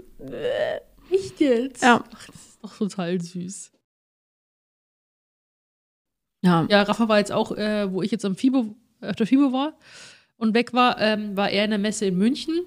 Nicht 1.10 1.40
jetzt? 1.40 1.84
Ja. 1.84 2.04
Ach, 2.16 2.26
das 2.28 2.36
ist 2.36 2.60
doch 2.64 2.78
total 2.78 3.20
süß. 3.22 3.72
ja, 6.44 6.66
Ja, 6.70 6.84
Rafa 6.84 7.08
war 7.10 7.18
jetzt 7.20 7.32
auch, 7.32 7.52
äh, 7.52 7.92
wo 7.92 8.02
ich 8.02 8.12
jetzt 8.12 8.24
am 8.26 8.36
FIBO, 8.36 8.76
auf 9.02 9.16
der 9.16 9.28
FIBO 9.28 9.52
war 9.52 9.78
und 10.38 10.54
weg 10.54 10.74
war, 10.74 11.00
ähm, 11.02 11.36
war 11.36 11.50
er 11.50 11.66
in 11.66 11.72
der 11.72 11.80
Messe 11.80 12.06
in 12.06 12.18
München. 12.18 12.62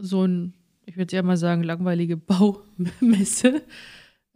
so 0.00 0.24
ein, 0.24 0.54
ich 0.86 0.96
würde 0.96 1.16
ja 1.16 1.22
mal 1.22 1.36
sagen, 1.36 1.62
langweilige 1.64 2.16
Baumesse 2.16 3.62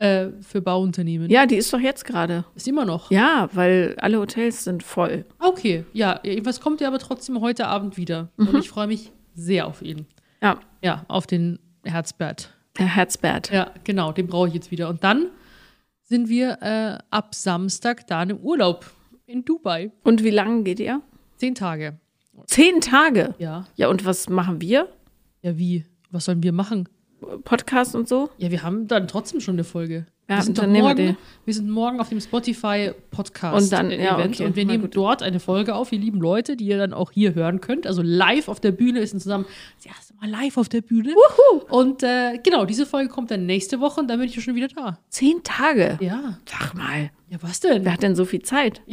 äh, 0.03 0.33
für 0.43 0.61
Bauunternehmen. 0.61 1.31
Ja, 1.31 1.47
die 1.47 1.57
ist 1.57 1.73
doch 1.73 1.79
jetzt 1.79 2.05
gerade. 2.05 2.45
Ist 2.55 2.67
immer 2.67 2.85
noch. 2.85 3.11
Ja, 3.11 3.49
weil 3.53 3.95
alle 4.01 4.19
Hotels 4.19 4.65
sind 4.65 4.83
voll. 4.83 5.25
Okay, 5.38 5.85
ja, 5.93 6.21
was 6.43 6.61
kommt 6.61 6.81
ja 6.81 6.88
aber 6.88 6.99
trotzdem 6.99 7.41
heute 7.41 7.69
Abend 7.69 7.97
wieder. 7.97 8.29
Mhm. 8.37 8.49
Und 8.49 8.59
ich 8.59 8.69
freue 8.69 8.88
mich 8.88 9.12
sehr 9.35 9.67
auf 9.67 9.81
ihn. 9.83 10.07
Ja, 10.43 10.59
Ja, 10.83 11.05
auf 11.09 11.27
den 11.27 11.59
Herzbert. 11.85 12.53
Herr 12.77 12.87
Herzbert. 12.97 13.51
Ja, 13.53 13.71
genau, 13.85 14.12
den 14.12 14.27
brauche 14.27 14.49
ich 14.49 14.55
jetzt 14.55 14.71
wieder. 14.71 14.88
Und 14.88 15.05
dann 15.05 15.27
sind 16.03 16.29
wir 16.29 16.59
äh, 16.62 16.99
ab 17.11 17.35
Samstag 17.35 18.07
da 18.07 18.23
im 18.25 18.38
Urlaub 18.38 18.91
in 19.27 19.45
Dubai. 19.45 19.93
Und 20.03 20.25
wie 20.25 20.31
lange 20.31 20.65
geht 20.65 20.81
ihr? 20.81 21.01
Zehn 21.37 21.55
Tage. 21.55 21.99
Zehn 22.47 22.81
Tage. 22.81 23.35
Ja. 23.38 23.67
Ja, 23.77 23.88
und 23.88 24.05
was 24.05 24.29
machen 24.29 24.61
wir? 24.61 24.88
Ja, 25.43 25.57
wie? 25.59 25.85
Was 26.11 26.25
sollen 26.25 26.43
wir 26.43 26.53
machen? 26.53 26.88
Podcast 27.44 27.94
und 27.94 28.08
so? 28.08 28.30
Ja, 28.38 28.50
wir 28.50 28.62
haben 28.62 28.88
dann 28.88 29.08
trotzdem 29.08 29.40
schon 29.40 29.54
eine 29.56 29.64
Folge. 29.64 30.06
Ja, 30.28 30.37
wir, 30.37 30.42
sind 30.44 30.56
dann 30.58 30.72
wir 30.72 30.82
morgen, 30.82 30.96
die. 30.96 31.16
wir 31.44 31.52
sind 31.54 31.68
morgen 31.68 32.00
auf 32.00 32.08
dem 32.08 32.20
Spotify 32.20 32.92
Podcast 33.11 33.64
Und 33.64 33.72
dann- 33.72 33.90
ja, 33.90 34.16
Event 34.16 34.37
okay, 34.37 34.46
und 34.46 34.56
wir 34.56 34.64
nehmen 34.64 34.82
gut. 34.85 34.96
dort 34.96 35.22
eine 35.22 35.40
Folge 35.40 35.74
auf, 35.74 35.92
ihr 35.92 35.98
lieben 35.98 36.20
Leute, 36.20 36.56
die 36.56 36.64
ihr 36.66 36.78
dann 36.78 36.94
auch 36.94 37.11
hier 37.11 37.35
hören 37.35 37.61
könnt. 37.61 37.87
Also 37.87 38.02
live 38.02 38.48
auf 38.48 38.61
der 38.61 38.70
Bühne 38.72 39.00
ist 39.00 39.11
zusammen 39.20 39.44
das 39.76 39.87
erste 39.94 40.14
Mal 40.14 40.30
live 40.30 40.56
auf 40.56 40.68
der 40.68 40.80
Bühne. 40.80 41.12
Und 41.68 42.02
äh, 42.04 42.38
genau, 42.42 42.64
diese 42.64 42.87
Folge 42.87 43.08
kommt 43.11 43.30
dann 43.32 43.46
nächste 43.46 43.80
Woche 43.80 44.00
und 44.00 44.08
dann 44.08 44.20
bin 44.20 44.28
ich 44.28 44.37
ja 44.37 44.42
schon 44.42 44.54
wieder 44.54 44.68
da. 44.68 44.98
Zehn 45.11 45.42
Tage? 45.42 45.98
Ja. 46.00 46.38
Sag 46.46 46.74
mal, 46.74 47.11
Ja, 47.28 47.38
was 47.42 47.61
denn? 47.61 47.85
wer 47.85 47.92
hat 47.92 48.02
denn 48.02 48.14
so 48.14 48.24
viel 48.24 48.42
Zeit? 48.42 48.80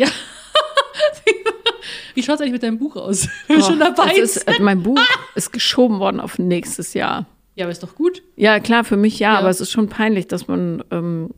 Wie 2.16 2.24
schaut 2.24 2.36
es 2.36 2.42
eigentlich 2.42 2.54
mit 2.54 2.64
deinem 2.64 2.80
Buch 2.80 2.96
aus? 2.96 3.28
Wenn 3.48 3.58
wir 3.58 3.64
Oh, 3.64 3.68
schon 3.70 3.80
dabei 3.80 4.14
ist, 4.16 4.38
äh, 4.48 4.60
Mein 4.60 4.84
Buch 4.84 5.00
ist 5.36 5.54
geschoben 5.54 6.00
worden 6.00 6.20
auf 6.20 6.38
nächstes 6.40 6.94
Jahr. 6.94 7.26
Ja, 7.56 7.66
aber 7.66 7.72
ist 7.72 7.84
doch 7.84 7.96
gut. 7.96 8.22
Ja, 8.36 8.60
klar, 8.60 8.84
für 8.84 8.98
mich 8.98 9.20
ja, 9.20 9.34
Ja. 9.34 9.40
aber 9.40 9.50
es 9.50 9.60
ist 9.62 9.72
schon 9.72 9.90
peinlich, 9.90 10.28
dass 10.28 10.48
man 10.48 10.84
ähm, 10.92 11.30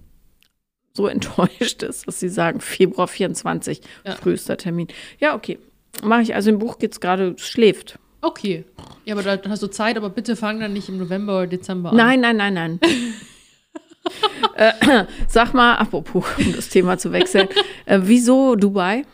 so 0.93 1.07
enttäuscht 1.07 1.83
ist, 1.83 2.07
dass 2.07 2.19
sie 2.19 2.29
sagen, 2.29 2.59
Februar 2.61 3.07
24, 3.07 3.81
Ja. 4.05 4.15
frühester 4.15 4.57
Termin. 4.57 4.87
Ja, 5.19 5.35
okay. 5.35 5.57
Mache 6.03 6.21
ich. 6.21 6.35
Also 6.35 6.49
im 6.49 6.59
Buch 6.59 6.77
geht's 6.79 6.99
gerade, 6.99 7.35
es 7.37 7.41
schläft. 7.47 7.97
Okay. 8.21 8.65
Ja, 9.05 9.15
aber 9.15 9.23
da- 9.23 9.37
dann 9.37 9.51
hast 9.51 9.63
du 9.63 9.67
Zeit, 9.67 9.97
aber 9.97 10.09
bitte 10.09 10.35
fang 10.35 10.59
dann 10.59 10.73
nicht 10.73 10.89
im 10.89 10.97
November 10.99 11.37
oder 11.39 11.47
Dezember 11.47 11.89
an. 11.89 11.97
Nein, 11.97 12.19
nein, 12.21 12.37
nein, 12.37 12.53
nein. 12.53 12.79
äh, 14.55 15.05
sag 15.27 15.53
mal, 15.53 15.75
apropos, 15.75 16.23
um 16.37 16.53
das 16.53 16.69
Thema 16.69 16.97
zu 16.97 17.11
wechseln, 17.11 17.47
äh, 17.85 17.99
wieso 18.03 18.55
Dubai? 18.55 19.05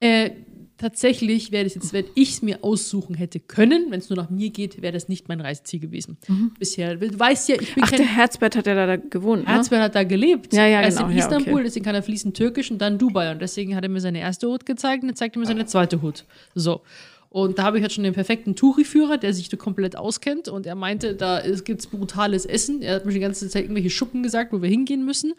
Äh, 0.00 0.30
tatsächlich 0.78 1.52
wäre 1.52 1.64
das 1.64 1.74
jetzt, 1.74 1.92
wenn 1.92 2.04
ich 2.14 2.30
es 2.30 2.42
mir 2.42 2.62
aussuchen 2.62 3.14
hätte 3.14 3.40
können, 3.40 3.90
wenn 3.90 3.98
es 3.98 4.08
nur 4.08 4.16
nach 4.16 4.30
mir 4.30 4.50
geht, 4.50 4.80
wäre 4.80 4.92
das 4.92 5.08
nicht 5.08 5.28
mein 5.28 5.40
Reiseziel 5.40 5.80
gewesen. 5.80 6.18
Bisher. 6.58 6.96
Du 6.96 7.18
weißt 7.18 7.48
ja, 7.48 7.56
ich 7.60 7.74
bin 7.74 7.78
Mhm. 7.78 7.84
Ach, 7.84 7.90
der 7.90 7.98
kein 7.98 8.08
Herzbert 8.08 8.56
hat 8.56 8.66
ja 8.66 8.86
da 8.86 8.96
gewohnt, 8.96 9.46
ne? 9.46 9.52
Herzberg 9.52 9.82
hat 9.82 9.94
da 9.94 10.04
gelebt. 10.04 10.52
Ja, 10.52 10.66
ja, 10.66 10.80
er 10.80 10.88
ist 10.88 10.96
genau, 10.96 11.10
in 11.10 11.16
ja, 11.16 11.24
Istanbul, 11.24 11.54
okay. 11.54 11.64
deswegen 11.64 11.84
kann 11.84 11.94
er 11.94 12.02
fließend 12.02 12.36
Türkisch 12.36 12.70
und 12.70 12.78
dann 12.78 12.98
Dubai. 12.98 13.30
Und 13.32 13.40
deswegen 13.40 13.74
hat 13.76 13.84
er 13.84 13.88
mir 13.88 14.00
seine 14.00 14.20
erste 14.20 14.48
Hut 14.48 14.66
gezeigt 14.66 15.02
und 15.02 15.10
jetzt 15.10 15.18
zeigt 15.18 15.36
er 15.36 15.40
mir 15.40 15.46
seine 15.46 15.66
zweite 15.66 16.02
Hut. 16.02 16.24
So. 16.54 16.82
Und 17.30 17.58
da 17.58 17.64
habe 17.64 17.76
ich 17.76 17.82
jetzt 17.82 17.94
schon 17.94 18.04
den 18.04 18.14
perfekten 18.14 18.56
Touri-Führer, 18.56 19.18
der 19.18 19.34
sich 19.34 19.48
da 19.48 19.56
komplett 19.56 19.96
auskennt. 19.96 20.48
Und 20.48 20.66
er 20.66 20.74
meinte, 20.74 21.14
da 21.14 21.42
gibt 21.64 21.80
es 21.80 21.86
brutales 21.86 22.46
Essen. 22.46 22.80
Er 22.80 22.96
hat 22.96 23.06
mir 23.06 23.12
die 23.12 23.20
ganze 23.20 23.48
Zeit 23.48 23.64
irgendwelche 23.64 23.90
Schuppen 23.90 24.22
gesagt, 24.22 24.52
wo 24.52 24.62
wir 24.62 24.68
hingehen 24.70 25.04
müssen. 25.04 25.34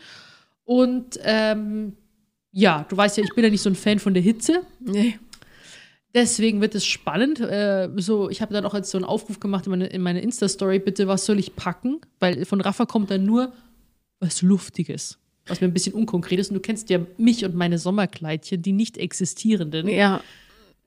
Und 0.65 1.19
ähm, 1.23 1.93
ja, 2.51 2.85
du 2.87 2.95
weißt 2.95 3.17
ja, 3.17 3.23
ich 3.23 3.33
bin 3.33 3.43
ja 3.43 3.49
nicht 3.49 3.61
so 3.61 3.69
ein 3.69 3.75
Fan 3.75 3.97
von 3.97 4.13
der 4.13 4.21
Hitze. 4.21 4.61
Nee. 4.79 5.17
Deswegen 6.15 6.59
wird 6.61 6.73
es 6.75 6.85
spannend. 6.85 7.39
Äh, 7.39 7.89
so, 7.97 8.29
ich 8.29 8.41
habe 8.41 8.53
dann 8.53 8.65
auch 8.65 8.73
jetzt 8.73 8.89
so 8.89 8.97
einen 8.97 9.05
Aufruf 9.05 9.39
gemacht 9.39 9.65
in 9.67 9.71
meine, 9.71 9.87
in 9.87 10.01
meine 10.01 10.21
Insta-Story, 10.21 10.79
bitte, 10.79 11.07
was 11.07 11.25
soll 11.25 11.37
ich 11.39 11.55
packen? 11.55 12.01
Weil 12.19 12.45
von 12.45 12.61
Rafa 12.61 12.85
kommt 12.85 13.11
dann 13.11 13.25
nur 13.25 13.53
was 14.19 14.41
Luftiges. 14.41 15.19
Was 15.47 15.61
mir 15.61 15.67
ein 15.67 15.73
bisschen 15.73 15.93
unkonkret 15.93 16.39
ist. 16.39 16.49
Und 16.49 16.55
du 16.55 16.61
kennst 16.61 16.89
ja 16.89 16.99
mich 17.17 17.45
und 17.45 17.55
meine 17.55 17.77
Sommerkleidchen, 17.77 18.61
die 18.61 18.71
nicht 18.71 18.97
existierenden. 18.97 19.87
Ja, 19.87 20.21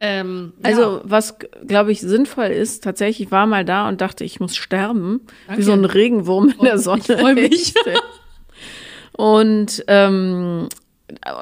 Ähm, 0.00 0.52
also 0.64 0.96
ja, 0.96 1.00
was, 1.04 1.36
glaube 1.68 1.92
ich, 1.92 2.00
sinnvoll 2.00 2.46
ist, 2.46 2.82
tatsächlich 2.82 3.26
ich 3.28 3.30
war 3.30 3.46
mal 3.46 3.64
da 3.64 3.88
und 3.88 4.00
dachte, 4.00 4.24
ich 4.24 4.40
muss 4.40 4.56
sterben, 4.56 5.20
Danke. 5.46 5.60
wie 5.60 5.64
so 5.64 5.72
ein 5.72 5.84
Regenwurm 5.84 6.48
in 6.48 6.54
Oh, 6.58 6.64
der 6.64 6.78
Sonne. 6.78 7.00
ich 7.00 7.06
freu 7.20 7.34
mich. 7.34 7.74
Und 9.12 9.84
ähm, 9.88 10.68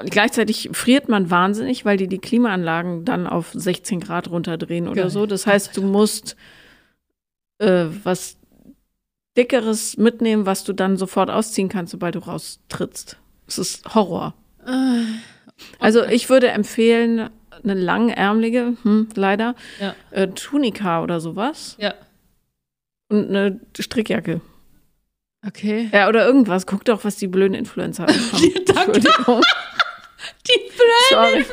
gleichzeitig 0.06 0.70
friert 0.72 1.08
man 1.08 1.30
wahnsinnig, 1.30 1.84
weil 1.84 1.96
die 1.96 2.08
die 2.08 2.18
Klimaanlagen 2.18 3.04
dann 3.04 3.26
auf 3.26 3.50
16 3.52 4.00
Grad 4.00 4.30
runterdrehen 4.30 4.88
oder 4.88 5.02
Geil. 5.02 5.10
so. 5.10 5.26
Das 5.26 5.46
heißt, 5.46 5.76
du 5.76 5.82
musst 5.82 6.36
äh, 7.58 7.86
was 8.02 8.36
Dickeres 9.36 9.96
mitnehmen, 9.96 10.46
was 10.46 10.64
du 10.64 10.72
dann 10.72 10.96
sofort 10.96 11.30
ausziehen 11.30 11.68
kannst, 11.68 11.92
sobald 11.92 12.14
du 12.14 12.20
raustrittst. 12.20 13.18
Es 13.46 13.58
ist 13.58 13.94
Horror. 13.94 14.34
Äh, 14.66 15.04
Also 15.78 16.04
ich 16.04 16.28
würde 16.30 16.48
empfehlen, 16.48 17.30
eine 17.62 17.74
langärmelige, 17.74 18.76
hm, 18.82 19.08
leider, 19.14 19.54
ja, 19.80 19.94
äh, 20.10 20.28
Tunika 20.28 21.02
oder 21.02 21.20
sowas 21.20 21.76
ja. 21.78 21.94
und 23.08 23.28
eine 23.28 23.60
Strickjacke. 23.78 24.40
Okay. 25.46 25.88
Ja, 25.92 26.08
oder 26.08 26.26
irgendwas. 26.26 26.66
Guck 26.66 26.84
doch, 26.84 27.04
was 27.04 27.16
die 27.16 27.26
blöden 27.26 27.54
Influencer 27.54 28.02
haben. 28.06 28.14
Danke. 28.66 28.92
Entschuldigung. 28.96 29.40
Die 30.46 30.58
Blöde. 30.68 31.10
Sorry. 31.10 31.44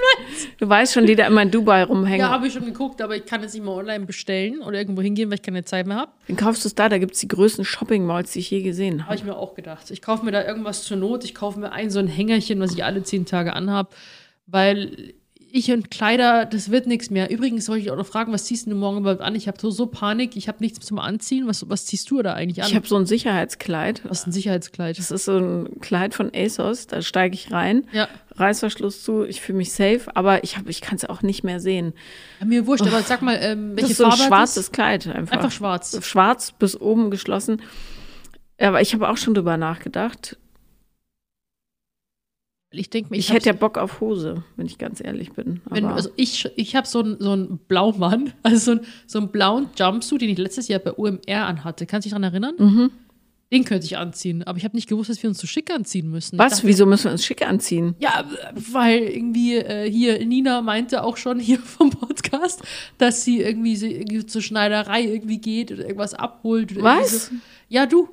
Du 0.60 0.68
weißt 0.68 0.94
schon, 0.94 1.06
die 1.06 1.16
da 1.16 1.28
immer 1.28 1.42
in 1.42 1.52
Dubai 1.52 1.84
rumhängen. 1.84 2.20
Ja, 2.20 2.30
habe 2.30 2.48
ich 2.48 2.54
schon 2.54 2.66
geguckt, 2.66 3.02
aber 3.02 3.16
ich 3.16 3.26
kann 3.26 3.42
jetzt 3.42 3.54
nicht 3.54 3.64
mal 3.64 3.72
online 3.74 4.06
bestellen 4.06 4.62
oder 4.62 4.78
irgendwo 4.78 5.02
hingehen, 5.02 5.30
weil 5.30 5.36
ich 5.36 5.42
keine 5.42 5.64
Zeit 5.64 5.88
mehr 5.88 5.98
habe. 5.98 6.12
Dann 6.28 6.36
kaufst 6.36 6.64
du 6.66 6.68
es 6.68 6.76
da, 6.76 6.90
da 6.90 6.98
gibt 6.98 7.14
es 7.14 7.20
die 7.20 7.28
größten 7.30 7.64
Shopping-Malls, 7.64 8.32
die 8.32 8.40
ich 8.40 8.50
je 8.52 8.62
gesehen 8.64 9.00
Habe 9.02 9.06
habe. 9.08 9.16
ich 9.18 9.24
mir 9.24 9.36
auch 9.38 9.56
gedacht. 9.56 9.90
Ich 9.92 10.02
kaufe 10.02 10.26
mir 10.26 10.32
da 10.32 10.44
irgendwas 10.46 10.84
zur 10.84 10.98
Not. 10.98 11.24
Ich 11.24 11.34
kaufe 11.34 11.60
mir 11.60 11.72
ein 11.72 11.90
so 11.90 12.00
ein 12.00 12.08
Hängerchen, 12.08 12.60
was 12.60 12.74
ich 12.74 12.84
alle 12.84 13.04
zehn 13.04 13.26
Tage 13.26 13.54
anhab, 13.54 13.96
weil 14.48 15.14
ich 15.52 15.72
und 15.72 15.90
Kleider, 15.92 16.46
das 16.46 16.72
wird 16.72 16.88
nichts 16.88 17.10
mehr. 17.10 17.30
Übrigens 17.30 17.66
soll 17.66 17.78
ich 17.78 17.90
auch 17.92 17.96
noch 17.96 18.06
fragen, 18.06 18.32
was 18.34 18.46
ziehst 18.46 18.68
du 18.68 18.76
morgen 18.76 19.00
überhaupt 19.00 19.22
an? 19.22 19.36
Ich 19.36 19.48
habe 19.48 19.58
so, 19.60 19.70
so 19.72 19.86
Panik, 19.88 20.36
ich 20.36 20.48
habe 20.48 20.58
nichts 20.62 20.86
zum 20.86 21.00
Anziehen. 21.00 21.48
Was, 21.48 21.70
was 21.70 21.86
ziehst 21.86 22.10
du 22.12 22.22
da 22.22 22.34
eigentlich 22.34 22.62
an? 22.64 22.70
Ich 22.70 22.76
habe 22.76 22.88
so 22.88 22.96
ein 22.98 23.06
Sicherheitskleid. 23.06 24.02
was 24.04 24.20
ist 24.22 24.28
ein 24.28 24.32
Sicherheitskleid? 24.32 24.98
Das 25.00 25.12
ist 25.12 25.26
so 25.26 25.38
ein 25.38 25.80
Kleid 25.82 26.14
von 26.14 26.32
ASOS, 26.36 26.88
da 26.88 27.02
steige 27.02 27.36
ich 27.36 27.52
rein, 27.52 27.86
Ja, 27.92 28.08
Reißverschluss 28.36 29.04
zu, 29.04 29.24
ich 29.24 29.42
fühle 29.42 29.58
mich 29.58 29.72
safe, 29.72 30.02
aber 30.16 30.44
ich, 30.44 30.58
hab- 30.58 30.70
ich 30.70 30.82
kann 30.82 30.96
es 30.96 31.06
auch 31.06 31.22
nicht 31.22 31.44
mehr 31.44 31.60
sehen. 31.60 31.94
mir 32.46 32.68
wurscht, 32.68 32.86
aber 32.86 33.02
sag 33.02 33.22
mal, 33.22 33.38
ähm, 33.42 33.72
Das 33.76 33.84
welche 33.84 33.92
ist 33.94 33.98
so 33.98 34.06
ein 34.06 34.12
schwarzes 34.12 34.66
das? 34.68 34.72
Kleid 34.72 35.08
einfach. 35.08 35.36
Einfach 35.38 35.52
schwarz. 35.52 35.98
Schwarz 36.06 36.52
bis 36.52 36.80
oben 36.80 37.10
geschlossen. 37.10 37.62
Aber 38.60 38.82
ich 38.82 38.94
habe 38.94 39.10
auch 39.10 39.18
schon 39.18 39.34
drüber 39.34 39.58
nachgedacht. 39.58 40.38
Ich 42.72 42.90
denke 42.90 43.12
mir, 43.12 43.18
Ich, 43.18 43.30
ich, 43.30 43.34
hätte 43.34 43.48
ja 43.48 43.54
Bock 43.54 43.78
auf 43.78 44.02
Hose, 44.02 44.44
wenn 44.58 44.66
ich 44.66 44.78
ganz 44.78 45.02
ehrlich 45.02 45.32
bin. 45.32 45.62
Wenn, 45.70 45.86
also 45.86 46.10
ich 46.18 46.50
ich 46.58 46.76
habe 46.76 46.86
so 46.86 47.00
einen 47.00 47.18
so 47.20 47.32
einen 47.32 47.60
Blaumann, 47.60 48.34
also 48.44 48.58
so, 48.58 48.80
ein, 48.80 48.86
so 49.06 49.20
einen 49.20 49.30
blauen 49.30 49.70
Jumpsuit, 49.78 50.22
den 50.22 50.30
ich 50.30 50.38
letztes 50.38 50.68
Jahr 50.68 50.80
bei 50.80 50.92
UMR 50.92 51.46
anhatte. 51.46 51.86
Kannst 51.86 52.06
du 52.06 52.10
dich 52.10 52.12
daran 52.12 52.24
erinnern? 52.24 52.56
Mhm. 52.58 52.92
Den 53.52 53.64
könnte 53.64 53.86
ich 53.86 53.98
anziehen. 53.98 54.44
Aber 54.44 54.58
ich 54.58 54.66
habe 54.66 54.76
nicht 54.76 54.90
gewusst, 54.90 55.10
dass 55.10 55.24
wir 55.24 55.30
uns 55.30 55.40
so 55.40 55.48
schick 55.48 55.72
anziehen 55.72 56.10
müssen. 56.10 56.38
Was? 56.38 56.56
dachte, 56.56 56.68
Wieso 56.68 56.86
müssen 56.86 57.06
wir 57.06 57.12
uns 57.12 57.26
schick 57.26 57.48
anziehen? 57.48 57.96
Ja, 58.00 58.26
weil 58.54 59.04
irgendwie 59.04 59.56
äh, 59.56 59.90
hier 59.90 60.24
Nina 60.26 60.62
meinte 60.62 61.04
auch 61.04 61.16
schon 61.16 61.40
hier 61.40 61.60
vom 61.78 61.92
Podcast, 61.92 62.62
dass 62.98 63.24
sie 63.24 63.40
irgendwie, 63.40 63.78
sie 63.78 63.94
irgendwie 63.94 64.26
zur 64.26 64.42
Schneiderei 64.42 65.04
irgendwie 65.04 65.40
geht 65.40 65.72
oder 65.72 65.84
irgendwas 65.84 66.14
abholt. 66.14 66.74
Oder 66.74 66.84
Was? 66.84 67.28
So. 67.28 67.36
Ja, 67.70 67.86
du. 67.86 68.10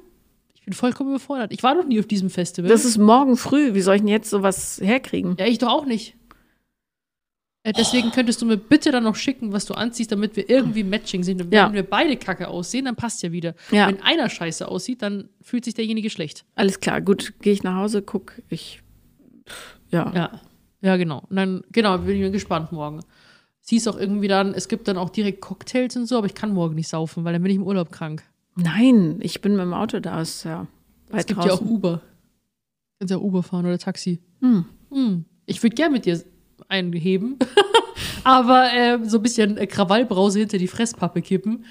Ich 0.65 0.67
bin 0.67 0.73
vollkommen 0.73 1.11
überfordert. 1.11 1.53
Ich 1.53 1.63
war 1.63 1.75
noch 1.75 1.85
nie 1.85 2.01
auf 2.01 2.07
diesem 2.07 2.31
Festival. 2.31 2.71
Das 2.71 2.87
ist 2.87 2.97
morgen 2.97 3.37
früh. 3.37 3.75
Wie 3.75 3.83
soll 3.83 3.97
ich 3.97 4.01
denn 4.01 4.09
jetzt 4.09 4.31
sowas 4.31 4.81
herkriegen? 4.83 5.37
ja, 5.39 5.45
ich 5.47 5.59
doch 5.59 5.69
auch 5.69 5.85
nicht. 5.85 6.17
Äh, 7.65 7.75
deswegen 7.75 8.11
könntest 8.13 8.41
du 8.41 8.47
mir 8.47 8.57
bitte 8.57 8.91
dann 8.91 9.05
noch 9.05 9.15
schicken, 9.15 9.53
was 9.53 9.67
du 9.67 9.75
anziehst, 9.75 10.11
damit 10.11 10.37
wir 10.37 10.49
irgendwie 10.49 10.83
Matching 10.83 11.23
sind. 11.23 11.43
Und 11.43 11.53
Ja. 11.53 11.67
wenn 11.67 11.75
wir 11.75 11.83
beide 11.83 12.17
kacke 12.17 12.49
aussehen, 12.49 12.87
dann 12.87 12.97
passt 12.97 13.23
ja 13.23 13.31
wieder. 13.31 13.55
Ja. 13.73 13.89
Wenn 13.89 14.01
einer 14.03 14.31
scheiße 14.31 14.67
aussieht, 14.67 15.03
dann 15.03 15.29
fühlt 15.43 15.67
sich 15.67 15.75
derjenige 15.75 16.09
schlecht. 16.09 16.47
Alles 16.55 16.81
klar, 16.81 17.03
gut, 17.03 17.35
gehe 17.43 17.53
ich 17.53 17.63
nach 17.63 17.77
Hause, 17.77 18.01
guck, 18.01 18.33
ich. 18.49 18.81
Ja. 19.91 20.11
Ja, 20.15 20.41
ja, 20.81 20.97
genau. 20.97 21.25
Und 21.29 21.37
dann, 21.37 21.63
genau, 21.73 21.99
bin 21.99 22.23
ich 22.23 22.33
gespannt 22.33 22.73
morgen. 22.73 23.01
Sie 23.61 23.77
ist 23.77 23.87
auch 23.87 23.99
irgendwie 23.99 24.29
dann, 24.29 24.55
es 24.55 24.69
gibt 24.69 24.89
dann 24.89 24.97
auch 24.97 25.11
direkt 25.11 25.43
Cocktails 25.43 25.95
und 25.97 26.07
so, 26.07 26.17
aber 26.17 26.27
ich 26.27 26.35
kann 26.35 26.55
morgen 26.55 26.75
nicht 26.75 26.89
saufen, 26.89 27.25
weil 27.25 27.35
dann 27.35 27.43
bin 27.43 27.51
ich 27.51 27.57
im 27.57 27.65
Urlaub 27.67 27.93
krank. 27.93 28.23
Nein, 28.57 29.19
ich 29.21 29.41
bin 29.41 29.53
mit 29.53 29.63
dem 29.63 29.75
Auto 29.75 30.01
da, 30.01 30.21
ist 30.21 30.45
ja 30.45 30.67
weit 31.11 31.21
es 31.21 31.27
gibt 31.27 31.39
draußen. 31.39 31.51
ja 31.51 31.57
auch 31.57 31.61
Uber. 31.61 32.01
Kannst 32.99 33.11
ja 33.11 33.19
Uber 33.19 33.43
fahren 33.43 33.67
oder 33.67 33.79
Taxi. 33.79 34.21
Hm. 34.41 34.65
Hm. 34.91 35.25
Ich 35.47 35.63
würde 35.63 35.75
gern 35.75 35.93
mit 35.93 36.07
dir 36.07 36.23
einheben, 36.69 37.39
aber 38.25 38.73
äh, 38.73 38.99
so 39.05 39.19
ein 39.19 39.23
bisschen 39.23 39.57
äh, 39.57 39.67
Krawallbrause 39.67 40.39
hinter 40.41 40.59
die 40.59 40.69
Fresspappe 40.69 41.21
kippen. 41.21 41.65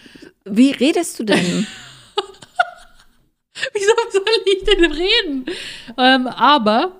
Wie 0.45 0.71
redest 0.71 1.19
du 1.19 1.23
denn? 1.23 1.39
Wieso 3.73 3.91
soll 4.11 4.23
ich 4.45 4.63
denn 4.63 4.91
reden? 4.91 5.45
Ähm, 5.97 6.27
aber 6.27 6.97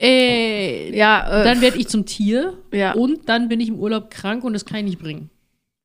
äh, 0.00 0.96
ja, 0.96 1.40
äh, 1.40 1.44
dann 1.44 1.60
werde 1.60 1.78
ich 1.78 1.88
zum 1.88 2.06
Tier 2.06 2.54
ja. 2.72 2.92
und 2.92 3.28
dann 3.28 3.48
bin 3.48 3.60
ich 3.60 3.68
im 3.68 3.78
Urlaub 3.78 4.10
krank 4.10 4.44
und 4.44 4.52
das 4.52 4.64
kann 4.64 4.78
ich 4.78 4.84
nicht 4.84 4.98
bringen. 4.98 5.30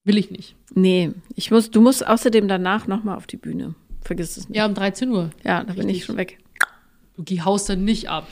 Will 0.05 0.17
ich 0.17 0.31
nicht. 0.31 0.55
Nee, 0.73 1.11
ich 1.35 1.49
muss, 1.51 1.71
du 1.71 1.79
musst 1.81 2.05
außerdem 2.05 2.47
danach 2.47 2.87
nochmal 2.87 3.15
auf 3.17 3.27
die 3.27 3.37
Bühne. 3.37 3.75
Vergiss 4.01 4.35
es 4.37 4.49
nicht. 4.49 4.57
Ja, 4.57 4.65
um 4.65 4.73
13 4.73 5.09
Uhr. 5.11 5.29
Ja, 5.43 5.63
da 5.63 5.73
bin 5.73 5.87
ich 5.87 6.03
schon 6.05 6.17
weg. 6.17 6.39
Du 7.17 7.23
haust 7.45 7.69
dann 7.69 7.85
nicht 7.85 8.09
ab. 8.09 8.27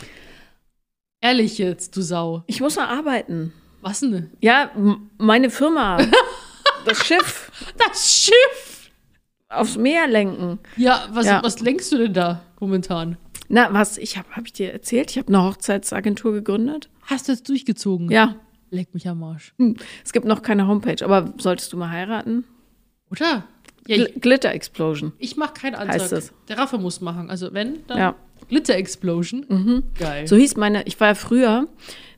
Ehrlich 1.21 1.57
jetzt, 1.59 1.95
du 1.95 2.01
Sau. 2.01 2.43
Ich 2.47 2.59
muss 2.61 2.75
noch 2.75 2.87
arbeiten. 2.89 3.53
Was 3.81 4.01
denn? 4.01 4.31
Ja, 4.41 4.71
meine 5.17 5.49
Firma, 5.49 5.97
das 6.85 7.05
Schiff 7.05 7.51
Das 7.77 8.11
Schiff! 8.11 8.91
aufs 9.49 9.77
Meer 9.77 10.07
lenken. 10.07 10.59
Ja, 10.77 11.07
was, 11.11 11.25
Ja. 11.25 11.41
was 11.43 11.59
lenkst 11.59 11.91
du 11.91 11.97
denn 11.97 12.13
da 12.13 12.41
momentan? 12.59 13.17
Na, 13.49 13.73
was? 13.73 13.97
Ich 13.97 14.17
habe, 14.17 14.29
habe 14.31 14.45
ich 14.47 14.53
dir 14.53 14.71
erzählt? 14.71 15.11
Ich 15.11 15.17
habe 15.17 15.27
eine 15.27 15.43
Hochzeitsagentur 15.43 16.31
gegründet. 16.31 16.89
Hast 17.03 17.27
du 17.27 17.33
jetzt 17.33 17.49
durchgezogen? 17.49 18.09
Ja, 18.09 18.35
Leck 18.71 18.93
mich 18.93 19.07
am 19.07 19.21
Arsch. 19.23 19.53
hm. 19.57 19.75
es 20.03 20.11
gibt 20.13 20.25
noch 20.25 20.41
keine 20.41 20.67
Homepage, 20.67 21.03
aber 21.05 21.33
solltest 21.37 21.71
du 21.73 21.77
mal 21.77 21.89
heiraten? 21.91 22.45
Oder? 23.11 23.43
Ja, 23.87 23.97
Gl 23.97 24.13
Glitter 24.19 24.51
Explosion. 24.51 25.11
ich 25.19 25.37
mach 25.37 25.53
keinen 25.53 25.75
Antrag. 25.75 26.01
Heißt 26.01 26.13
es. 26.13 26.33
Der 26.47 26.57
Raffe 26.57 26.77
muss 26.77 27.01
machen. 27.01 27.29
Also 27.29 27.53
wenn, 27.53 27.85
dann 27.87 27.97
Ja. 27.97 28.15
Glitter 28.47 28.75
Explosion. 28.75 29.83
Geil. 29.97 30.27
So 30.27 30.35
hieß 30.35 30.55
meine, 30.57 30.83
ich 30.83 30.99
war 30.99 31.09
ja 31.09 31.15
früher 31.15 31.67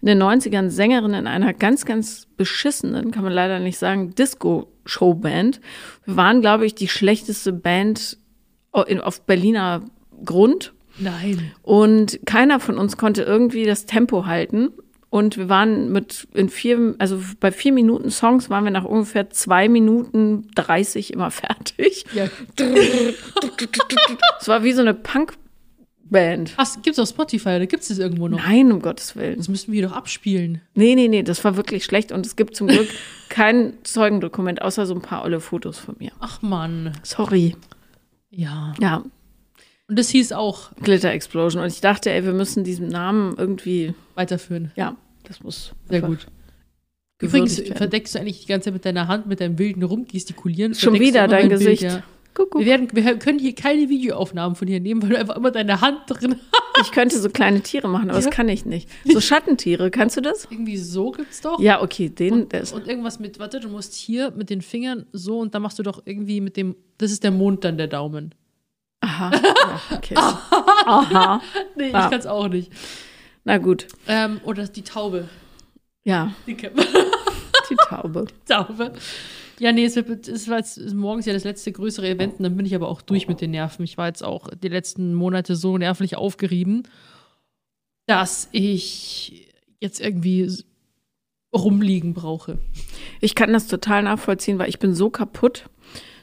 in 0.01 0.07
den 0.07 0.21
90ern 0.21 0.69
Sängerin 0.69 1.13
in 1.13 1.27
einer 1.27 1.53
ganz, 1.53 1.85
ganz 1.85 2.27
beschissenen, 2.37 3.11
kann 3.11 3.23
man 3.23 3.33
leider 3.33 3.59
nicht 3.59 3.77
sagen, 3.77 4.15
Disco-Showband. 4.15 5.61
Wir 6.05 6.15
waren, 6.15 6.41
glaube 6.41 6.65
ich, 6.65 6.75
die 6.75 6.87
schlechteste 6.87 7.53
Band 7.53 8.17
auf 8.71 9.21
Berliner 9.25 9.83
Grund. 10.25 10.73
Nein. 10.97 11.51
Und 11.61 12.19
keiner 12.25 12.59
von 12.59 12.77
uns 12.77 12.97
konnte 12.97 13.23
irgendwie 13.23 13.65
das 13.65 13.85
Tempo 13.85 14.25
halten. 14.25 14.69
Und 15.13 15.37
wir 15.37 15.47
waren 15.47 15.91
mit 15.91 16.27
in 16.33 16.49
vier, 16.49 16.95
also 16.97 17.21
bei 17.39 17.51
vier 17.51 17.71
Minuten 17.71 18.09
Songs 18.09 18.49
waren 18.49 18.63
wir 18.63 18.71
nach 18.71 18.83
ungefähr 18.83 19.29
zwei 19.29 19.69
Minuten 19.69 20.47
30 20.55 21.13
immer 21.13 21.29
fertig. 21.31 22.03
Ja. 22.15 22.29
Es 24.39 24.47
war 24.47 24.63
wie 24.63 24.73
so 24.73 24.81
eine 24.81 24.95
Punkband. 24.95 26.57
Hast, 26.57 26.81
gibt's 26.81 26.97
auf 26.97 27.09
Spotify 27.09 27.49
oder 27.49 27.67
gibt's 27.67 27.89
das 27.89 27.99
irgendwo 27.99 28.27
noch? 28.27 28.39
Nein, 28.39 28.71
um 28.71 28.81
Gottes 28.81 29.15
Willen. 29.15 29.37
Das 29.37 29.49
müssten 29.49 29.71
wir 29.71 29.87
doch 29.87 29.91
abspielen. 29.95 30.61
Nee, 30.73 30.95
nee, 30.95 31.07
nee, 31.07 31.21
das 31.21 31.43
war 31.43 31.57
wirklich 31.57 31.85
schlecht. 31.85 32.11
Und 32.11 32.25
es 32.25 32.35
gibt 32.35 32.55
zum 32.55 32.65
Glück 32.65 32.89
kein 33.29 33.73
Zeugendokument, 33.83 34.63
außer 34.63 34.87
so 34.87 34.95
ein 34.95 35.01
paar 35.03 35.23
olle 35.23 35.39
Fotos 35.41 35.77
von 35.77 35.95
mir. 35.99 36.11
Ach 36.21 36.41
Mann. 36.41 36.93
Sorry. 37.03 37.55
Ja. 38.31 38.73
Ja, 38.79 39.03
Und 39.87 39.99
das 39.99 40.09
hieß 40.09 40.31
auch 40.31 40.71
Glitter 40.81 41.11
Explosion. 41.11 41.61
Und 41.61 41.71
ich 41.71 41.81
dachte, 41.81 42.09
ey, 42.09 42.25
wir 42.25 42.33
müssen 42.33 42.63
diesen 42.63 42.87
Namen 42.87 43.35
irgendwie, 43.37 43.93
weiterführen. 44.15 44.71
ja, 44.75 44.95
das 45.23 45.41
muss. 45.43 45.73
Sehr 45.89 46.01
gut. 46.01 46.27
Übrigens 47.21 47.57
werden. 47.59 47.75
verdeckst 47.77 48.15
du 48.15 48.19
eigentlich 48.19 48.41
die 48.41 48.47
ganze 48.47 48.65
Zeit 48.65 48.73
mit 48.73 48.85
deiner 48.85 49.07
Hand, 49.07 49.27
mit 49.27 49.39
deinem 49.39 49.57
wilden 49.57 49.83
Rumgestikulieren. 49.83 50.75
Schon 50.75 50.99
wieder 50.99 51.27
dein 51.27 51.47
mein 51.47 51.49
Bild, 51.49 51.61
Gesicht. 51.61 51.83
ja. 51.83 52.03
Guck, 52.35 52.55
Wir, 52.55 52.59
guck. 52.59 52.65
werden, 52.65 52.87
wir 52.93 53.19
können 53.19 53.37
hier 53.37 53.53
keine 53.53 53.89
Videoaufnahmen 53.89 54.55
von 54.55 54.67
dir 54.67 54.79
nehmen, 54.79 55.03
weil 55.03 55.09
du 55.09 55.19
einfach 55.19 55.35
immer 55.37 55.51
deine 55.51 55.81
Hand 55.81 55.99
drin 56.07 56.35
hast. 56.75 56.87
Ich 56.87 56.91
könnte 56.91 57.19
so 57.19 57.29
kleine 57.29 57.61
Tiere 57.61 57.87
machen, 57.87 58.09
aber 58.09 58.17
Ja. 58.19 58.25
das 58.25 58.33
kann 58.33 58.49
ich 58.49 58.65
nicht. 58.65 58.89
So 59.05 59.21
Schattentiere, 59.21 59.91
kannst 59.91 60.17
du 60.17 60.21
das? 60.21 60.47
Irgendwie 60.49 60.77
so 60.77 61.11
gibt's 61.11 61.41
doch. 61.41 61.59
Ja, 61.59 61.81
okay, 61.83 62.09
den, 62.09 62.33
Und, 62.33 62.53
ist. 62.53 62.73
und 62.73 62.87
irgendwas 62.87 63.19
mit, 63.19 63.37
warte, 63.37 63.59
du 63.59 63.69
musst 63.69 63.93
hier 63.93 64.31
mit 64.31 64.49
den 64.49 64.61
Fingern 64.63 65.05
so 65.13 65.39
und 65.39 65.53
dann 65.53 65.61
machst 65.61 65.77
du 65.77 65.83
doch 65.83 66.01
irgendwie 66.05 66.41
mit 66.41 66.57
dem, 66.57 66.75
das 66.97 67.11
ist 67.11 67.23
der 67.23 67.29
Mond 67.31 67.63
dann 67.63 67.77
der 67.77 67.87
Daumen. 67.87 68.33
Aha. 69.01 69.29
Ja, 69.43 69.81
okay. 69.97 70.15
Aha. 70.15 71.41
Nee, 71.77 71.89
ich 71.89 71.93
Ah. 71.95 72.09
kann's 72.09 72.25
auch 72.25 72.47
nicht. 72.47 72.71
Na 73.43 73.57
gut. 73.57 73.87
Ähm, 74.07 74.39
oder 74.45 74.67
die 74.67 74.83
Taube. 74.83 75.29
Ja, 76.03 76.33
Die 76.47 76.55
kennt 76.55 76.75
man. 76.75 76.85
die 77.69 77.75
Taube. 77.75 78.25
Taube. 78.47 78.93
Ja, 79.59 79.71
nee, 79.71 79.85
es, 79.85 79.95
wird, 79.95 80.27
es 80.27 80.47
war 80.49 80.57
jetzt 80.57 80.77
ist 80.77 80.93
morgens 80.93 81.25
ja 81.25 81.33
das 81.33 81.43
letzte 81.43 81.71
größere 81.71 82.09
Event 82.09 82.37
und 82.37 82.43
dann 82.43 82.57
bin 82.57 82.65
ich 82.65 82.75
aber 82.75 82.89
auch 82.89 83.01
durch 83.01 83.27
mit 83.27 83.39
den 83.39 83.51
Nerven. 83.51 83.83
Ich 83.83 83.97
war 83.97 84.07
jetzt 84.07 84.23
auch 84.23 84.49
die 84.49 84.67
letzten 84.67 85.13
Monate 85.13 85.55
so 85.55 85.77
nervlich 85.77 86.17
aufgerieben, 86.17 86.83
dass 88.07 88.49
ich 88.51 89.51
jetzt 89.79 90.01
irgendwie 90.01 90.51
rumliegen 91.53 92.13
brauche. 92.13 92.57
Ich 93.21 93.35
kann 93.35 93.53
das 93.53 93.67
total 93.67 94.03
nachvollziehen, 94.03 94.57
weil 94.57 94.69
ich 94.69 94.79
bin 94.79 94.95
so 94.95 95.09
kaputt, 95.09 95.69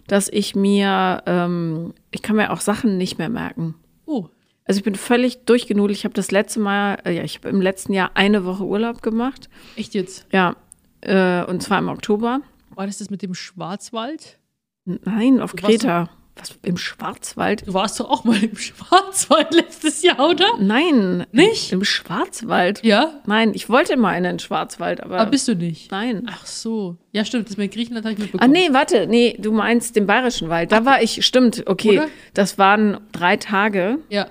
dass 0.06 0.28
ich 0.28 0.56
mir, 0.56 1.22
ähm, 1.26 1.94
ich 2.10 2.22
kann 2.22 2.36
mir 2.36 2.52
auch 2.52 2.60
Sachen 2.60 2.98
nicht 2.98 3.18
mehr 3.18 3.28
merken. 3.28 3.76
Oh, 4.06 4.28
Also 4.70 4.78
ich 4.78 4.84
bin 4.84 4.94
völlig 4.94 5.46
durchgenudelt. 5.46 5.98
Ich 5.98 6.04
habe 6.04 6.14
das 6.14 6.30
letzte 6.30 6.60
Mal, 6.60 6.98
äh, 7.04 7.10
ja, 7.10 7.24
ich 7.24 7.38
habe 7.38 7.48
im 7.48 7.60
letzten 7.60 7.92
Jahr 7.92 8.12
eine 8.14 8.44
Woche 8.44 8.62
Urlaub 8.64 9.02
gemacht. 9.02 9.48
echt 9.74 9.94
jetzt? 9.94 10.26
Ja, 10.30 10.54
äh, 11.00 11.42
und 11.42 11.60
zwar 11.60 11.80
im 11.80 11.88
Oktober. 11.88 12.40
War 12.76 12.86
das 12.86 12.98
das 12.98 13.10
mit 13.10 13.20
dem 13.22 13.34
Schwarzwald? 13.34 14.38
Nein, 14.84 15.40
auf 15.40 15.54
Du 15.54 15.66
Kreta. 15.66 16.08
Was, 16.36 16.56
im 16.62 16.76
Schwarzwald? 16.76 17.66
Du 17.66 17.74
warst 17.74 17.98
doch 17.98 18.08
auch 18.08 18.22
mal 18.22 18.40
im 18.42 18.56
Schwarzwald 18.56 19.52
letztes 19.52 20.02
Jahr, 20.02 20.20
oder? 20.30 20.46
Nein. 20.60 21.26
Nicht? 21.32 21.72
Im 21.72 21.82
Schwarzwald? 21.84 22.82
Ja, 22.84 23.20
Nein, 23.26 23.50
ich 23.54 23.68
wollte 23.68 23.96
mal 23.96 24.14
in 24.16 24.22
den 24.22 24.38
Schwarzwald, 24.38 25.02
aber, 25.02 25.18
aber 25.18 25.30
bist 25.32 25.48
du 25.48 25.56
nicht. 25.56 25.90
nein. 25.90 26.26
Ach 26.30 26.46
so. 26.46 26.96
Ja, 27.12 27.24
stimmt, 27.24 27.50
das 27.50 27.56
mit 27.56 27.72
Griechenland 27.74 28.06
habe 28.06 28.12
ich 28.14 28.20
mitbekommen. 28.20 28.48
Ah, 28.48 28.52
nee, 28.52 28.68
warte, 28.72 29.08
nee, 29.08 29.36
du 29.38 29.50
meinst 29.52 29.96
den 29.96 30.06
Bayerischen 30.06 30.48
Wald. 30.48 30.70
Da 30.70 30.84
war 30.84 31.02
ich, 31.02 31.26
stimmt, 31.26 31.64
okay. 31.66 31.98
Oder? 31.98 32.08
Das 32.34 32.56
waren 32.56 33.00
drei 33.12 33.36
Tage, 33.36 33.98
Ja, 34.08 34.28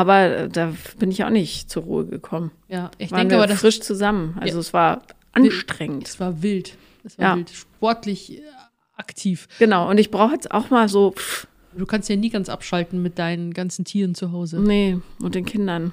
aber 0.00 0.20
äh, 0.36 0.48
da 0.48 0.72
bin 0.98 1.10
ich 1.10 1.24
auch 1.24 1.30
nicht 1.30 1.70
zur 1.70 1.82
Ruhe 1.84 2.06
gekommen. 2.06 2.50
ja. 2.68 2.90
Ich 2.98 3.10
Waren 3.10 3.20
denke 3.20 3.34
wir 3.34 3.38
aber, 3.38 3.46
das, 3.46 3.60
frisch 3.60 3.80
zusammen. 3.80 4.36
Also 4.40 4.54
Ja. 4.54 4.60
es 4.60 4.72
war 4.72 5.02
anstrengend. 5.32 6.08
es 6.08 6.18
war 6.20 6.42
wild. 6.42 6.76
Es 7.04 7.18
war 7.18 7.24
Ja. 7.30 7.36
wild. 7.36 7.50
Sportlich 7.50 8.38
äh, 8.38 8.42
aktiv. 8.96 9.48
Genau, 9.58 9.88
und 9.88 9.98
ich 9.98 10.10
brauche 10.10 10.32
jetzt 10.34 10.50
auch 10.50 10.70
mal 10.70 10.88
so, 10.88 11.12
pff, 11.12 11.46
Du 11.76 11.84
kannst 11.86 12.08
ja 12.08 12.16
nie 12.16 12.30
ganz 12.30 12.48
abschalten 12.48 13.02
mit 13.02 13.18
deinen 13.20 13.52
ganzen 13.54 13.84
Tieren 13.84 14.14
zu 14.16 14.32
Hause. 14.32 14.58
nee, 14.58 14.98
und 15.22 15.34
den 15.36 15.44
Kindern. 15.44 15.92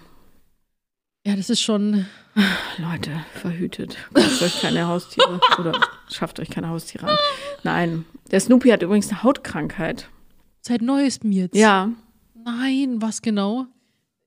Ja, 1.28 1.36
das 1.36 1.50
ist 1.50 1.62
schon. 1.62 2.06
Leute, 2.78 3.12
verhütet. 3.36 3.98
Kauft 4.14 4.42
euch 4.42 4.62
keine 4.62 4.88
Haustiere 4.88 5.40
oder 5.60 5.74
schafft 6.10 6.40
euch 6.40 6.50
keine 6.50 6.70
Haustiere 6.70 7.08
an. 7.10 7.18
Nein, 7.64 8.06
der 8.32 8.40
Snoopy 8.40 8.70
hat 8.70 8.82
übrigens 8.84 9.10
eine 9.10 9.22
Hautkrankheit. 9.22 10.08
Seit 10.62 10.82
neuestem 10.82 11.32
jetzt. 11.32 11.56
Ja, 11.56 11.90
Nein, 12.44 13.02
was 13.02 13.22
genau? 13.22 13.66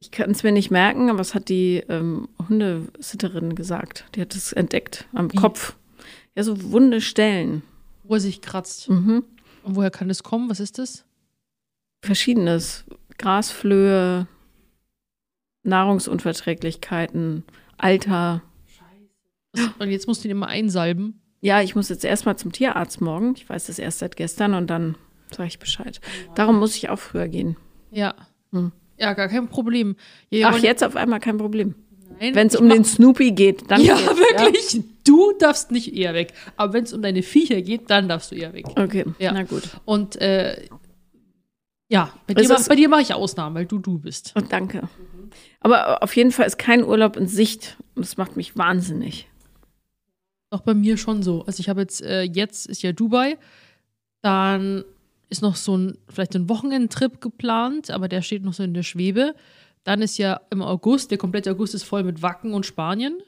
Ich 0.00 0.10
kann 0.10 0.30
es 0.30 0.42
mir 0.42 0.52
nicht 0.52 0.70
merken, 0.70 1.10
aber 1.10 1.18
was 1.18 1.34
hat 1.34 1.48
die 1.48 1.82
ähm, 1.88 2.28
Hundesitterin 2.48 3.54
gesagt? 3.54 4.06
Die 4.14 4.20
hat 4.20 4.34
es 4.34 4.52
entdeckt 4.52 5.06
am 5.12 5.32
Wie? 5.32 5.36
Kopf. 5.36 5.76
Ja, 6.36 6.44
so 6.44 6.70
wunde 6.70 7.00
Stellen. 7.00 7.62
Wo 8.04 8.14
er 8.14 8.20
sich 8.20 8.40
kratzt. 8.40 8.88
Mhm. 8.88 9.24
Und 9.64 9.76
woher 9.76 9.90
kann 9.90 10.08
das 10.08 10.22
kommen? 10.22 10.48
Was 10.48 10.60
ist 10.60 10.78
das? 10.78 11.04
Verschiedenes. 12.02 12.84
Grasflöhe, 13.18 14.28
Nahrungsunverträglichkeiten, 15.64 17.42
Alter. 17.76 18.42
Und 19.80 19.90
jetzt 19.90 20.06
musst 20.06 20.22
du 20.22 20.28
ihn 20.28 20.32
immer 20.32 20.46
einsalben. 20.46 21.20
Ja, 21.40 21.60
ich 21.60 21.74
muss 21.74 21.88
jetzt 21.88 22.04
erstmal 22.04 22.36
zum 22.36 22.52
Tierarzt 22.52 23.00
morgen. 23.00 23.34
Ich 23.36 23.48
weiß 23.48 23.66
das 23.66 23.80
erst 23.80 23.98
seit 23.98 24.16
gestern 24.16 24.54
und 24.54 24.68
dann 24.68 24.96
sage 25.30 25.48
ich 25.48 25.58
Bescheid. 25.58 26.00
Darum 26.36 26.58
muss 26.60 26.76
ich 26.76 26.88
auch 26.88 26.98
früher 26.98 27.26
gehen. 27.28 27.56
Ja. 27.90 28.14
Hm. 28.52 28.72
Ja, 28.98 29.12
gar 29.14 29.28
kein 29.28 29.48
Problem. 29.48 29.96
Ja, 30.30 30.50
Ach, 30.52 30.58
jetzt 30.58 30.82
auf 30.84 30.96
einmal 30.96 31.20
kein 31.20 31.38
Problem. 31.38 31.74
Wenn 32.20 32.48
es 32.48 32.56
um 32.56 32.68
den 32.68 32.84
Snoopy 32.84 33.30
geht, 33.30 33.70
dann 33.70 33.80
Ja, 33.80 33.94
geht's, 33.96 34.08
wirklich. 34.16 34.80
Du 35.04 35.32
darfst 35.38 35.70
nicht 35.70 35.94
eher 35.94 36.14
weg. 36.14 36.32
Aber 36.56 36.72
wenn 36.72 36.82
es 36.84 36.92
um 36.92 37.00
deine 37.00 37.22
Viecher 37.22 37.62
geht, 37.62 37.90
dann 37.90 38.08
darfst 38.08 38.32
du 38.32 38.34
eher 38.34 38.52
weg. 38.54 38.66
Okay, 38.76 39.04
Ja. 39.20 39.32
na 39.32 39.44
gut. 39.44 39.62
Und 39.84 40.16
äh, 40.20 40.66
ja, 41.88 42.12
bei 42.26 42.34
dir, 42.34 42.48
mach- 42.48 42.66
bei 42.68 42.74
dir 42.74 42.88
mache 42.88 43.02
ich 43.02 43.14
Ausnahmen, 43.14 43.54
weil 43.54 43.66
du 43.66 43.78
du 43.78 43.98
bist. 43.98 44.32
Und 44.34 44.52
danke. 44.52 44.88
Aber 45.60 46.02
auf 46.02 46.14
jeden 46.16 46.32
Fall 46.32 46.46
ist 46.46 46.58
kein 46.58 46.84
Urlaub 46.84 47.16
in 47.16 47.26
Sicht. 47.28 47.76
Und 47.94 48.04
das 48.04 48.16
macht 48.16 48.36
mich 48.36 48.56
wahnsinnig. 48.56 49.28
Auch 50.50 50.60
bei 50.62 50.74
mir 50.74 50.96
schon 50.96 51.22
so. 51.22 51.44
Also 51.44 51.60
ich 51.60 51.68
habe 51.68 51.82
jetzt, 51.82 52.02
äh, 52.02 52.22
jetzt 52.22 52.66
ist 52.66 52.82
ja 52.82 52.92
Dubai, 52.92 53.38
dann 54.22 54.84
ist 55.28 55.42
noch 55.42 55.56
so 55.56 55.76
ein, 55.76 55.98
vielleicht 56.08 56.34
ein 56.34 56.48
Wochenendtrip 56.48 57.20
geplant, 57.20 57.90
aber 57.90 58.08
der 58.08 58.22
steht 58.22 58.44
noch 58.44 58.54
so 58.54 58.62
in 58.62 58.74
der 58.74 58.82
Schwebe. 58.82 59.34
Dann 59.84 60.02
ist 60.02 60.18
ja 60.18 60.40
im 60.50 60.62
August, 60.62 61.10
der 61.10 61.18
komplette 61.18 61.50
August 61.50 61.74
ist 61.74 61.84
voll 61.84 62.02
mit 62.02 62.22
Wacken 62.22 62.54
und 62.54 62.66
Spanien. 62.66 63.18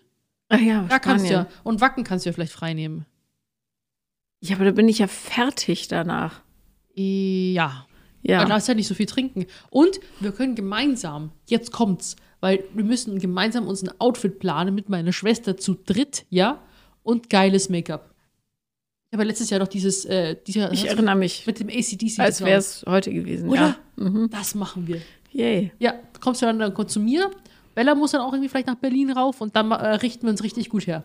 Ach 0.49 0.61
ja, 0.61 0.85
Da 0.89 0.99
kannst 0.99 1.29
du 1.29 1.33
ja, 1.33 1.47
und 1.63 1.81
Wacken 1.81 2.05
kannst 2.05 2.25
du 2.25 2.31
ja 2.31 2.33
vielleicht 2.33 2.53
freinehmen. 2.53 3.07
Ja, 4.41 4.57
aber 4.57 4.65
da 4.65 4.71
bin 4.73 4.89
ich 4.89 4.99
ja 4.99 5.07
fertig 5.07 5.89
danach. 5.89 6.43
Ja. 6.95 7.87
Ja. 8.23 8.41
Weil 8.41 8.49
da 8.49 8.57
ist 8.57 8.69
ja 8.69 8.75
nicht 8.75 8.89
so 8.89 8.95
viel 8.95 9.07
trinken. 9.07 9.47
Und 9.71 10.01
wir 10.19 10.33
können 10.33 10.55
gemeinsam, 10.55 11.33
jetzt 11.47 11.73
kommt's, 11.73 12.17
weil 12.41 12.65
wir 12.75 12.85
müssen 12.85 13.19
gemeinsam 13.19 13.67
uns 13.67 13.83
ein 13.83 14.01
Outfit 14.01 14.39
planen 14.39 14.75
mit 14.75 14.89
meiner 14.89 15.13
Schwester 15.13 15.57
zu 15.57 15.75
dritt, 15.75 16.27
ja? 16.31 16.63
Und 17.03 17.31
geiles 17.31 17.69
Make-up. 17.69 18.10
Ich 19.11 19.15
habe 19.15 19.25
ja 19.25 19.29
letztes 19.31 19.51
Jahr 19.51 19.59
noch 19.59 19.67
dieses, 19.67 20.05
äh, 20.05 20.37
dieser, 20.47 20.73
Ich 20.73 20.87
erinnere 20.87 21.17
mich, 21.17 21.45
mit 21.45 21.59
dem 21.59 21.69
ACDC. 21.69 22.21
als 22.21 22.43
wäre 22.43 22.61
es 22.61 22.85
heute 22.87 23.13
gewesen. 23.13 23.49
Oder? 23.49 23.77
Ja. 23.97 24.05
Mhm. 24.05 24.31
Das 24.31 24.55
machen 24.55 24.87
wir. 24.87 25.01
Yay. 25.33 25.73
Ja, 25.81 25.95
kommst 26.21 26.43
du 26.43 26.47
dann, 26.47 26.61
dann 26.61 26.89
zu 26.89 27.01
mir. 27.01 27.29
Bella 27.75 27.97
muss 27.97 28.13
dann 28.13 28.21
auch 28.21 28.33
irgendwie 28.33 28.49
vielleicht 28.49 28.69
nach 28.69 28.77
Berlin 28.77 29.11
rauf 29.11 29.41
und 29.41 29.57
dann 29.57 29.73
äh, 29.73 29.95
richten 29.97 30.27
wir 30.27 30.31
uns 30.31 30.45
richtig 30.45 30.69
gut 30.69 30.87
her. 30.87 31.03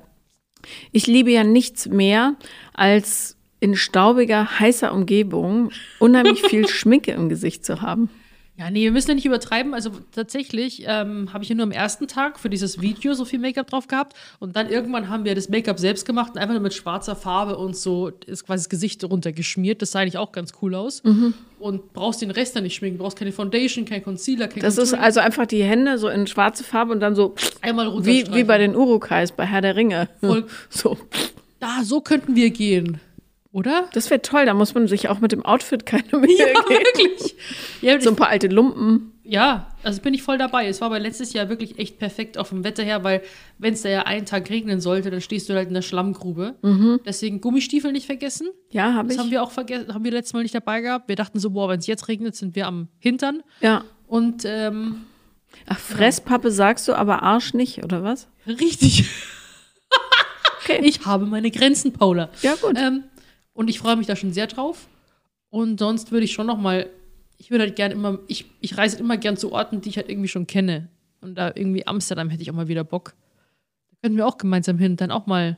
Ich 0.91 1.08
liebe 1.08 1.32
ja 1.32 1.43
nichts 1.43 1.88
mehr, 1.88 2.36
als 2.76 3.38
in 3.60 3.76
staubiger, 3.76 4.60
heißer 4.60 4.93
Umgebung 4.93 5.72
unheimlich 5.97 6.41
viel 6.47 6.68
Schminke 6.68 7.12
im 7.12 7.28
Gesicht 7.28 7.66
zu 7.66 7.82
haben. 7.82 8.12
Ja, 8.58 8.72
nee, 8.72 8.84
wir 8.84 8.91
müssen 8.93 9.10
ja 9.10 9.16
nicht 9.16 9.26
übertreiben. 9.26 9.74
Also 9.74 9.91
tatsächlich 10.14 10.84
ähm, 10.88 11.34
habe 11.34 11.43
ich 11.43 11.49
ja 11.49 11.56
nur 11.56 11.64
am 11.64 11.72
ersten 11.72 12.08
Tag 12.08 12.39
für 12.39 12.49
dieses 12.49 12.80
Video 12.80 13.14
so 13.14 13.26
viel 13.26 13.38
Make-up 13.39 13.70
drauf 13.70 13.88
gehabt. 13.88 14.16
Und 14.39 14.56
dann 14.56 14.70
irgendwann 14.70 15.10
haben 15.10 15.26
wir 15.26 15.36
das 15.36 15.49
Make-up 15.49 15.78
selbst 15.78 16.06
gemacht 16.06 16.32
und 16.36 16.38
einfach 16.39 16.53
nur 16.53 16.62
mit 16.62 16.74
schwarzer 16.74 17.18
Farbe 17.18 17.58
und 17.58 17.76
so 17.76 18.12
ist 18.26 18.45
quasi 18.45 18.64
das 18.64 18.70
Gesicht 18.70 19.03
runtergeschmiert. 19.03 19.82
Das 19.82 19.91
sah 19.91 19.99
eigentlich 19.99 20.18
auch 20.18 20.32
ganz 20.32 20.53
cool 20.62 20.74
aus. 20.74 21.03
Mhm. 21.03 21.34
Und 21.60 21.91
brauchst 21.91 22.22
den 22.22 22.32
Rest 22.32 22.56
dann 22.56 22.64
nicht 22.64 22.76
schminken. 22.76 22.97
Brauchst 22.97 23.18
keine 23.18 23.34
Foundation, 23.34 23.84
kein 23.84 24.01
Concealer, 24.03 24.47
kein 24.47 24.64
Das 24.64 24.78
ist 24.78 24.91
Contouring. 24.91 25.03
also 25.06 25.20
einfach 25.20 25.45
die 25.47 25.64
Hände 25.64 25.97
so 25.97 26.08
in 26.08 26.26
schwarze 26.26 26.64
Farbe 26.64 26.93
und 26.93 27.01
dann 27.01 27.14
so 27.14 27.36
einmal 27.62 27.88
runter. 27.88 28.06
wie, 28.08 28.26
wie 28.34 28.45
bei 28.45 28.58
den 28.58 28.74
Urukais 28.74 29.34
bei 29.34 29.45
Herr 29.45 29.62
der 29.62 29.76
Ringe. 29.76 30.08
Voll. 30.22 30.45
So. 30.70 30.97
Da, 31.60 31.84
so 31.84 31.99
könnten 31.99 32.36
wir 32.36 32.51
gehen. 32.51 33.01
Oder? 33.56 33.88
Das 33.93 34.10
wäre 34.10 34.22
toll, 34.22 34.45
da 34.45 34.53
muss 34.53 34.74
man 34.76 34.86
sich 34.89 35.08
auch 35.08 35.20
mit 35.22 35.32
dem 35.32 35.45
Outfit 35.45 35.86
keine 35.86 36.03
Mühe 36.20 36.38
Ja, 36.38 36.45
geben. 36.47 36.70
wirklich. 36.70 37.36
Ja, 37.82 38.01
So 38.01 38.10
ein 38.10 38.18
paar 38.18 38.28
alte 38.28 38.47
Lumpen. 38.47 39.14
Ja, 39.24 39.68
also 39.82 40.01
bin 40.01 40.14
ich 40.14 40.22
voll 40.24 40.38
dabei. 40.38 40.68
Es 40.68 40.82
war 40.82 40.88
aber 40.88 40.99
letztes 40.99 41.32
Jahr 41.32 41.47
wirklich 41.47 41.80
echt 41.80 41.97
perfekt 41.97 42.38
auf 42.38 42.49
dem 42.49 42.66
Wetter 42.66 42.84
her, 42.84 43.06
weil 43.06 43.22
wenn 43.58 43.74
es 43.74 43.82
da 43.82 43.88
ja 43.89 44.01
einen 44.03 44.26
Tag 44.26 44.49
regnen 44.49 44.82
sollte, 44.82 45.10
dann 45.10 45.22
stehst 45.22 45.47
du 45.47 45.53
halt 45.53 45.70
in 45.70 45.74
der 45.74 45.82
Schlammgrube. 45.84 46.56
Deswegen 47.06 47.39
Gummistiefel 47.39 47.91
nicht 47.93 48.06
vergessen. 48.06 48.49
Ja, 48.72 48.93
habe 48.93 49.08
Das 49.08 49.16
Mhm. 49.16 49.20
ich. 49.20 49.20
haben 49.20 49.32
wir 49.32 49.41
auch 49.43 49.51
vergessen, 49.51 49.93
haben 49.93 50.03
wir 50.03 50.12
letztes 50.12 50.34
Mal 50.34 50.43
nicht 50.43 50.53
dabei 50.53 50.82
gehabt. 50.82 51.08
Wir 51.08 51.16
dachten 51.16 51.39
so, 51.39 51.51
boah, 51.51 51.70
wenn 51.70 51.80
es 51.80 51.88
jetzt 51.88 52.10
regnet, 52.10 52.36
sind 52.36 52.56
wir 52.56 52.68
am 52.68 52.89
Hintern. 52.99 53.41
ja. 53.62 53.84
Und 54.08 54.43
ähm, 54.45 55.06
Ach, 55.66 55.80
Fresspappe 55.80 56.51
sagst 56.51 56.88
du, 56.88 56.93
aber 56.93 57.24
Arsch 57.24 57.53
nicht, 57.56 57.84
oder 57.84 58.03
was? 58.03 58.28
richtig. 58.45 59.06
Okay. 60.62 60.80
Ich 60.84 61.06
habe 61.06 61.26
meine 61.26 61.49
Grenzen, 61.51 61.93
Paula. 61.93 62.30
Ja, 62.41 62.56
gut. 62.56 62.76
Ähm, 62.78 63.03
und 63.56 63.70
ich 63.70 63.80
freue 63.80 63.95
mich 63.95 64.06
da 64.06 64.16
schon 64.16 64.34
sehr 64.34 64.47
drauf. 64.47 64.88
Und 65.49 65.80
sonst 65.80 66.12
würde 66.12 66.26
ich 66.26 66.34
schon 66.34 66.45
noch 66.45 66.58
mal, 66.58 66.89
ich 67.38 67.49
würde 67.49 67.64
halt 67.64 67.76
gerne 67.76 67.95
immer, 67.95 68.20
ich, 68.28 68.45
ich 68.60 68.78
reise 68.78 68.99
immer 68.99 69.18
gern 69.18 69.38
zu 69.38 69.51
Orten, 69.51 69.82
die 69.82 69.89
ich 69.89 69.97
halt 69.97 70.10
irgendwie 70.10 70.28
schon 70.28 70.45
kenne. 70.45 70.89
Und 71.22 71.36
da 71.36 71.51
irgendwie 71.56 71.88
Amsterdam 71.88 72.30
hätte 72.30 72.43
ich 72.43 72.51
auch 72.51 72.56
mal 72.56 72.68
wieder 72.68 72.84
Bock. 72.84 73.16
Da 73.89 73.95
könnten 74.01 74.18
wir 74.18 74.28
auch 74.28 74.38
gemeinsam 74.38 74.78
hin, 74.78 74.97
dann 74.97 75.10
auch 75.10 75.26
mal 75.26 75.58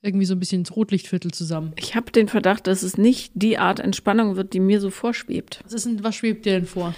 irgendwie 0.00 0.24
so 0.24 0.34
ein 0.34 0.40
bisschen 0.40 0.62
ins 0.62 0.74
Rotlichtviertel 0.74 1.30
zusammen. 1.30 1.72
Ich 1.76 1.94
habe 1.94 2.10
den 2.10 2.28
Verdacht, 2.28 2.66
dass 2.66 2.82
es 2.82 2.96
nicht 2.96 3.32
die 3.34 3.58
Art 3.58 3.78
Entspannung 3.78 4.36
wird, 4.36 4.54
die 4.54 4.60
mir 4.60 4.80
so 4.80 4.90
vorschwebt. 4.90 5.60
Was 5.64 5.74
ist 5.74 5.86
denn, 5.86 6.02
was 6.02 6.16
schwebt 6.16 6.46
dir 6.46 6.52
denn 6.52 6.66
vor? 6.66 6.94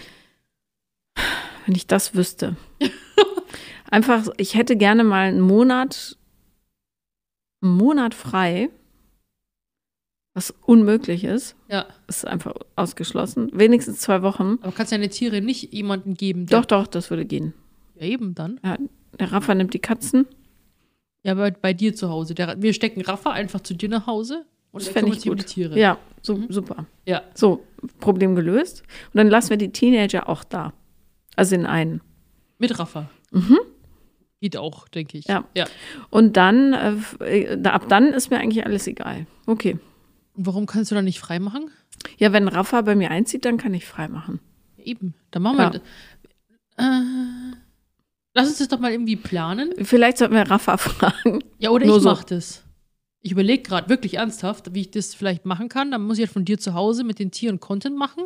Wenn 1.66 1.74
ich 1.74 1.88
das 1.88 2.14
wüsste. 2.14 2.56
Einfach, 3.90 4.28
ich 4.36 4.54
hätte 4.54 4.76
gerne 4.76 5.02
mal 5.02 5.26
einen 5.26 5.40
Monat, 5.40 6.16
einen 7.62 7.76
Monat 7.76 8.14
frei, 8.14 8.70
was 10.36 10.52
unmöglich 10.66 11.24
ist. 11.24 11.56
Ja, 11.70 11.86
Ist 12.08 12.26
einfach 12.26 12.52
ausgeschlossen. 12.76 13.48
Wenigstens 13.54 14.00
zwei 14.00 14.20
Wochen. 14.20 14.58
aber 14.60 14.70
kannst 14.72 14.92
deine 14.92 15.08
Tiere 15.08 15.40
nicht 15.40 15.72
jemanden 15.72 16.12
geben? 16.12 16.44
Doch, 16.44 16.66
doch, 16.66 16.86
das 16.86 17.08
würde 17.08 17.24
gehen. 17.24 17.54
Ja, 17.98 18.06
eben 18.06 18.34
dann. 18.34 18.60
Ja, 18.62 18.76
der 19.18 19.32
Rafa 19.32 19.54
nimmt 19.54 19.72
die 19.72 19.78
Katzen. 19.78 20.26
Ja, 21.22 21.32
aber 21.32 21.50
bei 21.50 21.72
dir 21.72 21.94
zu 21.94 22.10
Hause. 22.10 22.34
Der, 22.34 22.60
wir 22.60 22.74
stecken 22.74 23.00
Rafa 23.00 23.30
einfach 23.30 23.60
zu 23.60 23.72
dir 23.72 23.88
nach 23.88 24.06
Hause 24.06 24.44
und 24.72 24.82
Das 24.82 24.90
fände 24.92 25.10
ich 25.10 25.20
sich 25.22 25.30
um 25.30 25.38
die 25.38 25.42
gut. 25.42 25.50
Tiere. 25.50 25.78
Ja, 25.78 25.96
so, 26.20 26.38
super. 26.50 26.84
ja. 27.06 27.22
So, 27.32 27.64
Problem 27.98 28.34
gelöst. 28.34 28.82
Und 29.14 29.16
dann 29.18 29.28
lassen 29.28 29.48
wir 29.48 29.56
die 29.56 29.72
Teenager 29.72 30.28
auch 30.28 30.44
da. 30.44 30.74
Also 31.34 31.54
in 31.54 31.64
einen. 31.64 32.02
Mit 32.58 32.78
Rafa. 32.78 33.08
Geht 34.42 34.58
auch, 34.58 34.86
denke 34.88 35.16
ich. 35.16 35.28
Mhm. 35.28 35.32
Ja. 35.32 35.44
ja. 35.56 35.64
Und 36.10 36.36
dann, 36.36 36.74
äh, 37.20 37.54
äh, 37.54 37.62
ab 37.68 37.88
dann 37.88 38.12
ist 38.12 38.30
mir 38.30 38.36
eigentlich 38.38 38.66
alles 38.66 38.86
egal. 38.86 39.26
Okay. 39.46 39.78
Warum 40.36 40.66
kannst 40.66 40.90
du 40.90 40.94
dann 40.94 41.04
nicht 41.06 41.20
frei 41.20 41.38
machen? 41.38 41.70
Ja, 42.18 42.32
wenn 42.32 42.46
Rafa 42.48 42.82
bei 42.82 42.94
mir 42.94 43.10
einzieht, 43.10 43.44
dann 43.44 43.56
kann 43.56 43.74
ich 43.74 43.86
frei 43.86 44.08
machen. 44.08 44.40
Eben, 44.78 45.14
dann 45.30 45.42
machen 45.42 45.58
Ja. 45.58 45.72
wir. 45.72 45.80
Äh, 46.78 47.56
lass 48.34 48.48
uns 48.48 48.58
das 48.58 48.68
doch 48.68 48.78
mal 48.78 48.92
irgendwie 48.92 49.16
planen. 49.16 49.72
Vielleicht 49.82 50.18
sollten 50.18 50.34
wir 50.34 50.42
Rafa 50.42 50.76
fragen. 50.76 51.42
Ja, 51.58 51.70
oder 51.70 51.86
Nur 51.86 51.96
ich 51.96 52.02
so. 52.02 52.08
mach 52.10 52.24
das. 52.24 52.62
Ich 53.22 53.32
überlege 53.32 53.62
gerade 53.62 53.88
wirklich 53.88 54.14
ernsthaft, 54.14 54.72
wie 54.74 54.82
ich 54.82 54.90
das 54.90 55.14
vielleicht 55.14 55.46
machen 55.46 55.68
kann. 55.68 55.90
Dann 55.90 56.02
muss 56.02 56.18
ich 56.18 56.24
halt 56.26 56.32
von 56.32 56.44
dir 56.44 56.58
zu 56.58 56.74
Hause 56.74 57.02
mit 57.02 57.18
den 57.18 57.30
Tieren 57.32 57.58
Content 57.58 57.96
machen. 57.96 58.24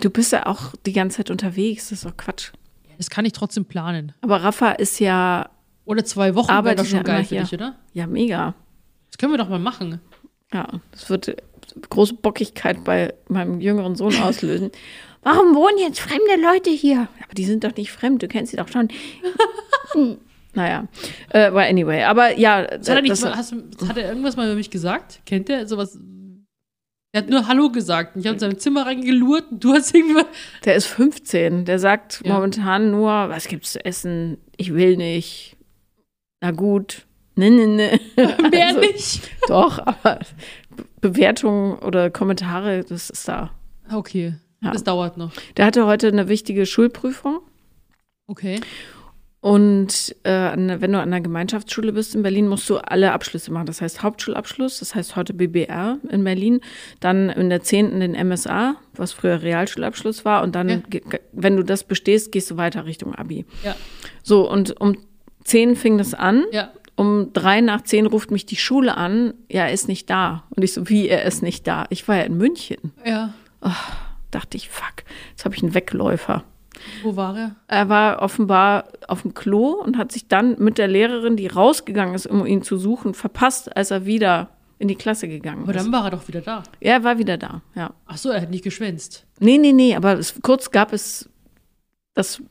Du 0.00 0.10
bist 0.10 0.32
ja 0.32 0.46
auch 0.46 0.74
die 0.84 0.92
ganze 0.92 1.18
Zeit 1.18 1.30
unterwegs. 1.30 1.90
Das 1.90 1.98
ist 1.98 2.04
doch 2.06 2.16
Quatsch. 2.16 2.50
Das 2.98 3.08
kann 3.10 3.24
ich 3.24 3.32
trotzdem 3.32 3.66
planen. 3.66 4.12
Aber 4.22 4.42
Rafa 4.42 4.72
ist 4.72 4.98
ja, 5.00 5.48
Oder 5.84 6.04
zwei 6.04 6.34
Wochen 6.34 6.48
wäre 6.48 6.58
Arbeitet 6.58 6.80
doch 6.80 6.86
schon 6.90 6.96
ja 6.98 7.02
geil 7.04 7.24
für 7.24 7.28
hier. 7.36 7.42
dich, 7.42 7.52
oder? 7.54 7.76
ja 7.92 8.06
mega. 8.06 8.54
Das 9.10 9.18
können 9.18 9.32
wir 9.32 9.38
doch 9.38 9.48
mal 9.48 9.58
machen. 9.60 10.00
Ja, 10.52 10.80
das 10.92 11.10
wird 11.10 11.36
große 11.90 12.14
Bockigkeit 12.14 12.84
bei 12.84 13.14
meinem 13.28 13.60
jüngeren 13.60 13.96
Sohn 13.96 14.16
auslösen. 14.22 14.70
Warum 15.22 15.54
wohnen 15.56 15.78
jetzt 15.78 15.98
fremde 16.00 16.40
Leute 16.40 16.70
hier? 16.70 17.08
Aber 17.24 17.34
die 17.36 17.44
sind 17.44 17.64
doch 17.64 17.74
nicht 17.74 17.90
fremd, 17.90 18.22
du 18.22 18.28
kennst 18.28 18.52
sie 18.52 18.56
doch 18.56 18.68
schon. 18.68 18.88
Naja, 20.54 20.88
äh, 21.30 21.52
well, 21.52 21.68
anyway, 21.68 22.02
aber 22.04 22.38
ja, 22.38 22.62
Das 22.64 22.88
hat, 22.88 22.96
er 22.96 23.02
nicht, 23.02 23.12
das, 23.12 23.24
hast, 23.24 23.54
hat 23.86 23.96
er 23.98 24.08
irgendwas 24.08 24.36
mal 24.36 24.46
über 24.46 24.54
mich 24.54 24.70
gesagt? 24.70 25.20
Kennt 25.26 25.50
er 25.50 25.66
sowas? 25.66 25.98
Er 27.12 27.22
hat 27.22 27.28
nur 27.28 27.46
Hallo 27.46 27.70
gesagt. 27.70 28.14
Und 28.16 28.22
ich 28.22 28.26
habe 28.26 28.36
in 28.36 28.40
sein 28.40 28.58
Zimmer 28.58 28.86
reingelurrt 28.86 29.50
und 29.50 29.62
du 29.62 29.74
hast 29.74 29.94
irgendwie. 29.94 30.22
der 30.64 30.76
ist 30.76 30.86
15, 30.86 31.66
der 31.66 31.78
sagt 31.78 32.22
Ja. 32.24 32.32
momentan 32.32 32.90
nur, 32.90 33.10
was 33.10 33.48
gibt's 33.48 33.72
zu 33.72 33.84
essen? 33.84 34.38
Ich 34.56 34.72
will 34.72 34.96
nicht. 34.96 35.58
Na 36.40 36.52
gut. 36.52 37.06
Ne, 37.36 37.50
ne, 37.50 37.66
ne. 37.66 38.00
Mehr 38.50 38.66
Also, 38.68 38.80
nicht. 38.80 39.20
Doch, 39.48 39.78
aber 39.78 40.20
Be- 40.70 40.84
Bewertungen 41.00 41.78
oder 41.80 42.10
Kommentare, 42.10 42.82
das 42.84 43.10
ist 43.10 43.28
da. 43.28 43.50
Okay. 43.92 44.34
Ja. 44.62 44.72
Das 44.72 44.84
dauert 44.84 45.16
noch. 45.18 45.32
Der 45.56 45.66
hatte 45.66 45.86
heute 45.86 46.08
eine 46.08 46.28
wichtige 46.28 46.64
Schulprüfung. 46.66 47.40
Okay. 48.26 48.58
Und 49.40 50.16
äh, 50.24 50.30
wenn 50.56 50.90
du 50.92 50.98
an 50.98 51.08
einer 51.12 51.20
Gemeinschaftsschule 51.20 51.92
bist 51.92 52.16
in 52.16 52.22
Berlin, 52.22 52.48
musst 52.48 52.68
du 52.68 52.78
alle 52.78 53.12
Abschlüsse 53.12 53.52
machen. 53.52 53.66
Das 53.66 53.80
heißt 53.80 54.02
Hauptschulabschluss, 54.02 54.80
das 54.80 54.94
heißt 54.96 55.14
heute 55.14 55.34
BBR 55.34 55.98
in 56.10 56.24
Berlin, 56.24 56.60
dann 56.98 57.28
in 57.28 57.48
der 57.50 57.62
10. 57.62 58.00
den 58.00 58.12
MSA, 58.28 58.74
was 58.94 59.12
früher 59.12 59.42
Realschulabschluss 59.42 60.24
war. 60.24 60.42
Und 60.42 60.56
dann, 60.56 60.68
Ja. 60.68 61.00
wenn 61.32 61.56
du 61.56 61.62
das 61.62 61.84
bestehst, 61.84 62.32
gehst 62.32 62.50
du 62.50 62.56
weiter 62.56 62.86
Richtung 62.86 63.14
Abi. 63.14 63.44
Ja. 63.62 63.76
So, 64.24 64.50
und 64.50 64.80
um 64.80 64.96
10 65.44 65.76
fing 65.76 65.96
das 65.98 66.14
an. 66.14 66.44
Ja. 66.50 66.70
Um 66.96 67.32
drei 67.32 67.60
nach 67.60 67.82
zehn 67.82 68.06
ruft 68.06 68.30
mich 68.30 68.46
die 68.46 68.56
Schule 68.56 68.96
an, 68.96 69.34
ja, 69.50 69.64
er 69.66 69.72
ist 69.72 69.86
nicht 69.86 70.08
da. 70.08 70.44
Und 70.50 70.62
ich 70.62 70.72
so, 70.72 70.88
wie, 70.88 71.08
er 71.08 71.24
ist 71.24 71.42
nicht 71.42 71.66
da? 71.66 71.84
Ich 71.90 72.08
war 72.08 72.16
ja 72.16 72.22
in 72.22 72.36
München. 72.36 72.92
Ja. 73.04 73.34
Dachte 74.30 74.56
ich, 74.56 74.70
fuck, 74.70 75.04
jetzt 75.30 75.44
habe 75.44 75.54
ich 75.54 75.62
einen 75.62 75.74
Wegläufer. 75.74 76.44
Wo 77.02 77.16
war 77.16 77.36
er? 77.36 77.56
Er 77.68 77.88
war 77.88 78.22
offenbar 78.22 78.84
auf 79.08 79.22
dem 79.22 79.34
Klo 79.34 79.72
und 79.72 79.96
hat 79.96 80.12
sich 80.12 80.28
dann 80.28 80.56
mit 80.58 80.78
der 80.78 80.88
Lehrerin, 80.88 81.36
die 81.36 81.46
rausgegangen 81.46 82.14
ist, 82.14 82.26
um 82.26 82.46
ihn 82.46 82.62
zu 82.62 82.76
suchen, 82.76 83.14
verpasst, 83.14 83.74
als 83.76 83.90
er 83.90 84.06
wieder 84.06 84.50
in 84.78 84.88
die 84.88 84.94
Klasse 84.94 85.26
gegangen 85.28 85.62
Aber 85.62 85.74
ist. 85.74 85.84
dann 85.84 85.92
war 85.92 86.04
er 86.04 86.10
doch 86.10 86.28
wieder 86.28 86.42
da. 86.42 86.62
Er 86.80 87.02
war 87.02 87.18
wieder 87.18 87.38
da, 87.38 87.62
ja. 87.74 87.92
Ach 88.06 88.18
so, 88.18 88.28
er 88.30 88.42
hat 88.42 88.50
nicht 88.50 88.64
geschwänzt. 88.64 89.26
Nee, 89.40 89.58
nee, 89.58 89.72
nee, 89.72 89.96
aber 89.96 90.18
es, 90.18 90.40
kurz 90.42 90.70
gab 90.70 90.92
es 90.92 91.30
das 92.14 92.42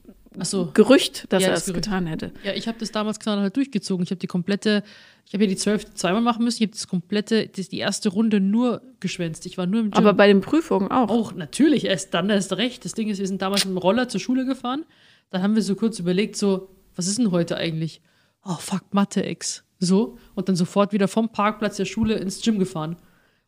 so. 0.44 0.72
Gerücht, 0.74 1.26
dass 1.32 1.42
Ja, 1.44 1.50
er 1.50 1.54
das 1.54 1.62
es 1.62 1.66
Gerücht. 1.68 1.86
getan 1.86 2.08
hätte. 2.08 2.32
Ja, 2.44 2.54
ich 2.54 2.68
habe 2.68 2.78
das 2.80 2.92
damals 2.92 3.20
knallhart 3.20 3.56
durchgezogen. 3.56 4.04
Ich 4.04 4.10
habe 4.12 4.20
die 4.20 4.28
komplette, 4.28 4.84
ich 5.26 5.34
habe 5.34 5.44
ja 5.46 5.50
die 5.50 5.56
zwölf 5.56 5.86
zweimal 5.94 6.22
machen 6.22 6.44
müssen. 6.44 6.62
Ich 6.64 6.68
habe 6.68 6.74
das 6.78 6.88
komplette, 6.88 7.48
das, 7.48 7.70
die 7.70 7.78
erste 7.78 8.10
Runde 8.10 8.40
nur 8.42 8.82
geschwänzt. 9.00 9.46
Ich 9.46 9.58
war 9.58 9.66
nur 9.66 9.80
im 9.80 9.92
Gym. 9.92 9.98
Aber 9.98 10.14
bei 10.14 10.28
den 10.28 10.42
Prüfungen 10.42 10.92
auch. 10.92 11.10
auch 11.10 11.34
natürlich, 11.34 11.86
erst 11.86 12.14
dann 12.14 12.30
erst 12.30 12.54
recht. 12.54 12.84
Das 12.84 12.94
Ding 12.94 13.08
ist, 13.08 13.20
wir 13.20 13.28
sind 13.28 13.42
damals 13.42 13.64
mit 13.66 13.74
dem 13.74 13.78
Roller 13.78 14.10
zur 14.10 14.20
Schule 14.20 14.46
gefahren. 14.46 14.84
Dann 15.30 15.42
haben 15.42 15.56
wir 15.56 15.62
so 15.62 15.76
kurz 15.76 16.00
überlegt, 16.00 16.36
so, 16.36 16.70
was 16.96 17.08
ist 17.08 17.18
denn 17.18 17.32
heute 17.32 17.56
eigentlich? 17.58 18.02
Oh, 18.44 18.56
fuck, 18.60 18.94
Mathe-Ex. 18.94 19.64
So. 19.80 20.18
Und 20.36 20.50
dann 20.50 20.56
sofort 20.56 20.94
wieder 20.94 21.08
vom 21.08 21.30
Parkplatz 21.30 21.78
der 21.78 21.86
Schule 21.86 22.16
ins 22.16 22.42
Gym 22.42 22.60
gefahren. 22.60 22.98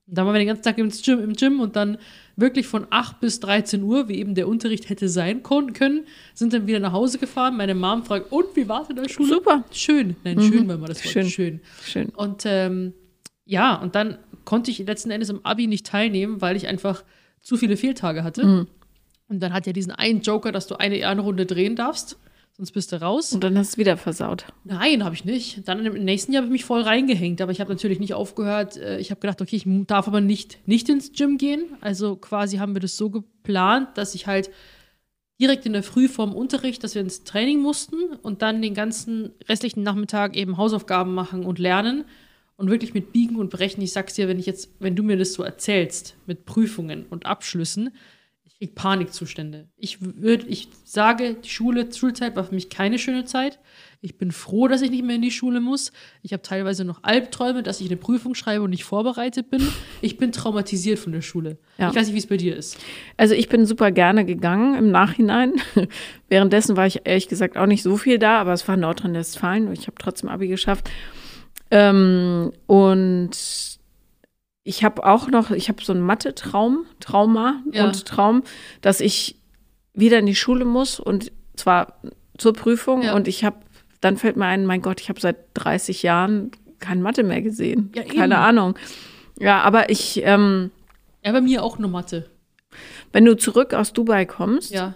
Und 0.07 0.17
dann 0.17 0.25
waren 0.25 0.33
wir 0.35 0.39
den 0.39 0.47
ganzen 0.47 0.63
Tag 0.63 0.77
im 0.77 0.89
Gym, 0.89 1.19
im 1.19 1.33
Gym 1.33 1.59
und 1.59 1.75
dann 1.75 1.97
wirklich 2.37 2.65
von 2.65 2.87
8 2.89 3.19
bis 3.19 3.41
13 3.41 3.83
Uhr, 3.83 4.07
wie 4.07 4.15
eben 4.15 4.35
der 4.35 4.47
Unterricht 4.47 4.89
hätte 4.89 5.09
sein 5.09 5.43
können, 5.43 6.05
sind 6.33 6.53
dann 6.53 6.65
wieder 6.65 6.79
nach 6.79 6.93
Hause 6.93 7.17
gefahren. 7.17 7.57
Meine 7.57 7.75
Mom 7.75 8.05
fragt, 8.05 8.31
und 8.31 8.55
wie 8.55 8.69
war 8.69 8.83
es 8.83 8.89
in 8.89 8.95
der 8.95 9.09
Schule? 9.09 9.27
Super. 9.27 9.65
Schön. 9.71 10.15
Nein, 10.23 10.41
schön 10.41 10.67
war 10.67 10.77
mal 10.77 10.87
das 10.87 11.03
Wort. 11.03 11.11
Schön. 11.11 11.29
schön. 11.29 11.59
Schön. 11.83 12.09
Und 12.09 12.43
ähm, 12.45 12.93
ja, 13.43 13.75
und 13.75 13.95
dann 13.95 14.17
konnte 14.45 14.71
ich 14.71 14.79
letzten 14.79 15.11
Endes 15.11 15.29
im 15.29 15.45
Abi 15.45 15.67
nicht 15.67 15.85
teilnehmen, 15.85 16.41
weil 16.41 16.55
ich 16.55 16.67
einfach 16.67 17.03
zu 17.41 17.57
viele 17.57 17.75
Fehltage 17.75 18.23
hatte. 18.23 18.45
Mhm. 18.45 18.67
Und 19.27 19.41
dann 19.41 19.51
hat 19.51 19.67
ja 19.67 19.73
diesen 19.73 19.91
einen 19.91 20.21
Joker, 20.21 20.53
dass 20.53 20.67
du 20.67 20.75
eine 20.75 20.97
Ehrenrunde 20.97 21.45
drehen 21.45 21.75
darfst, 21.75 22.17
sonst 22.57 22.71
bist 22.71 22.91
du 22.91 22.99
raus. 23.01 23.33
Und 23.33 23.43
dann 23.43 23.57
hast 23.57 23.69
du 23.69 23.73
es 23.73 23.77
wieder 23.77 23.97
versaut. 23.97 24.45
Nein, 24.63 25.03
habe 25.03 25.15
ich 25.15 25.25
nicht. 25.25 25.67
Dann 25.67 25.85
im 25.85 26.03
nächsten 26.03 26.33
Jahr 26.33 26.41
habe 26.41 26.47
ich 26.47 26.59
mich 26.59 26.65
voll 26.65 26.81
reingehängt, 26.81 27.39
aber 27.41 27.51
ich 27.51 27.61
habe 27.61 27.71
natürlich 27.71 27.99
nicht 27.99 28.13
aufgehört. 28.13 28.77
Äh, 28.77 28.99
Ich 28.99 29.11
habe 29.11 29.21
gedacht, 29.21 29.41
okay, 29.41 29.55
ich 29.55 29.65
darf 29.85 30.07
aber 30.07 30.21
nicht, 30.21 30.57
nicht 30.67 30.89
ins 30.89 31.11
Gym 31.11 31.37
gehen. 31.37 31.65
Also 31.81 32.15
quasi 32.15 32.57
haben 32.57 32.73
wir 32.75 32.81
das 32.81 32.97
so 32.97 33.09
geplant, 33.09 33.89
dass 33.95 34.15
ich 34.15 34.27
halt 34.27 34.49
direkt 35.39 35.67
in 35.67 35.73
der 35.73 35.83
Früh 35.83 36.07
vorm 36.07 36.33
Unterricht, 36.33 36.83
dass 36.83 36.95
wir 36.95 37.01
ins 37.01 37.23
Training 37.23 37.61
mussten 37.61 37.97
und 38.23 38.41
dann 38.41 38.61
den 38.61 38.73
ganzen 38.73 39.33
restlichen 39.47 39.83
Nachmittag 39.83 40.35
eben 40.35 40.57
Hausaufgaben 40.57 41.13
machen 41.13 41.45
und 41.45 41.59
lernen. 41.59 42.05
Und 42.55 42.71
wirklich 42.71 42.95
mit 42.95 43.13
Biegen 43.13 43.35
und 43.35 43.51
Brechen, 43.51 43.83
ich 43.83 43.91
sag's 43.91 44.15
dir, 44.15 44.27
wenn 44.27 44.39
ich 44.39 44.47
jetzt, 44.47 44.71
wenn 44.79 44.95
du 44.95 45.03
mir 45.03 45.15
das 45.15 45.33
so 45.33 45.43
erzählst, 45.43 46.15
mit 46.25 46.45
Prüfungen 46.45 47.05
und 47.07 47.27
Abschlüssen, 47.27 47.91
ich 48.59 48.69
krieg 48.69 48.75
Panikzustände. 48.75 49.67
Ich 49.77 49.99
würde, 50.01 50.47
ich 50.47 50.69
sage, 50.83 51.35
die 51.35 51.49
Schule, 51.49 51.93
Schulzeit 51.93 52.35
war 52.35 52.43
für 52.43 52.55
mich 52.55 52.69
keine 52.69 52.97
schöne 52.97 53.25
Zeit. 53.25 53.59
Ich 54.01 54.17
bin 54.17 54.31
froh, 54.31 54.67
dass 54.67 54.81
ich 54.81 54.89
nicht 54.89 55.03
mehr 55.03 55.15
in 55.15 55.21
die 55.21 55.31
Schule 55.31 55.59
muss. 55.59 55.91
Ich 56.23 56.33
habe 56.33 56.41
teilweise 56.41 56.83
noch 56.83 57.03
Albträume, 57.03 57.61
dass 57.61 57.81
ich 57.81 57.87
eine 57.87 57.97
Prüfung 57.97 58.33
schreibe 58.33 58.63
und 58.63 58.71
nicht 58.71 58.83
vorbereitet 58.83 59.51
bin. 59.51 59.67
Ich 60.01 60.17
bin 60.17 60.31
traumatisiert 60.31 60.97
von 60.97 61.13
der 61.13 61.21
Schule. 61.21 61.57
Ja. 61.77 61.89
Ich 61.89 61.95
weiß 61.95 62.07
nicht, 62.07 62.15
wie 62.15 62.19
es 62.19 62.27
bei 62.27 62.37
dir 62.37 62.55
ist. 62.55 62.77
Also 63.15 63.35
ich 63.35 63.47
bin 63.47 63.65
super 63.65 63.91
gerne 63.91 64.25
gegangen 64.25 64.75
im 64.75 64.89
Nachhinein. 64.89 65.53
Währenddessen 66.29 66.77
war 66.77 66.87
ich 66.87 67.01
ehrlich 67.03 67.27
gesagt 67.27 67.57
auch 67.57 67.67
nicht 67.67 67.83
so 67.83 67.97
viel 67.97 68.17
da, 68.17 68.39
aber 68.39 68.53
es 68.53 68.67
war 68.67 68.75
Nordrhein-Westfalen. 68.75 69.71
Ich 69.73 69.87
habe 69.87 69.97
trotzdem 69.99 70.29
Abi 70.29 70.47
geschafft. 70.47 70.89
Ähm, 71.69 72.53
und 72.65 73.31
ich 74.67 74.83
habe 74.83 75.05
auch 75.05 75.27
noch, 75.29 75.51
ich 75.51 75.69
habe 75.69 75.83
so 75.83 75.93
einen 75.93 76.01
Mathe-Traum, 76.01 76.85
Trauma 76.99 77.61
Ja. 77.71 77.85
und 77.85 78.05
Traum, 78.05 78.43
dass 78.81 78.99
ich 78.99 79.37
wieder 79.93 80.19
in 80.19 80.25
die 80.25 80.35
Schule 80.35 80.65
muss 80.65 80.99
und 80.99 81.31
zwar 81.55 81.99
zur 82.37 82.53
Prüfung 82.53 83.01
Ja. 83.01 83.15
und 83.15 83.27
ich 83.27 83.43
habe, 83.43 83.57
dann 84.01 84.17
fällt 84.17 84.35
mir 84.37 84.45
ein, 84.45 84.65
mein 84.65 84.81
Gott, 84.81 84.99
ich 85.01 85.09
habe 85.09 85.19
seit 85.19 85.37
30 85.55 86.03
Jahren 86.03 86.51
kein 86.79 87.01
Mathe 87.01 87.23
mehr 87.23 87.41
gesehen. 87.41 87.91
Ja. 87.95 88.03
Keine 88.03 88.37
Ahnung. 88.39 88.75
Ja, 89.39 89.61
aber 89.61 89.89
ich, 89.89 90.21
ähm, 90.23 90.69
Ja, 91.25 91.31
bei 91.31 91.41
mir 91.41 91.63
auch 91.63 91.79
nur 91.79 91.89
Mathe. 91.89 92.29
wenn 93.13 93.25
du 93.25 93.35
zurück 93.37 93.73
aus 93.73 93.93
Dubai 93.93 94.25
kommst, 94.25 94.71
Ja. 94.71 94.95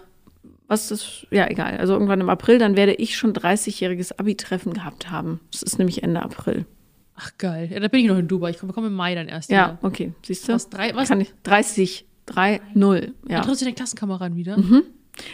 was 0.68 0.90
ist, 0.90 1.26
ja 1.30 1.48
egal, 1.50 1.78
also 1.78 1.94
irgendwann 1.94 2.20
im 2.20 2.28
April, 2.30 2.58
dann 2.58 2.76
werde 2.76 2.94
ich 2.94 3.16
schon 3.16 3.32
30-jähriges 3.32 4.18
Abi-Treffen 4.18 4.72
gehabt 4.74 5.10
haben. 5.10 5.40
Es 5.52 5.62
ist 5.62 5.78
nämlich 5.78 6.02
Ende 6.02 6.22
April. 6.22 6.66
Ach 7.14 7.30
geil. 7.38 7.68
Ja, 7.72 7.80
da 7.80 7.88
bin 7.88 8.00
ich 8.00 8.06
noch 8.06 8.18
in 8.18 8.28
Dubai. 8.28 8.50
Ich 8.50 8.58
komme 8.58 8.72
komm 8.72 8.86
im 8.86 8.94
Mai 8.94 9.14
dann 9.14 9.28
erst. 9.28 9.50
Ja, 9.50 9.78
wieder. 9.78 9.78
okay, 9.82 10.12
siehst 10.22 10.48
du? 10.48 10.54
Was, 10.54 10.70
drei, 10.70 10.94
was? 10.94 11.08
Kann 11.08 11.20
ich, 11.20 11.32
30, 11.42 12.06
3, 12.26 12.60
0, 12.74 13.12
ja. 13.28 13.40
Triffst 13.40 13.60
du 13.60 13.64
deine 13.64 13.74
Klassenkameraden 13.74 14.36
wieder? 14.36 14.56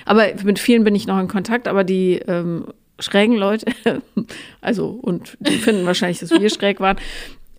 Aber 0.04 0.26
mit 0.42 0.58
vielen 0.58 0.84
bin 0.84 0.94
ich 0.94 1.06
noch 1.06 1.20
in 1.20 1.28
Kontakt, 1.28 1.68
aber 1.68 1.84
die 1.84 2.14
ähm, 2.26 2.66
schrägen 2.98 3.36
Leute, 3.36 3.72
also 4.60 4.88
und 4.88 5.36
die 5.40 5.52
finden 5.52 5.86
wahrscheinlich, 5.86 6.18
dass 6.18 6.30
wir 6.30 6.50
schräg 6.50 6.80
waren, 6.80 6.96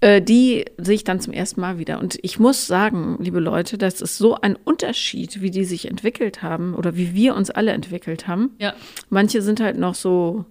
äh, 0.02 0.22
die 0.22 0.66
sehe 0.78 0.96
ich 0.96 1.04
dann 1.04 1.20
zum 1.20 1.34
ersten 1.34 1.62
Mal 1.62 1.78
wieder. 1.78 2.00
Und 2.00 2.18
ich 2.22 2.40
muss 2.40 2.68
sagen, 2.68 3.18
liebe 3.20 3.40
Leute, 3.40 3.78
das 3.78 4.02
ist 4.02 4.18
so 4.18 4.40
ein 4.40 4.56
Unterschied, 4.56 5.42
wie 5.42 5.52
die 5.52 5.66
sich 5.66 5.90
entwickelt 5.90 6.42
haben 6.42 6.74
oder 6.74 6.96
wie 6.96 7.14
wir 7.14 7.36
uns 7.36 7.50
alle 7.50 7.72
entwickelt 7.72 8.28
haben. 8.28 8.52
Ja. 8.60 8.74
Manche 9.10 9.42
sind 9.42 9.60
halt 9.60 9.78
noch 9.78 9.96
so, 9.96 10.46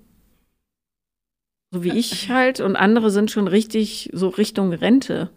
so 1.70 1.84
wie 1.84 1.90
ich 1.92 2.30
halt, 2.30 2.60
und 2.60 2.76
andere 2.76 3.10
sind 3.10 3.30
schon 3.30 3.46
richtig 3.48 4.10
so 4.12 4.28
Richtung 4.28 4.72
Rente. 4.72 5.30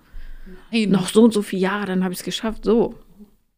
Nein. 0.71 0.89
Noch 0.89 1.07
so 1.07 1.23
und 1.23 1.33
so 1.33 1.41
viele 1.41 1.61
Jahre, 1.63 1.85
dann 1.85 2.03
habe 2.03 2.13
ich 2.13 2.19
es 2.19 2.25
geschafft. 2.25 2.65
So. 2.65 2.95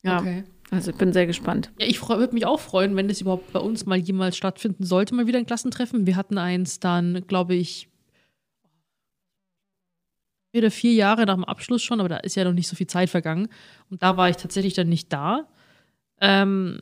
Ja, 0.04 0.20
Okay. 0.20 0.44
also 0.72 0.92
ich 0.92 0.98
bin 0.98 1.14
sehr 1.14 1.28
gespannt. 1.28 1.72
Ja, 1.80 1.86
ich 1.88 2.08
würde 2.08 2.34
mich 2.34 2.46
auch 2.46 2.60
freuen, 2.60 2.96
wenn 2.96 3.08
das 3.08 3.22
überhaupt 3.22 3.54
bei 3.54 3.60
uns 3.60 3.86
mal 3.86 3.98
jemals 3.98 4.36
stattfinden 4.36 4.84
sollte, 4.86 5.16
mal 5.16 5.28
wieder 5.28 5.38
ein 5.40 5.46
Klassentreffen. 5.46 6.06
Wir 6.08 6.16
hatten 6.16 6.38
eins 6.38 6.80
dann, 6.80 7.26
glaube 7.28 7.56
ich, 7.56 7.88
vier 10.52 10.62
oder 10.62 10.72
vier 10.72 10.94
Jahre 10.94 11.26
nach 11.26 11.36
dem 11.36 11.46
Abschluss 11.46 11.82
schon, 11.84 12.00
aber 12.00 12.10
da 12.10 12.18
ist 12.18 12.36
ja 12.36 12.44
noch 12.44 12.54
nicht 12.54 12.68
so 12.68 12.76
viel 12.76 12.88
Zeit 12.88 13.10
vergangen. 13.10 13.48
Und 13.90 14.04
da 14.04 14.18
war 14.18 14.30
ich 14.30 14.38
tatsächlich 14.38 14.74
dann 14.74 14.90
nicht 14.90 15.12
da. 15.14 15.48
Ähm, 16.22 16.82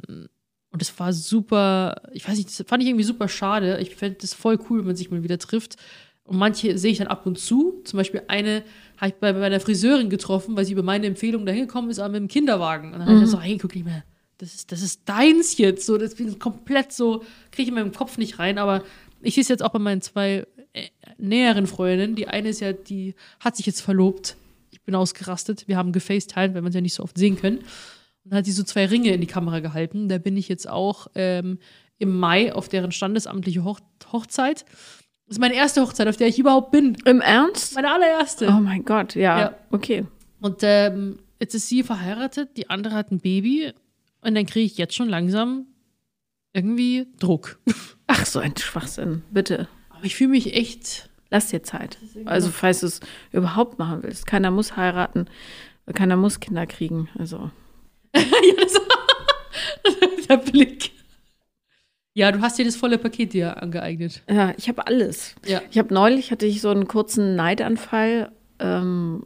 und 0.72 0.82
es 0.82 0.98
war 1.00 1.12
super, 1.12 2.02
ich 2.14 2.28
weiß 2.28 2.38
nicht, 2.38 2.48
das 2.48 2.66
fand 2.68 2.82
ich 2.82 2.90
irgendwie 2.90 3.04
super 3.04 3.28
schade. 3.28 3.80
Ich 3.82 3.96
fände 3.96 4.18
das 4.22 4.34
voll 4.34 4.58
cool, 4.70 4.80
wenn 4.80 4.88
man 4.88 4.96
sich 4.96 5.12
mal 5.12 5.22
wieder 5.22 5.38
trifft. 5.38 5.76
Und 6.24 6.38
manche 6.38 6.78
sehe 6.78 6.92
ich 6.92 7.00
dann 7.00 7.08
ab 7.08 7.26
und 7.26 7.38
zu. 7.38 7.82
Zum 7.84 7.98
Beispiel 7.98 8.22
eine 8.30 8.64
habe 8.96 9.10
ich 9.10 9.16
bei 9.16 9.34
meiner 9.34 9.60
Friseurin 9.60 10.10
getroffen, 10.10 10.56
weil 10.56 10.64
sie 10.64 10.72
über 10.72 10.84
meine 10.84 11.08
Empfehlung 11.08 11.46
dahin 11.46 11.68
gekommen 11.68 11.90
ist, 11.90 12.00
aber 12.00 12.14
mit 12.14 12.22
dem 12.22 12.28
Kinderwagen. 12.30 12.94
Und 12.94 13.00
dann 13.00 13.06
habe 13.06 13.16
ich 13.16 13.20
dann 13.20 13.28
so 13.30 13.38
reingeguckt, 13.38 13.76
nicht 13.76 13.84
mehr, 13.84 14.04
das 14.38 14.56
ist, 14.56 14.72
das 14.72 14.82
ist 14.82 15.02
deins 15.10 15.58
jetzt. 15.58 15.86
So, 15.86 15.98
das 15.98 16.16
bin 16.16 16.40
komplett 16.40 16.94
so, 16.94 17.20
kriege 17.52 17.64
ich 17.64 17.68
in 17.68 17.74
meinem 17.74 17.92
Kopf 17.92 18.18
nicht 18.18 18.40
rein. 18.40 18.58
Aber 18.58 18.84
ich 19.22 19.36
sehe 19.36 19.42
es 19.42 19.50
jetzt 19.50 19.64
auch 19.64 19.72
bei 19.72 19.80
meinen 19.80 20.02
zwei 20.02 20.48
äh, 20.72 20.88
näheren 21.18 21.68
Freundinnen. 21.68 22.16
Die 22.16 22.30
eine 22.30 22.48
ist 22.48 22.62
ja, 22.62 22.72
die 22.72 23.16
hat 23.42 23.58
sich 23.58 23.66
jetzt 23.66 23.82
verlobt. 23.82 24.38
Ich 24.70 24.82
bin 24.82 24.96
ausgerastet. 24.96 25.68
Wir 25.68 25.76
haben 25.76 25.92
gefacetimed, 25.92 26.54
weil 26.54 26.62
wir 26.62 26.68
uns 26.68 26.76
ja 26.76 26.82
nicht 26.82 26.94
so 26.94 27.04
oft 27.04 27.18
sehen 27.18 27.36
können. 27.36 27.60
Und 28.24 28.32
dann 28.32 28.38
hat 28.40 28.46
sie 28.46 28.52
so 28.52 28.64
zwei 28.64 28.86
Ringe 28.86 29.12
in 29.14 29.22
die 29.22 29.28
Kamera 29.28 29.60
gehalten. 29.60 30.10
Da 30.10 30.18
bin 30.18 30.38
ich 30.38 30.48
jetzt 30.48 30.70
auch 30.70 31.08
ähm, 31.16 31.58
im 31.98 32.18
Mai 32.18 32.54
auf 32.54 32.70
deren 32.70 32.92
standesamtliche 32.92 33.64
Hoch 33.64 33.80
Hochzeit. 34.12 34.66
Das 35.28 35.38
ist 35.38 35.40
meine 35.40 35.56
erste 35.56 35.82
Hochzeit, 35.82 36.08
auf 36.08 36.18
der 36.18 36.28
ich 36.28 36.38
überhaupt 36.40 36.72
bin. 36.72 36.96
Im 37.06 37.22
Ernst? 37.22 37.76
Meine 37.76 37.92
allererste. 37.92 38.48
Oh 38.50 38.60
mein 38.60 38.84
Gott, 38.84 39.16
ja, 39.16 39.40
Ja. 39.40 39.56
okay. 39.72 40.06
Und 40.42 40.58
ähm, 40.64 41.20
jetzt 41.40 41.56
ist 41.56 41.70
sie 41.70 41.84
verheiratet, 41.84 42.58
die 42.58 42.70
andere 42.70 42.96
hat 42.96 43.12
ein 43.12 43.20
Baby. 43.20 43.72
Und 44.22 44.36
dann 44.36 44.46
kriege 44.46 44.66
ich 44.66 44.78
jetzt 44.78 44.94
schon 44.96 45.08
langsam 45.10 45.66
irgendwie 46.54 47.08
Druck. 47.20 47.60
Ach, 48.08 48.26
so 48.26 48.40
ein 48.40 48.56
Schwachsinn. 48.58 49.24
Bitte, 49.32 49.68
Aber 49.90 50.04
ich 50.04 50.16
fühle 50.16 50.32
mich 50.32 50.54
echt. 50.54 51.10
lass 51.30 51.48
dir 51.48 51.64
Zeit. 51.64 51.98
Also, 52.26 52.50
falls 52.50 52.82
du 52.82 52.88
es 52.88 53.00
überhaupt 53.32 53.80
machen 53.80 54.04
willst. 54.04 54.26
Keiner 54.28 54.52
muss 54.52 54.76
heiraten, 54.76 55.28
keiner 55.94 56.18
muss 56.18 56.40
Kinder 56.42 56.66
kriegen. 56.68 57.08
Also, 57.18 57.52
ja, 58.16 58.54
das 58.58 58.82
der 60.28 60.38
Blick. 60.38 60.92
Ja, 62.14 62.32
du 62.32 62.42
hast 62.42 62.58
dir 62.58 62.66
das 62.66 62.76
volle 62.76 62.98
Paket 62.98 63.34
dir 63.34 63.62
angeeignet. 63.62 64.24
ja, 64.30 64.54
ich 64.58 64.68
habe 64.68 64.86
alles. 64.88 65.36
Ja. 65.46 65.62
Ich 65.72 65.78
habe 65.78 65.94
neulich, 65.94 66.32
hatte 66.32 66.46
ich 66.46 66.62
so 66.62 66.70
einen 66.70 66.88
kurzen 66.88 67.36
Neidanfall, 67.36 68.32
ähm, 68.60 69.26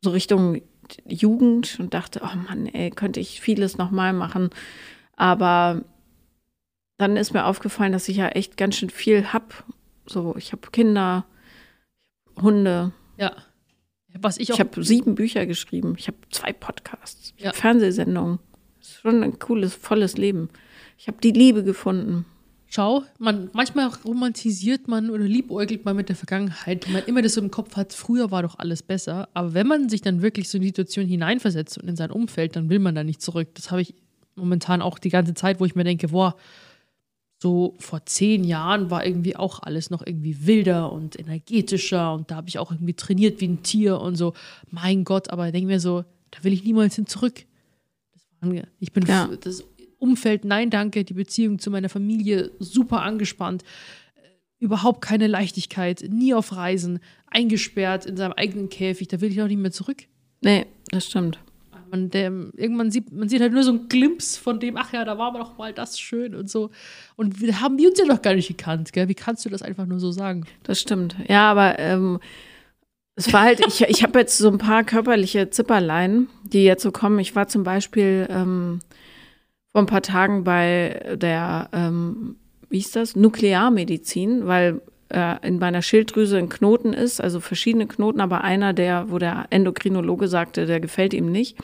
so 0.00 0.10
Richtung 0.10 0.60
Jugend 1.06 1.78
und 1.78 1.94
dachte, 1.94 2.20
oh 2.24 2.36
Mann, 2.36 2.66
ey, 2.66 2.90
könnte 2.90 3.20
ich 3.20 3.40
vieles 3.40 3.78
nochmal 3.78 4.12
machen. 4.12 4.50
Aber 5.16 5.84
dann 6.98 7.16
ist 7.16 7.32
mir 7.32 7.46
aufgefallen, 7.46 7.92
dass 7.92 8.08
ich 8.08 8.16
ja 8.16 8.28
echt 8.28 8.56
ganz 8.56 8.76
schön 8.76 8.90
viel 8.90 9.32
hab. 9.32 9.64
So, 10.06 10.34
ich 10.36 10.52
habe 10.52 10.70
Kinder, 10.72 11.24
Hunde, 12.40 12.92
Ja. 13.16 13.32
Was 14.20 14.38
ich 14.38 14.50
auch. 14.52 14.56
Ich 14.56 14.60
habe 14.60 14.84
sieben 14.84 15.14
Bücher 15.14 15.46
geschrieben. 15.46 15.94
Ich 15.98 16.06
habe 16.08 16.18
zwei 16.30 16.52
Podcasts. 16.52 17.32
Ich 17.36 17.42
Ja. 17.44 17.48
habe 17.50 17.58
Fernsehsendungen. 17.58 18.38
Das 18.80 18.88
ist 18.90 19.00
schon 19.00 19.22
ein 19.22 19.38
cooles, 19.38 19.74
volles 19.74 20.16
Leben. 20.16 20.48
Ich 20.98 21.08
habe 21.08 21.18
die 21.22 21.30
Liebe 21.30 21.62
gefunden. 21.64 22.24
Schau, 22.68 23.02
man, 23.18 23.50
manchmal 23.52 23.90
romantisiert 24.04 24.88
man 24.88 25.10
oder 25.10 25.24
liebäugelt 25.24 25.84
man 25.84 25.94
mit 25.94 26.08
der 26.08 26.16
Vergangenheit, 26.16 26.86
weil 26.86 26.94
man 26.94 27.02
immer 27.04 27.20
das 27.20 27.34
so 27.34 27.40
im 27.42 27.50
Kopf 27.50 27.76
hat, 27.76 27.92
früher 27.92 28.30
war 28.30 28.42
doch 28.42 28.58
alles 28.58 28.82
besser. 28.82 29.28
Aber 29.34 29.52
wenn 29.52 29.66
man 29.66 29.90
sich 29.90 30.00
dann 30.00 30.22
wirklich 30.22 30.48
so 30.48 30.56
in 30.56 30.62
die 30.62 30.68
Situation 30.68 31.06
hineinversetzt 31.06 31.76
und 31.78 31.86
in 31.88 31.96
sein 31.96 32.10
Umfeld, 32.10 32.56
dann 32.56 32.70
will 32.70 32.78
man 32.78 32.94
da 32.94 33.04
nicht 33.04 33.20
zurück. 33.20 33.48
Das 33.54 33.70
habe 33.70 33.82
ich 33.82 33.94
momentan 34.36 34.80
auch 34.80 34.98
die 34.98 35.10
ganze 35.10 35.34
Zeit, 35.34 35.60
wo 35.60 35.66
ich 35.66 35.74
mir 35.74 35.84
denke, 35.84 36.08
boah, 36.08 36.34
so 37.42 37.74
vor 37.80 38.06
zehn 38.06 38.44
Jahren 38.44 38.88
war 38.88 39.04
irgendwie 39.04 39.34
auch 39.34 39.58
alles 39.60 39.90
noch 39.90 40.06
irgendwie 40.06 40.46
wilder 40.46 40.92
und 40.92 41.18
energetischer 41.18 42.14
und 42.14 42.30
da 42.30 42.36
habe 42.36 42.48
ich 42.48 42.60
auch 42.60 42.70
irgendwie 42.70 42.94
trainiert 42.94 43.40
wie 43.40 43.48
ein 43.48 43.62
Tier 43.64 44.00
und 44.00 44.14
so. 44.14 44.32
Mein 44.70 45.02
Gott, 45.02 45.30
aber 45.30 45.46
ich 45.46 45.52
denke 45.52 45.66
mir 45.66 45.80
so, 45.80 46.04
da 46.30 46.44
will 46.44 46.52
ich 46.52 46.62
niemals 46.62 46.94
hin 46.94 47.06
zurück. 47.06 47.44
Ich 48.78 48.92
bin 48.92 49.06
Ja. 49.06 49.28
das 49.40 49.64
Umfeld, 49.98 50.44
nein, 50.44 50.70
danke, 50.70 51.04
die 51.04 51.14
Beziehung 51.14 51.58
zu 51.58 51.70
meiner 51.70 51.88
Familie 51.88 52.50
super 52.60 53.02
angespannt, 53.02 53.62
äh, 54.16 54.20
überhaupt 54.64 55.00
keine 55.00 55.26
Leichtigkeit, 55.26 56.04
nie 56.10 56.34
auf 56.34 56.54
Reisen, 56.54 57.00
eingesperrt 57.26 58.06
in 58.06 58.16
seinem 58.16 58.32
eigenen 58.32 58.68
Käfig, 58.68 59.08
da 59.08 59.20
will 59.20 59.30
ich 59.32 59.42
auch 59.42 59.48
nicht 59.48 59.58
mehr 59.60 59.72
zurück. 59.72 60.04
Nee, 60.40 60.66
das 60.90 61.06
stimmt. 61.06 61.38
Man, 61.92 62.08
der, 62.08 62.32
irgendwann 62.56 62.90
sieht 62.90 63.12
man 63.12 63.28
sieht 63.28 63.42
halt 63.42 63.52
nur 63.52 63.62
so 63.62 63.70
einen 63.70 63.88
Glimpse 63.88 64.40
von 64.40 64.58
dem, 64.58 64.78
ach 64.78 64.94
ja, 64.94 65.04
da 65.04 65.18
war 65.18 65.30
doch 65.34 65.58
mal 65.58 65.74
das 65.74 66.00
schön 66.00 66.34
und 66.34 66.48
so. 66.48 66.70
Und 67.16 67.42
wir 67.42 67.60
haben 67.60 67.76
die 67.76 67.86
uns 67.86 67.98
ja 67.98 68.06
noch 68.06 68.22
gar 68.22 68.34
nicht 68.34 68.48
gekannt, 68.48 68.94
gell? 68.94 69.08
Wie 69.08 69.14
kannst 69.14 69.44
du 69.44 69.50
das 69.50 69.60
einfach 69.60 69.84
nur 69.84 70.00
so 70.00 70.10
sagen? 70.10 70.46
Das 70.62 70.80
stimmt. 70.80 71.14
Ja, 71.28 71.50
aber 71.50 71.78
ähm, 71.78 72.18
es 73.14 73.30
war 73.32 73.42
halt, 73.42 73.60
ich, 73.66 73.82
ich 73.82 74.02
habe 74.02 74.20
jetzt 74.20 74.38
so 74.38 74.48
ein 74.48 74.56
paar 74.56 74.84
körperliche 74.84 75.50
Zipperlein, 75.50 76.28
die 76.44 76.64
jetzt 76.64 76.82
so 76.82 76.92
kommen. 76.92 77.18
Ich 77.18 77.36
war 77.36 77.46
zum 77.46 77.62
Beispiel 77.62 78.26
ähm, 78.30 78.80
vor 79.70 79.82
ein 79.82 79.86
paar 79.86 80.00
Tagen 80.00 80.44
bei 80.44 81.16
der, 81.16 81.68
ähm, 81.74 82.36
wie 82.70 82.78
hieß 82.78 82.92
das, 82.92 83.16
Nuklearmedizin, 83.16 84.46
weil 84.46 84.80
äh, 85.12 85.36
in 85.46 85.58
meiner 85.58 85.82
Schilddrüse 85.82 86.38
ein 86.38 86.48
Knoten 86.48 86.92
ist, 86.92 87.20
also 87.20 87.40
verschiedene 87.40 87.86
Knoten, 87.86 88.20
aber 88.20 88.42
einer, 88.42 88.72
der, 88.72 89.10
wo 89.10 89.18
der 89.18 89.46
Endokrinologe 89.50 90.28
sagte, 90.28 90.66
der 90.66 90.80
gefällt 90.80 91.14
ihm 91.14 91.30
nicht. 91.30 91.58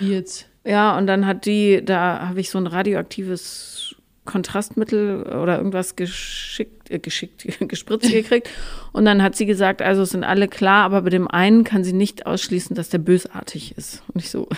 Wie 0.00 0.12
jetzt? 0.12 0.48
Ja, 0.64 0.98
und 0.98 1.06
dann 1.06 1.26
hat 1.26 1.46
die, 1.46 1.82
da 1.84 2.28
habe 2.28 2.40
ich 2.40 2.50
so 2.50 2.58
ein 2.58 2.66
radioaktives 2.66 3.96
Kontrastmittel 4.28 5.22
oder 5.22 5.56
irgendwas 5.56 5.96
geschickt, 5.96 6.90
äh, 6.90 6.98
geschickt, 6.98 7.46
gespritzt 7.68 8.10
gekriegt. 8.10 8.50
Und 8.92 9.06
dann 9.06 9.22
hat 9.22 9.36
sie 9.36 9.46
gesagt, 9.46 9.80
also 9.80 10.02
es 10.02 10.10
sind 10.10 10.24
alle 10.24 10.48
klar, 10.48 10.84
aber 10.84 11.02
bei 11.02 11.10
dem 11.10 11.28
einen 11.28 11.64
kann 11.64 11.84
sie 11.84 11.94
nicht 11.94 12.26
ausschließen, 12.26 12.76
dass 12.76 12.90
der 12.90 12.98
bösartig 12.98 13.78
ist. 13.78 14.02
Und 14.12 14.22
ich 14.22 14.30
so, 14.30 14.48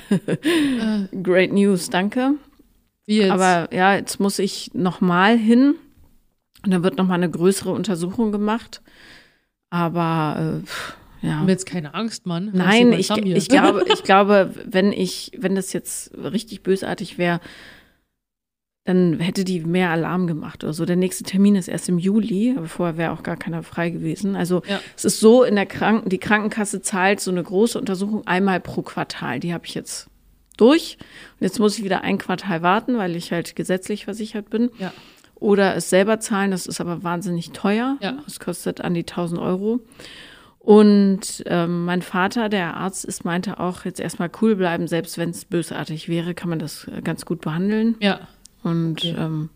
great 1.22 1.52
news, 1.52 1.88
danke. 1.88 2.32
Wie 3.06 3.18
jetzt? 3.18 3.30
Aber 3.30 3.72
ja, 3.72 3.94
jetzt 3.94 4.18
muss 4.18 4.40
ich 4.40 4.72
nochmal 4.74 5.38
hin. 5.38 5.76
Und 6.64 6.70
dann 6.72 6.82
wird 6.82 6.98
nochmal 6.98 7.16
eine 7.16 7.30
größere 7.30 7.70
Untersuchung 7.70 8.32
gemacht. 8.32 8.82
Aber 9.70 10.62
äh, 11.22 11.26
Ja. 11.26 11.40
Und 11.42 11.48
jetzt 11.48 11.66
keine 11.66 11.94
Angst, 11.94 12.26
Mann. 12.26 12.50
Nein, 12.52 12.92
ich, 12.92 13.10
ich 13.10 13.48
glaube, 13.48 13.84
ich 13.92 14.02
glaube, 14.02 14.54
wenn 14.66 14.92
ich, 14.92 15.32
wenn 15.38 15.54
das 15.54 15.72
jetzt 15.72 16.12
richtig 16.16 16.62
bösartig 16.62 17.18
wäre, 17.18 17.40
dann 18.84 19.20
hätte 19.20 19.44
die 19.44 19.60
mehr 19.60 19.90
Alarm 19.90 20.26
gemacht 20.26 20.64
oder 20.64 20.72
so. 20.72 20.84
Der 20.86 20.96
nächste 20.96 21.22
Termin 21.22 21.54
ist 21.54 21.68
erst 21.68 21.88
im 21.88 21.98
Juli, 21.98 22.54
aber 22.56 22.66
vorher 22.66 22.96
wäre 22.96 23.12
auch 23.12 23.22
gar 23.22 23.36
keiner 23.36 23.62
frei 23.62 23.90
gewesen. 23.90 24.34
Also 24.36 24.62
Ja. 24.66 24.80
es 24.96 25.04
ist 25.04 25.20
so, 25.20 25.44
in 25.44 25.54
der 25.54 25.66
Kranken, 25.66 26.08
die 26.08 26.18
Krankenkasse 26.18 26.80
zahlt 26.80 27.20
so 27.20 27.30
eine 27.30 27.42
große 27.42 27.78
Untersuchung 27.78 28.26
einmal 28.26 28.58
pro 28.58 28.82
Quartal. 28.82 29.38
Die 29.38 29.52
habe 29.52 29.66
ich 29.66 29.74
jetzt 29.74 30.08
durch. 30.56 30.96
Und 31.38 31.44
jetzt 31.44 31.58
muss 31.58 31.78
ich 31.78 31.84
wieder 31.84 32.00
ein 32.02 32.18
Quartal 32.18 32.62
warten, 32.62 32.96
weil 32.96 33.14
ich 33.16 33.32
halt 33.32 33.54
gesetzlich 33.54 34.04
versichert 34.06 34.48
bin. 34.50 34.70
Ja. 34.78 34.92
Oder 35.40 35.74
es 35.74 35.90
selber 35.90 36.20
zahlen, 36.20 36.50
das 36.52 36.66
ist 36.66 36.80
aber 36.80 37.02
wahnsinnig 37.02 37.50
teuer. 37.50 37.96
Ja. 38.00 38.18
Das 38.24 38.38
kostet 38.38 38.80
an 38.82 38.94
die 38.94 39.00
1000 39.00 39.40
Euro. 39.40 39.80
Und 40.58 41.42
ähm, 41.46 41.86
mein 41.86 42.02
Vater, 42.02 42.50
der 42.50 42.76
Arzt 42.76 43.06
ist, 43.06 43.24
meinte 43.24 43.58
auch, 43.58 43.86
jetzt 43.86 43.98
erstmal 43.98 44.30
cool 44.42 44.54
bleiben, 44.56 44.86
selbst 44.86 45.16
wenn 45.16 45.30
es 45.30 45.46
bösartig 45.46 46.08
wäre, 46.10 46.34
kann 46.34 46.50
man 46.50 46.58
das 46.58 46.86
äh, 46.88 47.00
ganz 47.00 47.24
gut 47.24 47.40
behandeln. 47.40 47.96
Ja. 48.00 48.28
Und 48.62 48.98
Okay. 49.00 49.14
ähm, 49.18 49.48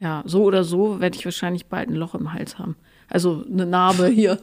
ja, 0.00 0.22
so 0.24 0.44
oder 0.44 0.64
so 0.64 1.00
werde 1.00 1.16
ich 1.18 1.24
wahrscheinlich 1.26 1.66
bald 1.66 1.90
ein 1.90 1.94
Loch 1.96 2.14
im 2.14 2.32
Hals 2.32 2.58
haben. 2.58 2.76
Also 3.10 3.44
eine 3.50 3.66
Narbe 3.66 4.06
hier. 4.06 4.38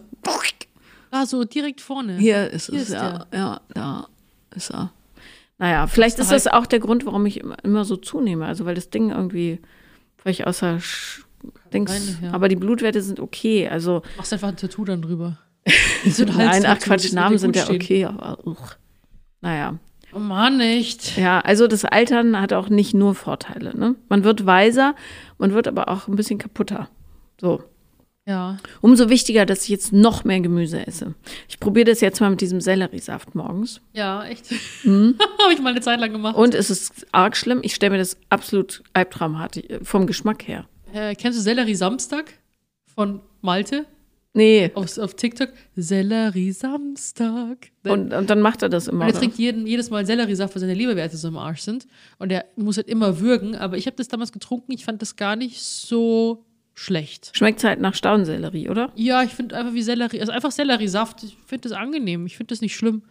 Ah, 1.12 1.26
so 1.26 1.44
direkt 1.44 1.82
vorne. 1.82 2.18
Hier 2.18 2.52
ist 2.52 2.70
Hier 2.70 2.82
es, 2.82 2.90
ist 2.90 2.94
ja. 2.94 3.26
Ja, 3.34 3.62
da 3.74 4.08
ist 4.56 4.70
er. 4.72 4.92
Naja, 5.58 5.88
vielleicht 5.88 6.20
ist 6.20 6.32
das 6.32 6.48
auch 6.48 6.66
der 6.66 6.80
Grund, 6.80 7.06
warum 7.06 7.26
ich 7.26 7.42
immer 7.64 7.86
so 7.86 7.96
zunehme. 7.96 8.46
Also 8.46 8.66
weil 8.66 8.76
das 8.76 8.90
Ding 8.90 9.12
irgendwie 9.12 9.60
völlig 10.26 10.48
außer 10.48 10.80
Sch 10.80 11.24
Dings. 11.72 11.92
sein, 11.92 12.18
ja. 12.24 12.34
Aber 12.34 12.48
die 12.48 12.56
Blutwerte 12.56 13.02
sind 13.02 13.20
okay. 13.20 13.68
Also 13.70 14.02
Machst 14.18 14.34
einfach 14.34 14.48
ein 14.48 14.58
Tattoo 14.58 14.84
dann 14.84 15.02
drüber. 15.04 15.38
Nein, 16.36 16.66
ach 16.66 16.80
Quatsch, 16.80 17.14
Namen 17.14 17.38
sind 17.38 17.56
ja 17.56 17.70
okay, 17.70 18.06
aber 18.06 18.46
uch. 18.46 18.76
naja. 19.42 19.78
Oh 20.14 20.20
Mann, 20.20 20.60
echt. 20.62 21.18
Ja, 21.18 21.42
also 21.42 21.68
das 21.68 21.84
Altern 21.84 22.40
hat 22.40 22.54
auch 22.54 22.70
nicht 22.70 22.94
nur 22.94 23.16
Vorteile. 23.16 23.78
Ne? 23.78 23.96
Man 24.08 24.24
wird 24.24 24.46
weiser, 24.46 24.96
man 25.38 25.54
wird 25.54 25.68
aber 25.68 25.90
auch 25.90 26.08
ein 26.08 26.16
bisschen 26.16 26.40
kaputter. 26.40 26.88
So. 27.40 27.62
Ja. 28.28 28.58
Umso 28.82 29.10
wichtiger, 29.10 29.46
dass 29.46 29.64
ich 29.64 29.70
jetzt 29.70 29.94
noch 29.94 30.24
mehr 30.24 30.40
Gemüse 30.40 30.86
esse. 30.88 31.14
Ich 31.48 31.60
probiere 31.60 31.86
das 31.92 32.02
jetzt 32.02 32.20
mal 32.22 32.32
mit 32.32 32.42
diesem 32.42 32.60
Selleriesaft 32.60 33.36
morgens. 33.36 33.82
Ja, 33.94 34.24
echt. 34.26 34.50
Habe 34.84 35.54
ich 35.54 35.62
mal 35.62 35.70
eine 35.70 35.82
Zeit 35.82 36.00
lang 36.00 36.12
gemacht. 36.12 36.36
Mhm. 36.36 36.42
Und 36.42 36.56
es 36.56 36.72
ist 36.72 37.06
arg 37.12 37.38
schlimm. 37.38 37.60
Ich 37.62 37.76
stelle 37.76 37.92
mir 37.92 37.98
das 38.00 38.18
absolut 38.30 38.82
albtraumhaft 38.94 39.58
äh, 39.58 39.80
vom 39.84 40.08
Geschmack 40.08 40.48
her. 40.48 40.66
Äh, 40.92 41.14
kennst 41.16 41.38
du 41.38 41.44
Sellerie 41.44 41.76
Samstag 41.76 42.34
von 42.96 43.22
Malte 43.42 43.86
Nee. 44.34 44.72
auf, 44.74 44.98
auf 44.98 45.14
TikTok? 45.14 45.50
Sellerie 45.76 46.52
Samstag. 46.52 47.70
Und, 47.86 48.12
und 48.12 48.30
dann 48.30 48.42
macht 48.42 48.64
er 48.64 48.70
das 48.70 48.88
immer. 48.88 49.06
Und 49.06 49.14
er 49.14 49.18
trinkt 49.20 49.38
jeden, 49.38 49.66
jedes 49.68 49.90
Mal 49.92 50.06
Selleriesaft, 50.06 50.54
weil 50.56 50.60
seine 50.60 50.74
Leberwerte 50.74 51.16
so 51.16 51.28
im 51.30 51.38
Arsch 51.38 51.62
sind. 51.62 51.88
Und 52.18 52.32
er 52.32 52.46
muss 52.58 52.76
halt 52.78 52.88
immer 52.90 53.20
würgen. 53.20 53.56
Aber 53.56 53.78
ich 53.78 53.86
habe 53.86 53.96
das 53.96 54.08
damals 54.10 54.32
getrunken. 54.34 54.72
Ich 54.74 54.84
fand 54.84 55.02
das 55.02 55.16
gar 55.16 55.36
nicht 55.38 55.62
so 55.62 56.44
schlecht. 56.76 57.32
Schmeckt 57.34 57.64
halt 57.64 57.80
nach 57.80 57.96
Staudensellerie, 57.96 58.70
oder? 58.70 58.92
Ja, 58.96 59.24
ich 59.24 59.32
finde 59.32 59.56
einfach 59.58 59.74
wie 59.74 59.82
Sellerie, 59.82 60.20
also 60.20 60.32
einfach 60.32 60.52
Selleriesaft. 60.52 61.24
Ich 61.24 61.36
finde 61.48 61.70
das 61.70 61.78
angenehm. 61.78 62.26
Ich 62.28 62.38
finde 62.38 62.50
das 62.54 62.62
nicht 62.62 62.76
schlimm. 62.76 63.02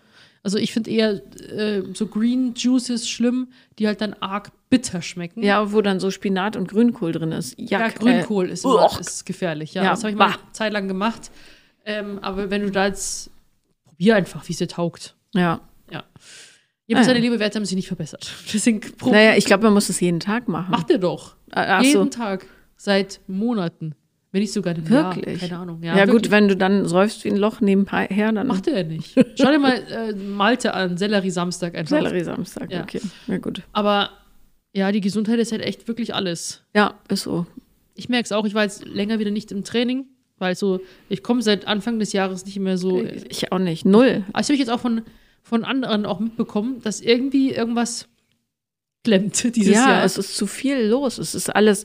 Also 0.43 0.59
ich 0.59 0.73
finde 0.73 0.91
eher 0.91 1.23
äh, 1.51 1.83
so 1.95 2.07
Green 2.07 2.53
Juices 2.55 3.09
schlimm, 3.09 3.49
die 3.79 3.87
halt 3.87 4.03
dann 4.03 4.13
arg 4.21 4.53
bitter 4.69 5.01
schmecken. 5.01 5.43
Ja, 5.43 5.73
wo 5.73 5.81
dann 5.81 5.99
so 5.99 6.11
Spinat 6.11 6.55
und 6.57 6.69
Grünkohl 6.69 7.13
drin 7.13 7.33
ist. 7.33 7.59
Ja, 7.59 7.81
Jack, 7.81 7.99
Grünkohl 7.99 8.51
äh, 8.51 8.53
ist, 8.53 8.65
immer, 8.65 9.01
ist 9.01 9.25
gefährlich. 9.25 9.73
Ja, 9.73 9.85
Ja, 9.85 9.91
das 9.91 10.01
habe 10.01 10.11
ich 10.11 10.17
mal 10.19 10.29
bah. 10.29 10.39
eine 10.43 10.53
Zeit 10.53 10.73
lang 10.75 10.87
gemacht. 10.87 11.31
Ähm, 11.87 12.19
aber 12.21 12.51
wenn 12.51 12.61
du 12.63 12.71
da 12.71 12.87
jetzt, 12.87 13.31
probier 13.87 14.17
einfach, 14.17 14.47
wie 14.47 14.53
es 14.53 14.59
dir 14.59 14.69
taugt. 14.69 15.15
Ja. 15.35 15.61
Ja. 15.91 16.05
Jedenfalls 16.87 17.09
Ah, 17.09 17.13
ja. 17.13 17.15
seine 17.15 17.21
Leberwerte 17.21 17.57
haben 17.57 17.65
sich 17.65 17.77
nicht 17.77 17.89
verbessert. 17.89 18.31
Deswegen 18.53 18.81
Naja, 19.07 19.37
ich 19.37 19.47
glaube, 19.47 19.63
man 19.65 19.73
muss 19.73 19.89
es 19.89 19.99
jeden 20.01 20.21
Tag 20.21 20.49
machen. 20.49 20.71
macht 20.71 20.91
er 20.91 20.99
doch. 20.99 21.37
Ah, 21.53 21.79
Ach 21.79 21.83
so. 21.85 21.89
Jeden 22.01 22.11
Tag. 22.11 22.47
Seit 22.77 23.21
Monaten. 23.27 23.95
Wenn 24.33 24.41
nicht 24.41 24.53
sogar 24.53 24.75
einem 24.75 24.85
Jahr. 24.91 25.15
Wirklich? 25.15 25.41
Keine 25.41 25.59
Ahnung. 25.59 25.81
Ja, 25.83 25.97
Ja, 25.97 26.07
gut, 26.07 26.33
wenn 26.33 26.49
du 26.49 26.57
dann 26.57 26.87
säufst 26.89 27.25
wie 27.25 27.29
ein 27.29 27.37
Loch 27.37 27.61
nebenher, 27.61 28.33
dann 28.33 28.49
Macht 28.49 28.67
er 28.67 28.83
nicht. 28.83 29.15
Schau 29.39 29.51
dir 29.53 29.61
mal 29.61 29.77
äh, 29.89 30.13
Malte 30.13 30.75
an, 30.75 30.97
Sellerie 30.97 31.31
Samstag 31.31 31.77
einfach. 31.77 31.97
Sellerie 31.97 32.25
Samstag. 32.25 32.73
Ja. 32.73 32.83
Okay, 32.83 33.01
ja 33.29 33.39
gut. 33.39 33.63
Aber 33.73 34.11
ja, 34.73 34.91
die 34.91 35.01
Gesundheit 35.01 35.39
ist 35.39 35.53
halt 35.53 35.63
echt 35.63 35.87
wirklich 35.87 36.17
alles. 36.17 36.65
Ja, 36.75 36.95
ist 37.09 37.23
so. 37.23 37.47
Ich 37.95 38.09
merke 38.09 38.25
es 38.25 38.33
auch, 38.33 38.45
ich 38.45 38.55
war 38.55 38.65
jetzt 38.65 38.85
länger 38.85 39.21
wieder 39.21 39.31
nicht 39.31 39.53
im 39.53 39.63
Training, 39.63 40.07
weil 40.39 40.57
so, 40.57 40.81
ich 41.09 41.23
komme 41.23 41.41
seit 41.41 41.69
Anfang 41.69 42.01
des 42.01 42.13
Jahres 42.13 42.45
nicht 42.45 42.59
mehr 42.59 42.77
so. 42.77 43.05
Ich 43.05 43.53
auch 43.53 43.61
nicht. 43.61 43.85
Null. 43.85 44.25
Also 44.33 44.49
habe 44.49 44.55
ich 44.55 44.61
jetzt 44.61 44.71
auch 44.71 44.81
von, 44.81 45.03
von 45.45 45.63
anderen 45.65 46.07
auch 46.07 46.19
mitbekommen, 46.19 46.81
dass 46.83 47.01
irgendwie 47.01 47.53
irgendwas 47.53 48.09
klemmt 49.05 49.43
dieses 49.57 49.75
ja, 49.75 49.89
Jahr. 49.91 50.05
es 50.05 50.19
ist 50.19 50.37
zu 50.37 50.47
viel 50.47 50.79
los. 50.87 51.19
Es 51.19 51.35
ist 51.35 51.55
alles 51.55 51.85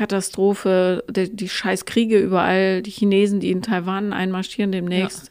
Klimakatastrophe, 0.00 1.04
die, 1.10 1.34
die 1.34 1.48
scheiß 1.48 1.84
Kriege 1.84 2.18
überall, 2.18 2.82
die 2.82 2.90
Chinesen, 2.90 3.40
die 3.40 3.50
in 3.50 3.62
Taiwan 3.62 4.12
einmarschieren 4.12 4.72
demnächst. 4.72 5.30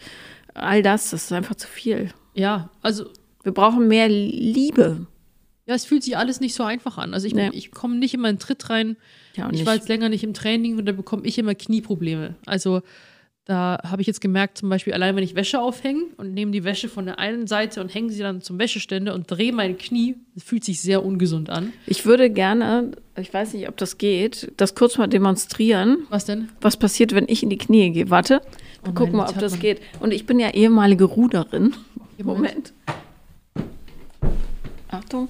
All 0.53 0.82
das, 0.82 1.12
das 1.12 1.26
ist 1.26 1.32
einfach 1.34 1.55
zu 1.55 1.68
viel. 1.68 2.12
ja, 2.34 2.70
also 2.82 3.05
Wir 3.43 3.53
brauchen 3.53 3.88
mehr 3.88 4.10
Liebe. 4.10 5.07
ja, 5.66 5.76
es 5.76 5.86
fühlt 5.86 6.03
sich 6.03 6.18
alles 6.18 6.39
nicht 6.39 6.53
so 6.55 6.64
einfach 6.64 6.97
an. 6.97 7.14
Also 7.14 7.28
ich, 7.28 7.34
Nee. 7.34 7.49
ich 7.53 7.72
komme 7.72 7.95
nicht 7.95 8.14
in 8.14 8.20
meinen 8.22 8.39
Tritt 8.39 8.70
rein. 8.70 8.97
Ja, 9.36 9.47
und 9.47 9.53
Ich 9.55 9.66
war 9.66 9.76
jetzt 9.76 9.88
länger 9.89 10.10
nicht 10.10 10.24
im 10.24 10.34
Training 10.34 10.78
und 10.78 10.86
da 10.86 10.91
bekomme 10.91 11.24
ich 11.26 11.38
immer 11.38 11.55
Knieprobleme. 11.55 12.36
Also 12.45 12.82
da 13.50 13.80
habe 13.84 14.00
ich 14.02 14.08
jetzt 14.08 14.22
gemerkt, 14.22 14.60
zum 14.60 14.70
Beispiel 14.70 14.93
allein 14.93 15.16
wenn 15.16 15.24
ich 15.24 15.34
Wäsche 15.34 15.60
aufhänge 15.60 16.04
und 16.18 16.36
nehme 16.36 16.52
die 16.52 16.64
Wäsche 16.64 16.88
von 16.88 17.06
der 17.08 17.18
einen 17.18 17.47
Seite 17.47 17.82
und 17.82 17.91
hänge 17.91 18.12
sie 18.12 18.22
dann 18.22 18.41
zum 18.43 18.60
Wäscheständer 18.60 19.16
und 19.16 19.26
drehe 19.32 19.52
mein 19.52 19.76
Knie, 19.80 20.18
das 20.36 20.43
fühlt 20.43 20.64
sich 20.64 20.82
sehr 20.82 21.04
ungesund 21.04 21.50
an. 21.50 21.74
Ich 21.88 22.06
würde 22.06 22.30
gerne, 22.30 22.91
ich 23.18 23.34
weiß 23.34 23.56
nicht, 23.56 23.68
ob 23.68 23.76
das 23.78 23.97
geht, 23.97 24.52
das 24.58 24.76
kurz 24.76 25.00
mal 25.00 25.08
demonstrieren, 25.08 26.06
Was 26.12 26.26
denn? 26.26 26.50
was 26.62 26.78
passiert, 26.78 27.16
wenn 27.16 27.26
ich 27.28 27.41
in 27.41 27.50
die 27.50 27.58
Knie 27.58 27.89
gehe. 27.91 28.12
Warte, 28.12 28.41
wir 28.84 28.91
Oh 28.91 28.93
gucken 28.93 29.16
mal, 29.16 29.28
ob 29.28 29.39
das 29.39 29.54
man. 29.54 29.62
geht. 29.62 29.82
Und 30.00 30.12
ich 30.14 30.28
bin 30.28 30.39
ja 30.39 30.52
ehemalige 30.52 31.06
Ruderin. 31.06 31.74
Moment. 32.24 32.74
Moment. 32.74 32.74
Achtung. 34.89 35.28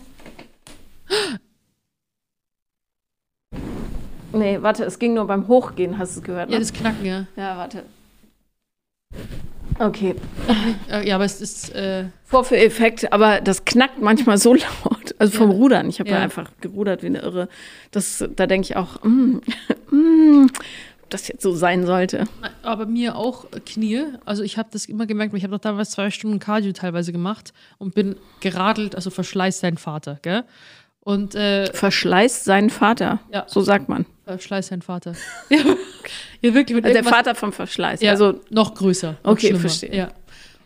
Nee, 4.33 4.61
warte, 4.61 4.83
es 4.83 4.99
ging 4.99 5.13
nur 5.13 5.25
beim 5.25 5.47
Hochgehen, 5.47 5.97
hast 5.97 6.15
du 6.17 6.19
es 6.19 6.25
gehört? 6.25 6.49
Ne? 6.49 6.55
Ja, 6.55 6.59
das 6.59 6.73
Knacken, 6.73 7.05
ja. 7.05 7.27
ja, 7.37 7.57
warte. 7.57 7.83
Okay. 9.79 10.15
Äh, 10.91 11.07
Ja, 11.07 11.15
aber 11.15 11.25
es 11.25 11.39
ist, 11.41 11.73
äh, 11.75 12.05
Vorführeffekt, 12.25 13.13
aber 13.13 13.41
das 13.41 13.63
knackt 13.65 14.01
manchmal 14.01 14.37
so 14.37 14.53
laut. 14.83 15.15
Also 15.19 15.37
vom 15.37 15.51
Ja. 15.51 15.55
Rudern. 15.57 15.89
Ich 15.89 15.99
habe 15.99 16.09
ja. 16.09 16.17
Ja. 16.17 16.23
einfach 16.23 16.51
gerudert 16.61 17.01
wie 17.03 17.07
eine 17.07 17.19
Irre. 17.19 17.47
Das, 17.91 18.23
da 18.35 18.47
denke 18.47 18.65
ich 18.65 18.75
auch, 18.75 19.03
mm, 19.03 19.37
mm, 19.91 20.47
ob 21.03 21.09
das 21.09 21.27
jetzt 21.27 21.41
so 21.43 21.53
sein 21.55 21.85
sollte. 21.85 22.25
aber 22.63 22.85
mir 22.85 23.15
auch 23.15 23.45
Knie. 23.65 24.03
Also 24.25 24.43
ich 24.43 24.57
habe 24.57 24.69
das 24.71 24.85
immer 24.85 25.05
gemerkt, 25.05 25.33
ich 25.35 25.43
habe 25.43 25.51
doch 25.55 25.61
damals 25.61 25.91
zwei 25.91 26.09
Stunden 26.11 26.39
Cardio 26.39 26.71
teilweise 26.73 27.11
gemacht 27.11 27.53
und 27.77 27.93
bin 27.95 28.15
geradelt, 28.41 28.95
also 28.95 29.09
verschleißt 29.09 29.63
dein 29.63 29.77
Vater, 29.77 30.19
gell? 30.21 30.43
Und 31.01 31.33
äh, 31.33 31.71
Verschleißt 31.73 32.43
seinen 32.45 32.69
Vater. 32.69 33.19
Ja. 33.31 33.45
So 33.47 33.61
sagt 33.61 33.89
man. 33.89 34.05
Verschleißt 34.37 34.71
dein 34.71 34.81
Vater. 34.81 35.13
ja, 36.41 36.53
wirklich. 36.53 36.83
Also 36.83 36.93
der 36.93 37.03
Vater 37.03 37.35
vom 37.35 37.51
Verschleiß. 37.51 38.01
Ja, 38.01 38.11
Also 38.11 38.39
noch 38.49 38.75
größer. 38.75 39.17
Noch 39.23 39.31
Okay, 39.31 39.47
schlimmer. 39.47 39.59
verstehe. 39.59 39.95
Ja. 39.95 40.09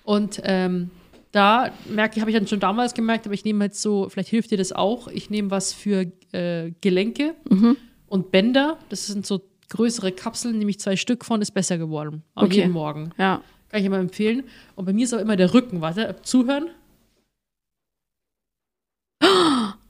Und 0.03 0.41
ähm, 0.43 0.89
da 1.31 1.71
merke 1.89 2.15
ich, 2.15 2.21
habe 2.21 2.29
ich 2.31 2.37
dann 2.37 2.47
schon 2.47 2.59
damals 2.59 2.93
gemerkt, 2.93 3.25
aber 3.25 3.33
ich 3.33 3.43
nehme 3.45 3.65
jetzt 3.65 3.81
so, 3.81 4.07
vielleicht 4.09 4.29
hilft 4.29 4.51
dir 4.51 4.57
das 4.57 4.71
auch, 4.71 5.07
ich 5.07 5.29
nehme 5.29 5.49
was 5.51 5.73
für 5.73 6.11
äh, 6.31 6.71
Gelenke 6.81 7.33
Mhm. 7.49 7.77
und 8.07 8.31
Bänder. 8.31 8.77
Das 8.89 9.07
sind 9.07 9.25
so 9.25 9.41
größere 9.69 10.11
Kapseln, 10.11 10.57
nämlich 10.59 10.79
zwei 10.79 10.95
Stück 10.95 11.25
von, 11.25 11.41
ist 11.41 11.51
besser 11.51 11.77
geworden. 11.79 12.21
Am 12.35 12.45
Okay. 12.45 12.57
jeden 12.57 12.71
Morgen. 12.71 13.11
ja. 13.17 13.41
Kann 13.69 13.79
ich 13.79 13.87
immer 13.87 13.97
empfehlen. 13.97 14.43
Und 14.75 14.85
bei 14.85 14.93
mir 14.93 15.03
ist 15.05 15.13
auch 15.15 15.19
immer 15.19 15.35
der 15.35 15.51
Rücken. 15.55 15.81
Warte, 15.81 16.15
zuhören. 16.21 16.69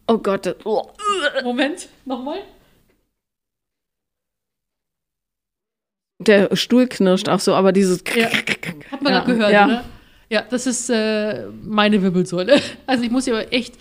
Oh 0.07 0.17
Gott. 0.19 0.55
Oh. 0.63 0.83
Moment, 1.43 1.89
nochmal. 2.05 2.39
Der 6.27 6.55
Stuhl 6.55 6.87
knirscht 6.87 7.27
auch 7.29 7.39
so, 7.39 7.53
aber 7.55 7.71
dieses. 7.71 8.03
Ja. 8.15 8.27
Hat 8.91 9.01
man 9.01 9.13
Ja, 9.13 9.19
ja, 9.19 9.25
gehört, 9.25 9.51
ja. 9.51 9.65
oder? 9.65 9.83
Ja, 10.29 10.41
das 10.49 10.65
ist 10.67 10.89
äh, 10.89 11.47
meine 11.63 12.01
Wirbelsäule. 12.01 12.59
Also 12.87 13.03
ich 13.03 13.11
muss 13.11 13.25
ja 13.25 13.33
aber 13.33 13.51
echt, 13.53 13.75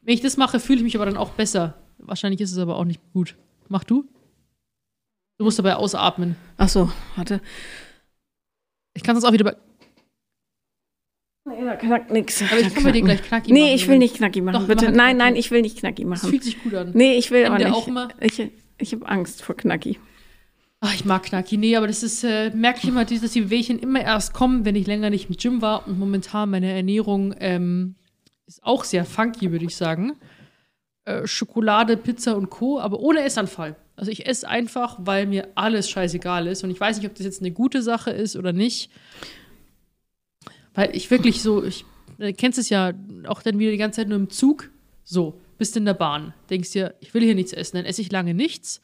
wenn 0.00 0.14
ich 0.14 0.20
das 0.20 0.36
mache, 0.36 0.58
fühle 0.60 0.78
ich 0.78 0.84
mich 0.84 0.96
aber 0.96 1.04
dann 1.06 1.16
auch 1.16 1.30
besser. 1.30 1.74
Wahrscheinlich 1.98 2.40
ist 2.40 2.52
es 2.52 2.58
aber 2.58 2.76
auch 2.76 2.84
nicht 2.84 3.00
gut. 3.12 3.36
Mach 3.68 3.84
du? 3.84 4.04
Du 5.38 5.44
musst 5.44 5.58
dabei 5.58 5.76
ausatmen. 5.76 6.36
Ach 6.56 6.68
so, 6.68 6.90
warte. 7.16 7.40
Ich 8.94 9.02
kann 9.02 9.16
es 9.16 9.24
auch 9.24 9.32
wieder 9.32 9.44
bei. 9.44 9.56
Nee, 11.44 11.64
da 11.64 11.74
knackt 11.76 12.10
nix. 12.10 12.42
Aber 12.42 12.60
ich 12.60 12.72
kann 12.74 12.84
bei 12.84 12.92
dir 12.92 13.02
gleich 13.02 13.22
knackig 13.22 13.52
Nee, 13.52 13.60
machen, 13.62 13.74
ich 13.74 13.88
will 13.88 13.98
nicht 13.98 14.14
knackig 14.16 14.42
machen, 14.42 14.60
Doch, 14.60 14.66
bitte. 14.68 14.86
mach 14.86 14.92
Nein, 14.92 15.16
knackig. 15.16 15.18
nein, 15.18 15.36
ich 15.36 15.50
will 15.50 15.62
nicht 15.62 15.78
knackig 15.78 16.04
Das 16.04 16.10
machen. 16.22 16.30
fühlt 16.30 16.44
sich 16.44 16.62
gut 16.62 16.74
an. 16.74 16.90
Nee, 16.94 17.14
ich 17.14 17.30
will 17.30 17.42
Nimm 17.42 17.52
aber 17.52 17.58
dir 17.58 17.68
nicht. 17.70 17.76
auch 17.76 17.88
immer- 17.88 18.08
Ich, 18.20 18.42
ich 18.78 18.92
habe 18.92 19.08
Angst 19.08 19.42
vor 19.42 19.56
knacki. 19.56 19.98
Ach, 20.84 20.92
ich 20.92 21.04
mag 21.04 21.22
Knacki. 21.22 21.58
Nee, 21.58 21.76
aber 21.76 21.86
das 21.86 22.02
ist, 22.02 22.24
äh, 22.24 22.50
merke 22.50 22.80
ich 22.82 22.88
immer, 22.88 23.04
dass 23.04 23.30
die 23.30 23.50
Wehchen 23.50 23.78
immer 23.78 24.00
erst 24.00 24.34
kommen, 24.34 24.64
wenn 24.64 24.74
ich 24.74 24.88
länger 24.88 25.10
nicht 25.10 25.30
im 25.30 25.36
Gym 25.36 25.62
war. 25.62 25.86
Und 25.86 25.96
momentan 25.96 26.50
meine 26.50 26.72
Ernährung 26.72 27.36
ähm, 27.38 27.94
ist 28.48 28.64
auch 28.64 28.82
sehr 28.82 29.04
funky, 29.04 29.52
würde 29.52 29.64
ich 29.64 29.76
sagen. 29.76 30.14
Äh, 31.04 31.24
Schokolade, 31.28 31.96
Pizza 31.96 32.36
und 32.36 32.50
Co., 32.50 32.80
aber 32.80 32.98
ohne 32.98 33.22
Essanfall. 33.22 33.76
Also 33.94 34.10
ich 34.10 34.26
esse 34.26 34.48
einfach, 34.48 34.98
weil 34.98 35.26
mir 35.26 35.50
alles 35.54 35.88
scheißegal 35.88 36.48
ist. 36.48 36.64
Und 36.64 36.70
ich 36.70 36.80
weiß 36.80 36.96
nicht, 36.96 37.06
ob 37.06 37.14
das 37.14 37.26
jetzt 37.26 37.42
eine 37.42 37.52
gute 37.52 37.80
Sache 37.80 38.10
ist 38.10 38.34
oder 38.34 38.52
nicht. 38.52 38.90
Weil 40.74 40.96
ich 40.96 41.12
wirklich 41.12 41.42
so, 41.42 41.62
ich 41.62 41.84
du 42.18 42.32
kennst 42.32 42.58
es 42.58 42.70
ja 42.70 42.92
auch 43.28 43.42
dann 43.42 43.60
wieder 43.60 43.70
die 43.70 43.76
ganze 43.76 44.00
Zeit 44.00 44.08
nur 44.08 44.18
im 44.18 44.30
Zug. 44.30 44.68
So, 45.04 45.40
bist 45.58 45.76
in 45.76 45.84
der 45.84 45.94
Bahn, 45.94 46.34
denkst 46.50 46.72
dir, 46.72 46.96
ich 46.98 47.14
will 47.14 47.22
hier 47.22 47.36
nichts 47.36 47.52
essen, 47.52 47.76
dann 47.76 47.86
esse 47.86 48.00
ich 48.00 48.10
lange 48.10 48.34
nichts. 48.34 48.80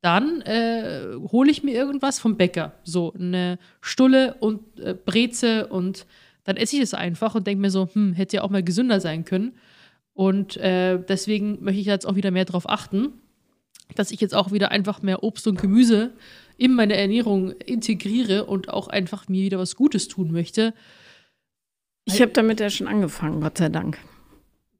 Dann 0.00 0.42
äh, 0.42 1.16
hole 1.32 1.50
ich 1.50 1.62
mir 1.62 1.74
irgendwas 1.74 2.18
vom 2.18 2.36
Bäcker. 2.36 2.72
So, 2.84 3.12
eine 3.12 3.58
Stulle 3.80 4.34
und 4.40 4.78
äh, 4.78 4.94
Breze 4.94 5.66
und 5.66 6.06
dann 6.44 6.56
esse 6.56 6.76
ich 6.76 6.82
es 6.82 6.94
einfach 6.94 7.34
und 7.34 7.46
denke 7.46 7.60
mir 7.60 7.70
so, 7.70 7.88
hm, 7.92 8.14
hätte 8.14 8.36
ja 8.36 8.42
auch 8.42 8.50
mal 8.50 8.62
gesünder 8.62 9.00
sein 9.00 9.24
können. 9.24 9.52
Und 10.14 10.56
äh, 10.56 10.98
deswegen 10.98 11.62
möchte 11.62 11.80
ich 11.80 11.86
jetzt 11.86 12.06
auch 12.06 12.16
wieder 12.16 12.30
mehr 12.30 12.44
darauf 12.44 12.68
achten, 12.68 13.12
dass 13.94 14.10
ich 14.10 14.20
jetzt 14.20 14.34
auch 14.34 14.52
wieder 14.52 14.70
einfach 14.70 15.02
mehr 15.02 15.22
Obst 15.22 15.46
und 15.46 15.60
Gemüse 15.60 16.12
in 16.56 16.74
meine 16.74 16.96
Ernährung 16.96 17.52
integriere 17.52 18.46
und 18.46 18.68
auch 18.68 18.88
einfach 18.88 19.28
mir 19.28 19.44
wieder 19.44 19.58
was 19.58 19.76
Gutes 19.76 20.08
tun 20.08 20.32
möchte. 20.32 20.74
Ich 22.04 22.20
habe 22.20 22.32
damit 22.32 22.60
ja 22.60 22.70
schon 22.70 22.88
angefangen, 22.88 23.40
Gott 23.40 23.58
sei 23.58 23.68
Dank. 23.68 23.98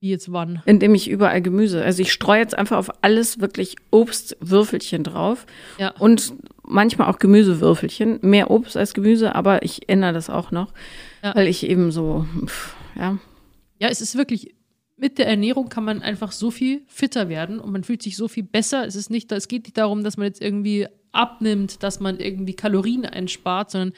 Wie 0.00 0.10
jetzt 0.10 0.30
wann? 0.32 0.62
Indem 0.64 0.94
ich 0.94 1.10
überall 1.10 1.42
Gemüse, 1.42 1.82
also 1.84 2.02
ich 2.02 2.12
streue 2.12 2.38
jetzt 2.38 2.56
einfach 2.56 2.76
auf 2.76 2.90
alles 3.02 3.40
wirklich 3.40 3.74
Obstwürfelchen 3.90 5.02
drauf 5.02 5.44
Ja. 5.78 5.90
und 5.98 6.34
manchmal 6.62 7.08
auch 7.08 7.18
Gemüsewürfelchen. 7.18 8.18
Mehr 8.22 8.50
Obst 8.50 8.76
als 8.76 8.94
Gemüse, 8.94 9.34
aber 9.34 9.62
ich 9.64 9.88
ändere 9.88 10.12
das 10.12 10.30
auch 10.30 10.50
noch, 10.52 10.72
Ja. 11.24 11.34
weil 11.34 11.48
ich 11.48 11.64
eben 11.68 11.90
so, 11.90 12.26
pff, 12.46 12.76
ja, 12.96 13.18
Ja, 13.80 13.88
es 13.88 14.00
ist 14.00 14.16
wirklich, 14.16 14.54
mit 14.96 15.18
der 15.18 15.28
Ernährung 15.28 15.68
kann 15.68 15.84
man 15.84 16.02
einfach 16.02 16.32
so 16.32 16.50
viel 16.50 16.82
fitter 16.88 17.28
werden 17.28 17.60
und 17.60 17.70
man 17.72 17.84
fühlt 17.84 18.02
sich 18.02 18.16
so 18.16 18.26
viel 18.26 18.42
besser. 18.42 18.84
Es 18.86 18.96
ist 18.96 19.08
nicht, 19.10 19.30
es 19.30 19.46
geht 19.46 19.64
nicht 19.64 19.78
darum, 19.78 20.02
dass 20.02 20.16
man 20.16 20.26
jetzt 20.26 20.42
irgendwie 20.42 20.86
abnimmt, 21.12 21.82
dass 21.84 22.00
man 22.00 22.18
irgendwie 22.18 22.54
Kalorien 22.54 23.06
einspart, 23.06 23.70
sondern 23.70 23.92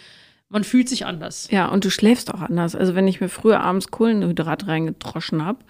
man 0.50 0.64
fühlt 0.64 0.88
sich 0.88 1.06
anders. 1.06 1.48
Ja, 1.50 1.66
und 1.68 1.84
du 1.84 1.90
schläfst 1.90 2.34
auch 2.34 2.40
anders. 2.42 2.74
Also 2.76 2.94
wenn 2.94 3.08
ich 3.08 3.20
mir 3.20 3.28
früher 3.28 3.60
abends 3.60 3.90
Kohlenhydrat 3.90 4.66
reingedroschen 4.66 5.44
habe, 5.44 5.60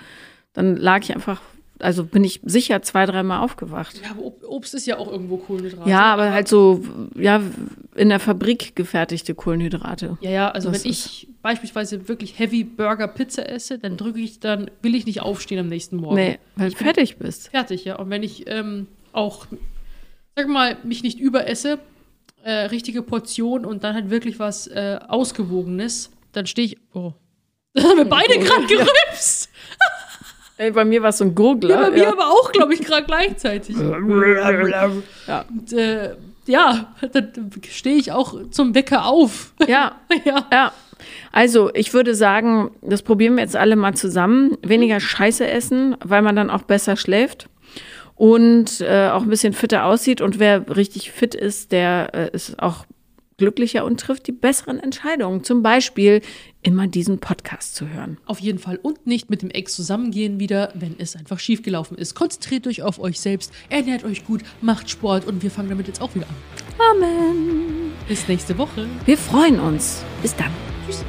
dann 0.54 0.76
lag 0.76 1.02
ich 1.02 1.14
einfach, 1.14 1.40
also 1.78 2.04
bin 2.04 2.24
ich 2.24 2.40
sicher 2.44 2.82
zwei, 2.82 3.06
dreimal 3.06 3.40
aufgewacht. 3.44 4.00
Ja, 4.02 4.10
aber 4.10 4.24
Ob- 4.24 4.42
Obst 4.48 4.74
ist 4.74 4.86
ja 4.86 4.98
auch 4.98 5.10
irgendwo 5.10 5.36
Kohlenhydrate. 5.36 5.88
Ja, 5.88 6.02
aber 6.12 6.32
halt 6.32 6.48
so, 6.48 6.82
ja, 7.14 7.40
in 7.94 8.08
der 8.08 8.18
Fabrik 8.20 8.74
gefertigte 8.74 9.34
Kohlenhydrate. 9.34 10.18
Ja, 10.22 10.30
ja, 10.30 10.50
also 10.50 10.70
Das 10.70 10.82
wenn 10.84 10.90
ich 10.90 11.28
beispielsweise 11.42 12.08
wirklich 12.08 12.38
Heavy 12.38 12.64
Burger 12.64 13.06
Pizza 13.08 13.48
esse, 13.48 13.78
dann 13.78 13.96
drücke 13.96 14.18
ich, 14.20 14.40
dann 14.40 14.70
will 14.82 14.94
ich 14.94 15.06
nicht 15.06 15.20
aufstehen 15.22 15.58
am 15.60 15.68
nächsten 15.68 15.96
Morgen. 15.96 16.16
Nee, 16.16 16.38
weil 16.56 16.70
du 16.70 16.76
fertig 16.76 17.16
bist. 17.18 17.48
Fertig, 17.50 17.84
ja. 17.84 17.96
Und 17.96 18.10
wenn 18.10 18.22
ich 18.22 18.44
ähm, 18.48 18.86
auch, 19.12 19.46
sag 20.36 20.48
mal, 20.48 20.76
mich 20.84 21.02
nicht 21.02 21.18
überesse, 21.20 21.78
äh, 22.42 22.52
richtige 22.66 23.02
Portion 23.02 23.64
und 23.64 23.84
dann 23.84 23.94
halt 23.94 24.10
wirklich 24.10 24.38
was 24.38 24.66
äh, 24.66 24.98
Ausgewogenes, 25.08 26.10
dann 26.32 26.46
stehe 26.46 26.66
ich. 26.68 26.76
Oh. 26.94 27.12
Das 27.72 27.84
haben 27.84 27.98
wir 27.98 28.04
beide 28.04 28.36
gerade 28.40 28.66
gerülpst. 28.66 29.48
Ey, 30.56 30.72
bei 30.72 30.84
mir 30.84 31.00
war 31.02 31.10
es 31.10 31.18
so 31.18 31.24
ein 31.24 31.36
Gurgler. 31.36 31.70
Ja, 31.70 31.82
bei 31.82 31.90
mir 31.90 32.08
aber 32.08 32.26
auch, 32.26 32.50
glaube 32.50 32.74
ich, 32.74 32.80
gerade 32.80 33.06
gleichzeitig. 33.06 33.76
Ja. 35.26 35.44
Und, 35.48 35.72
äh, 35.72 36.16
ja, 36.46 36.94
dann 37.12 37.50
stehe 37.70 37.96
ich 37.96 38.10
auch 38.10 38.50
zum 38.50 38.74
Wecker 38.74 39.06
auf. 39.06 39.54
ja, 39.68 40.00
ja. 40.24 40.46
ja. 40.52 40.72
Also, 41.32 41.70
ich 41.74 41.94
würde 41.94 42.14
sagen, 42.14 42.72
das 42.82 43.02
probieren 43.02 43.36
wir 43.36 43.42
jetzt 43.44 43.56
alle 43.56 43.76
mal 43.76 43.94
zusammen. 43.94 44.58
Weniger 44.62 44.98
Scheiße 45.00 45.46
essen, 45.48 45.96
weil 46.04 46.22
man 46.22 46.34
dann 46.34 46.50
auch 46.50 46.62
besser 46.62 46.96
schläft 46.96 47.48
und 48.20 48.82
äh, 48.82 49.08
auch 49.08 49.22
ein 49.22 49.30
bisschen 49.30 49.54
fitter 49.54 49.86
aussieht. 49.86 50.20
Und 50.20 50.38
wer 50.38 50.76
richtig 50.76 51.10
fit 51.10 51.34
ist, 51.34 51.72
der 51.72 52.10
äh, 52.12 52.30
ist 52.36 52.62
auch 52.62 52.84
glücklicher 53.38 53.86
und 53.86 53.98
trifft 53.98 54.26
die 54.26 54.32
besseren 54.32 54.78
Entscheidungen. 54.78 55.42
Zum 55.42 55.62
Beispiel 55.62 56.20
immer 56.60 56.86
diesen 56.86 57.18
Podcast 57.18 57.76
zu 57.76 57.88
hören. 57.88 58.18
Auf 58.26 58.38
jeden 58.38 58.58
Fall. 58.58 58.78
Und 58.82 59.06
nicht 59.06 59.30
mit 59.30 59.40
dem 59.40 59.48
Ex 59.48 59.74
zusammengehen 59.74 60.38
wieder, 60.38 60.70
wenn 60.74 60.96
es 60.98 61.16
einfach 61.16 61.38
schiefgelaufen 61.38 61.96
ist. 61.96 62.14
Konzentriert 62.14 62.66
euch 62.66 62.82
auf 62.82 62.98
euch 62.98 63.18
selbst, 63.18 63.54
ernährt 63.70 64.04
euch 64.04 64.26
gut, 64.26 64.42
macht 64.60 64.90
Sport 64.90 65.26
und 65.26 65.42
wir 65.42 65.50
fangen 65.50 65.70
damit 65.70 65.86
jetzt 65.86 66.02
auch 66.02 66.14
wieder 66.14 66.26
an. 66.28 66.98
Amen. 66.98 67.92
Bis 68.06 68.28
nächste 68.28 68.58
Woche. 68.58 68.86
Wir 69.06 69.16
freuen 69.16 69.58
uns. 69.58 70.04
Bis 70.20 70.36
dann. 70.36 70.50
Tschüss. 70.86 71.02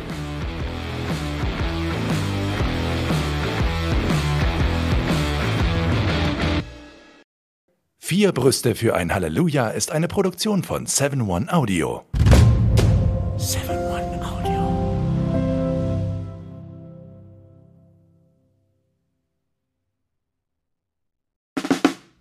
Vier 8.11 8.33
Brüste 8.33 8.75
für 8.75 8.93
ein 8.93 9.13
Halleluja 9.13 9.69
ist 9.69 9.89
eine 9.89 10.09
Produktion 10.09 10.63
von 10.63 10.85
7-One 10.85 11.49
Audio. 11.53 12.03
7-One 13.37 14.19
Audio. 14.21 15.23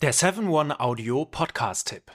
Der 0.01 0.15
7-One 0.15 0.79
Audio 0.79 1.25
Podcast-Tipp. 1.25 2.13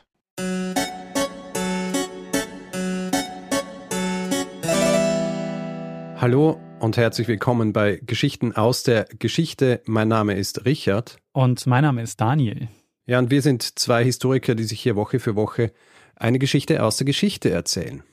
Hallo 6.16 6.62
und 6.80 6.96
herzlich 6.96 7.28
willkommen 7.28 7.74
bei 7.74 8.00
Geschichten 8.06 8.56
aus 8.56 8.84
der 8.84 9.04
Geschichte. 9.20 9.82
Mein 9.86 10.08
Name 10.08 10.36
ist 10.36 10.64
Richard. 10.64 11.18
Und 11.34 11.68
mein 11.68 11.84
Name 11.84 12.04
ist 12.04 12.22
Daniel. 12.22 12.70
Ja, 13.06 13.20
und 13.20 13.30
wir 13.30 13.42
sind 13.42 13.78
zwei 13.78 14.04
Historiker, 14.04 14.56
die 14.56 14.64
sich 14.64 14.82
hier 14.82 14.96
Woche 14.96 15.20
für 15.20 15.36
Woche 15.36 15.72
eine 16.16 16.40
Geschichte 16.40 16.84
aus 16.84 16.98
der 16.98 17.06
Geschichte 17.06 17.52
erzählen. 17.52 18.04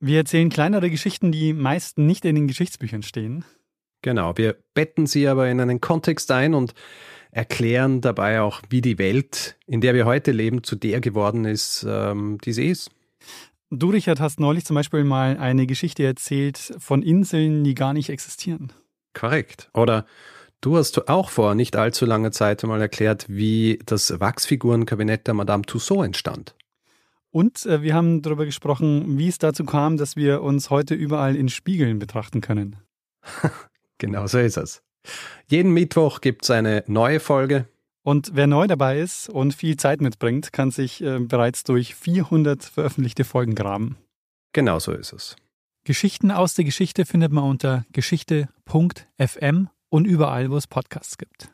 Wir 0.00 0.18
erzählen 0.18 0.50
kleinere 0.50 0.90
Geschichten, 0.90 1.32
die 1.32 1.52
meist 1.52 1.98
nicht 1.98 2.24
in 2.24 2.34
den 2.34 2.48
Geschichtsbüchern 2.48 3.02
stehen. 3.02 3.44
Genau, 4.02 4.36
wir 4.36 4.56
betten 4.74 5.06
sie 5.06 5.28
aber 5.28 5.48
in 5.48 5.60
einen 5.60 5.80
Kontext 5.80 6.30
ein 6.30 6.54
und 6.54 6.74
erklären 7.30 8.00
dabei 8.00 8.40
auch, 8.40 8.62
wie 8.70 8.80
die 8.80 8.98
Welt, 8.98 9.56
in 9.66 9.80
der 9.80 9.94
wir 9.94 10.04
heute 10.04 10.30
leben, 10.30 10.62
zu 10.62 10.76
der 10.76 11.00
geworden 11.00 11.44
ist, 11.44 11.84
ähm, 11.88 12.38
die 12.44 12.52
sie 12.52 12.68
ist. 12.68 12.90
Du, 13.70 13.90
Richard, 13.90 14.20
hast 14.20 14.40
neulich 14.40 14.64
zum 14.64 14.74
Beispiel 14.74 15.04
mal 15.04 15.36
eine 15.38 15.66
Geschichte 15.66 16.04
erzählt 16.04 16.74
von 16.78 17.02
Inseln, 17.02 17.64
die 17.64 17.74
gar 17.74 17.92
nicht 17.92 18.10
existieren. 18.10 18.72
Korrekt. 19.14 19.70
Oder 19.74 20.06
du 20.64 20.76
hast 20.76 21.08
auch 21.08 21.30
vor 21.30 21.54
nicht 21.54 21.76
allzu 21.76 22.06
langer 22.06 22.32
Zeit 22.32 22.62
einmal 22.64 22.80
erklärt, 22.80 23.26
wie 23.28 23.78
das 23.84 24.18
Wachsfigurenkabinett 24.18 25.26
der 25.26 25.34
Madame 25.34 25.64
Tussaud 25.64 26.06
entstand. 26.06 26.54
Und 27.30 27.66
äh, 27.66 27.82
wir 27.82 27.94
haben 27.94 28.22
darüber 28.22 28.44
gesprochen, 28.44 29.18
wie 29.18 29.28
es 29.28 29.38
dazu 29.38 29.64
kam, 29.64 29.96
dass 29.96 30.16
wir 30.16 30.42
uns 30.42 30.70
heute 30.70 30.94
überall 30.94 31.36
in 31.36 31.48
Spiegeln 31.48 31.98
betrachten 31.98 32.40
können. 32.40 32.76
Genau 33.98 34.26
so 34.26 34.40
ist 34.40 34.56
es. 34.56 34.82
Jeden 35.46 35.72
Mittwoch 35.72 36.20
gibt 36.20 36.42
es 36.42 36.50
eine 36.50 36.82
neue 36.88 37.20
Folge. 37.20 37.68
Und 38.02 38.32
wer 38.34 38.48
neu 38.48 38.66
dabei 38.66 38.98
ist 38.98 39.28
und 39.28 39.54
viel 39.54 39.76
Zeit 39.76 40.00
mitbringt, 40.00 40.52
kann 40.52 40.72
sich 40.72 41.00
äh, 41.00 41.20
bereits 41.20 41.62
durch 41.62 41.94
400 41.94 42.64
veröffentlichte 42.64 43.22
Folgen 43.22 43.54
graben. 43.54 43.96
Genau 44.52 44.80
so 44.80 44.90
ist 44.92 45.12
es. 45.12 45.36
Geschichten 45.84 46.32
aus 46.32 46.54
der 46.54 46.64
Geschichte 46.64 47.06
findet 47.06 47.30
man 47.30 47.44
unter 47.44 47.84
geschichte.fm 47.92 49.68
und 49.90 50.06
überall, 50.06 50.50
wo 50.50 50.56
es 50.56 50.66
Podcasts 50.66 51.18
gibt. 51.18 51.50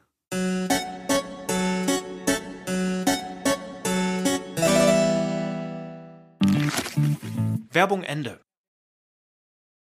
Werbung 7.72 8.02
Ende. 8.02 8.40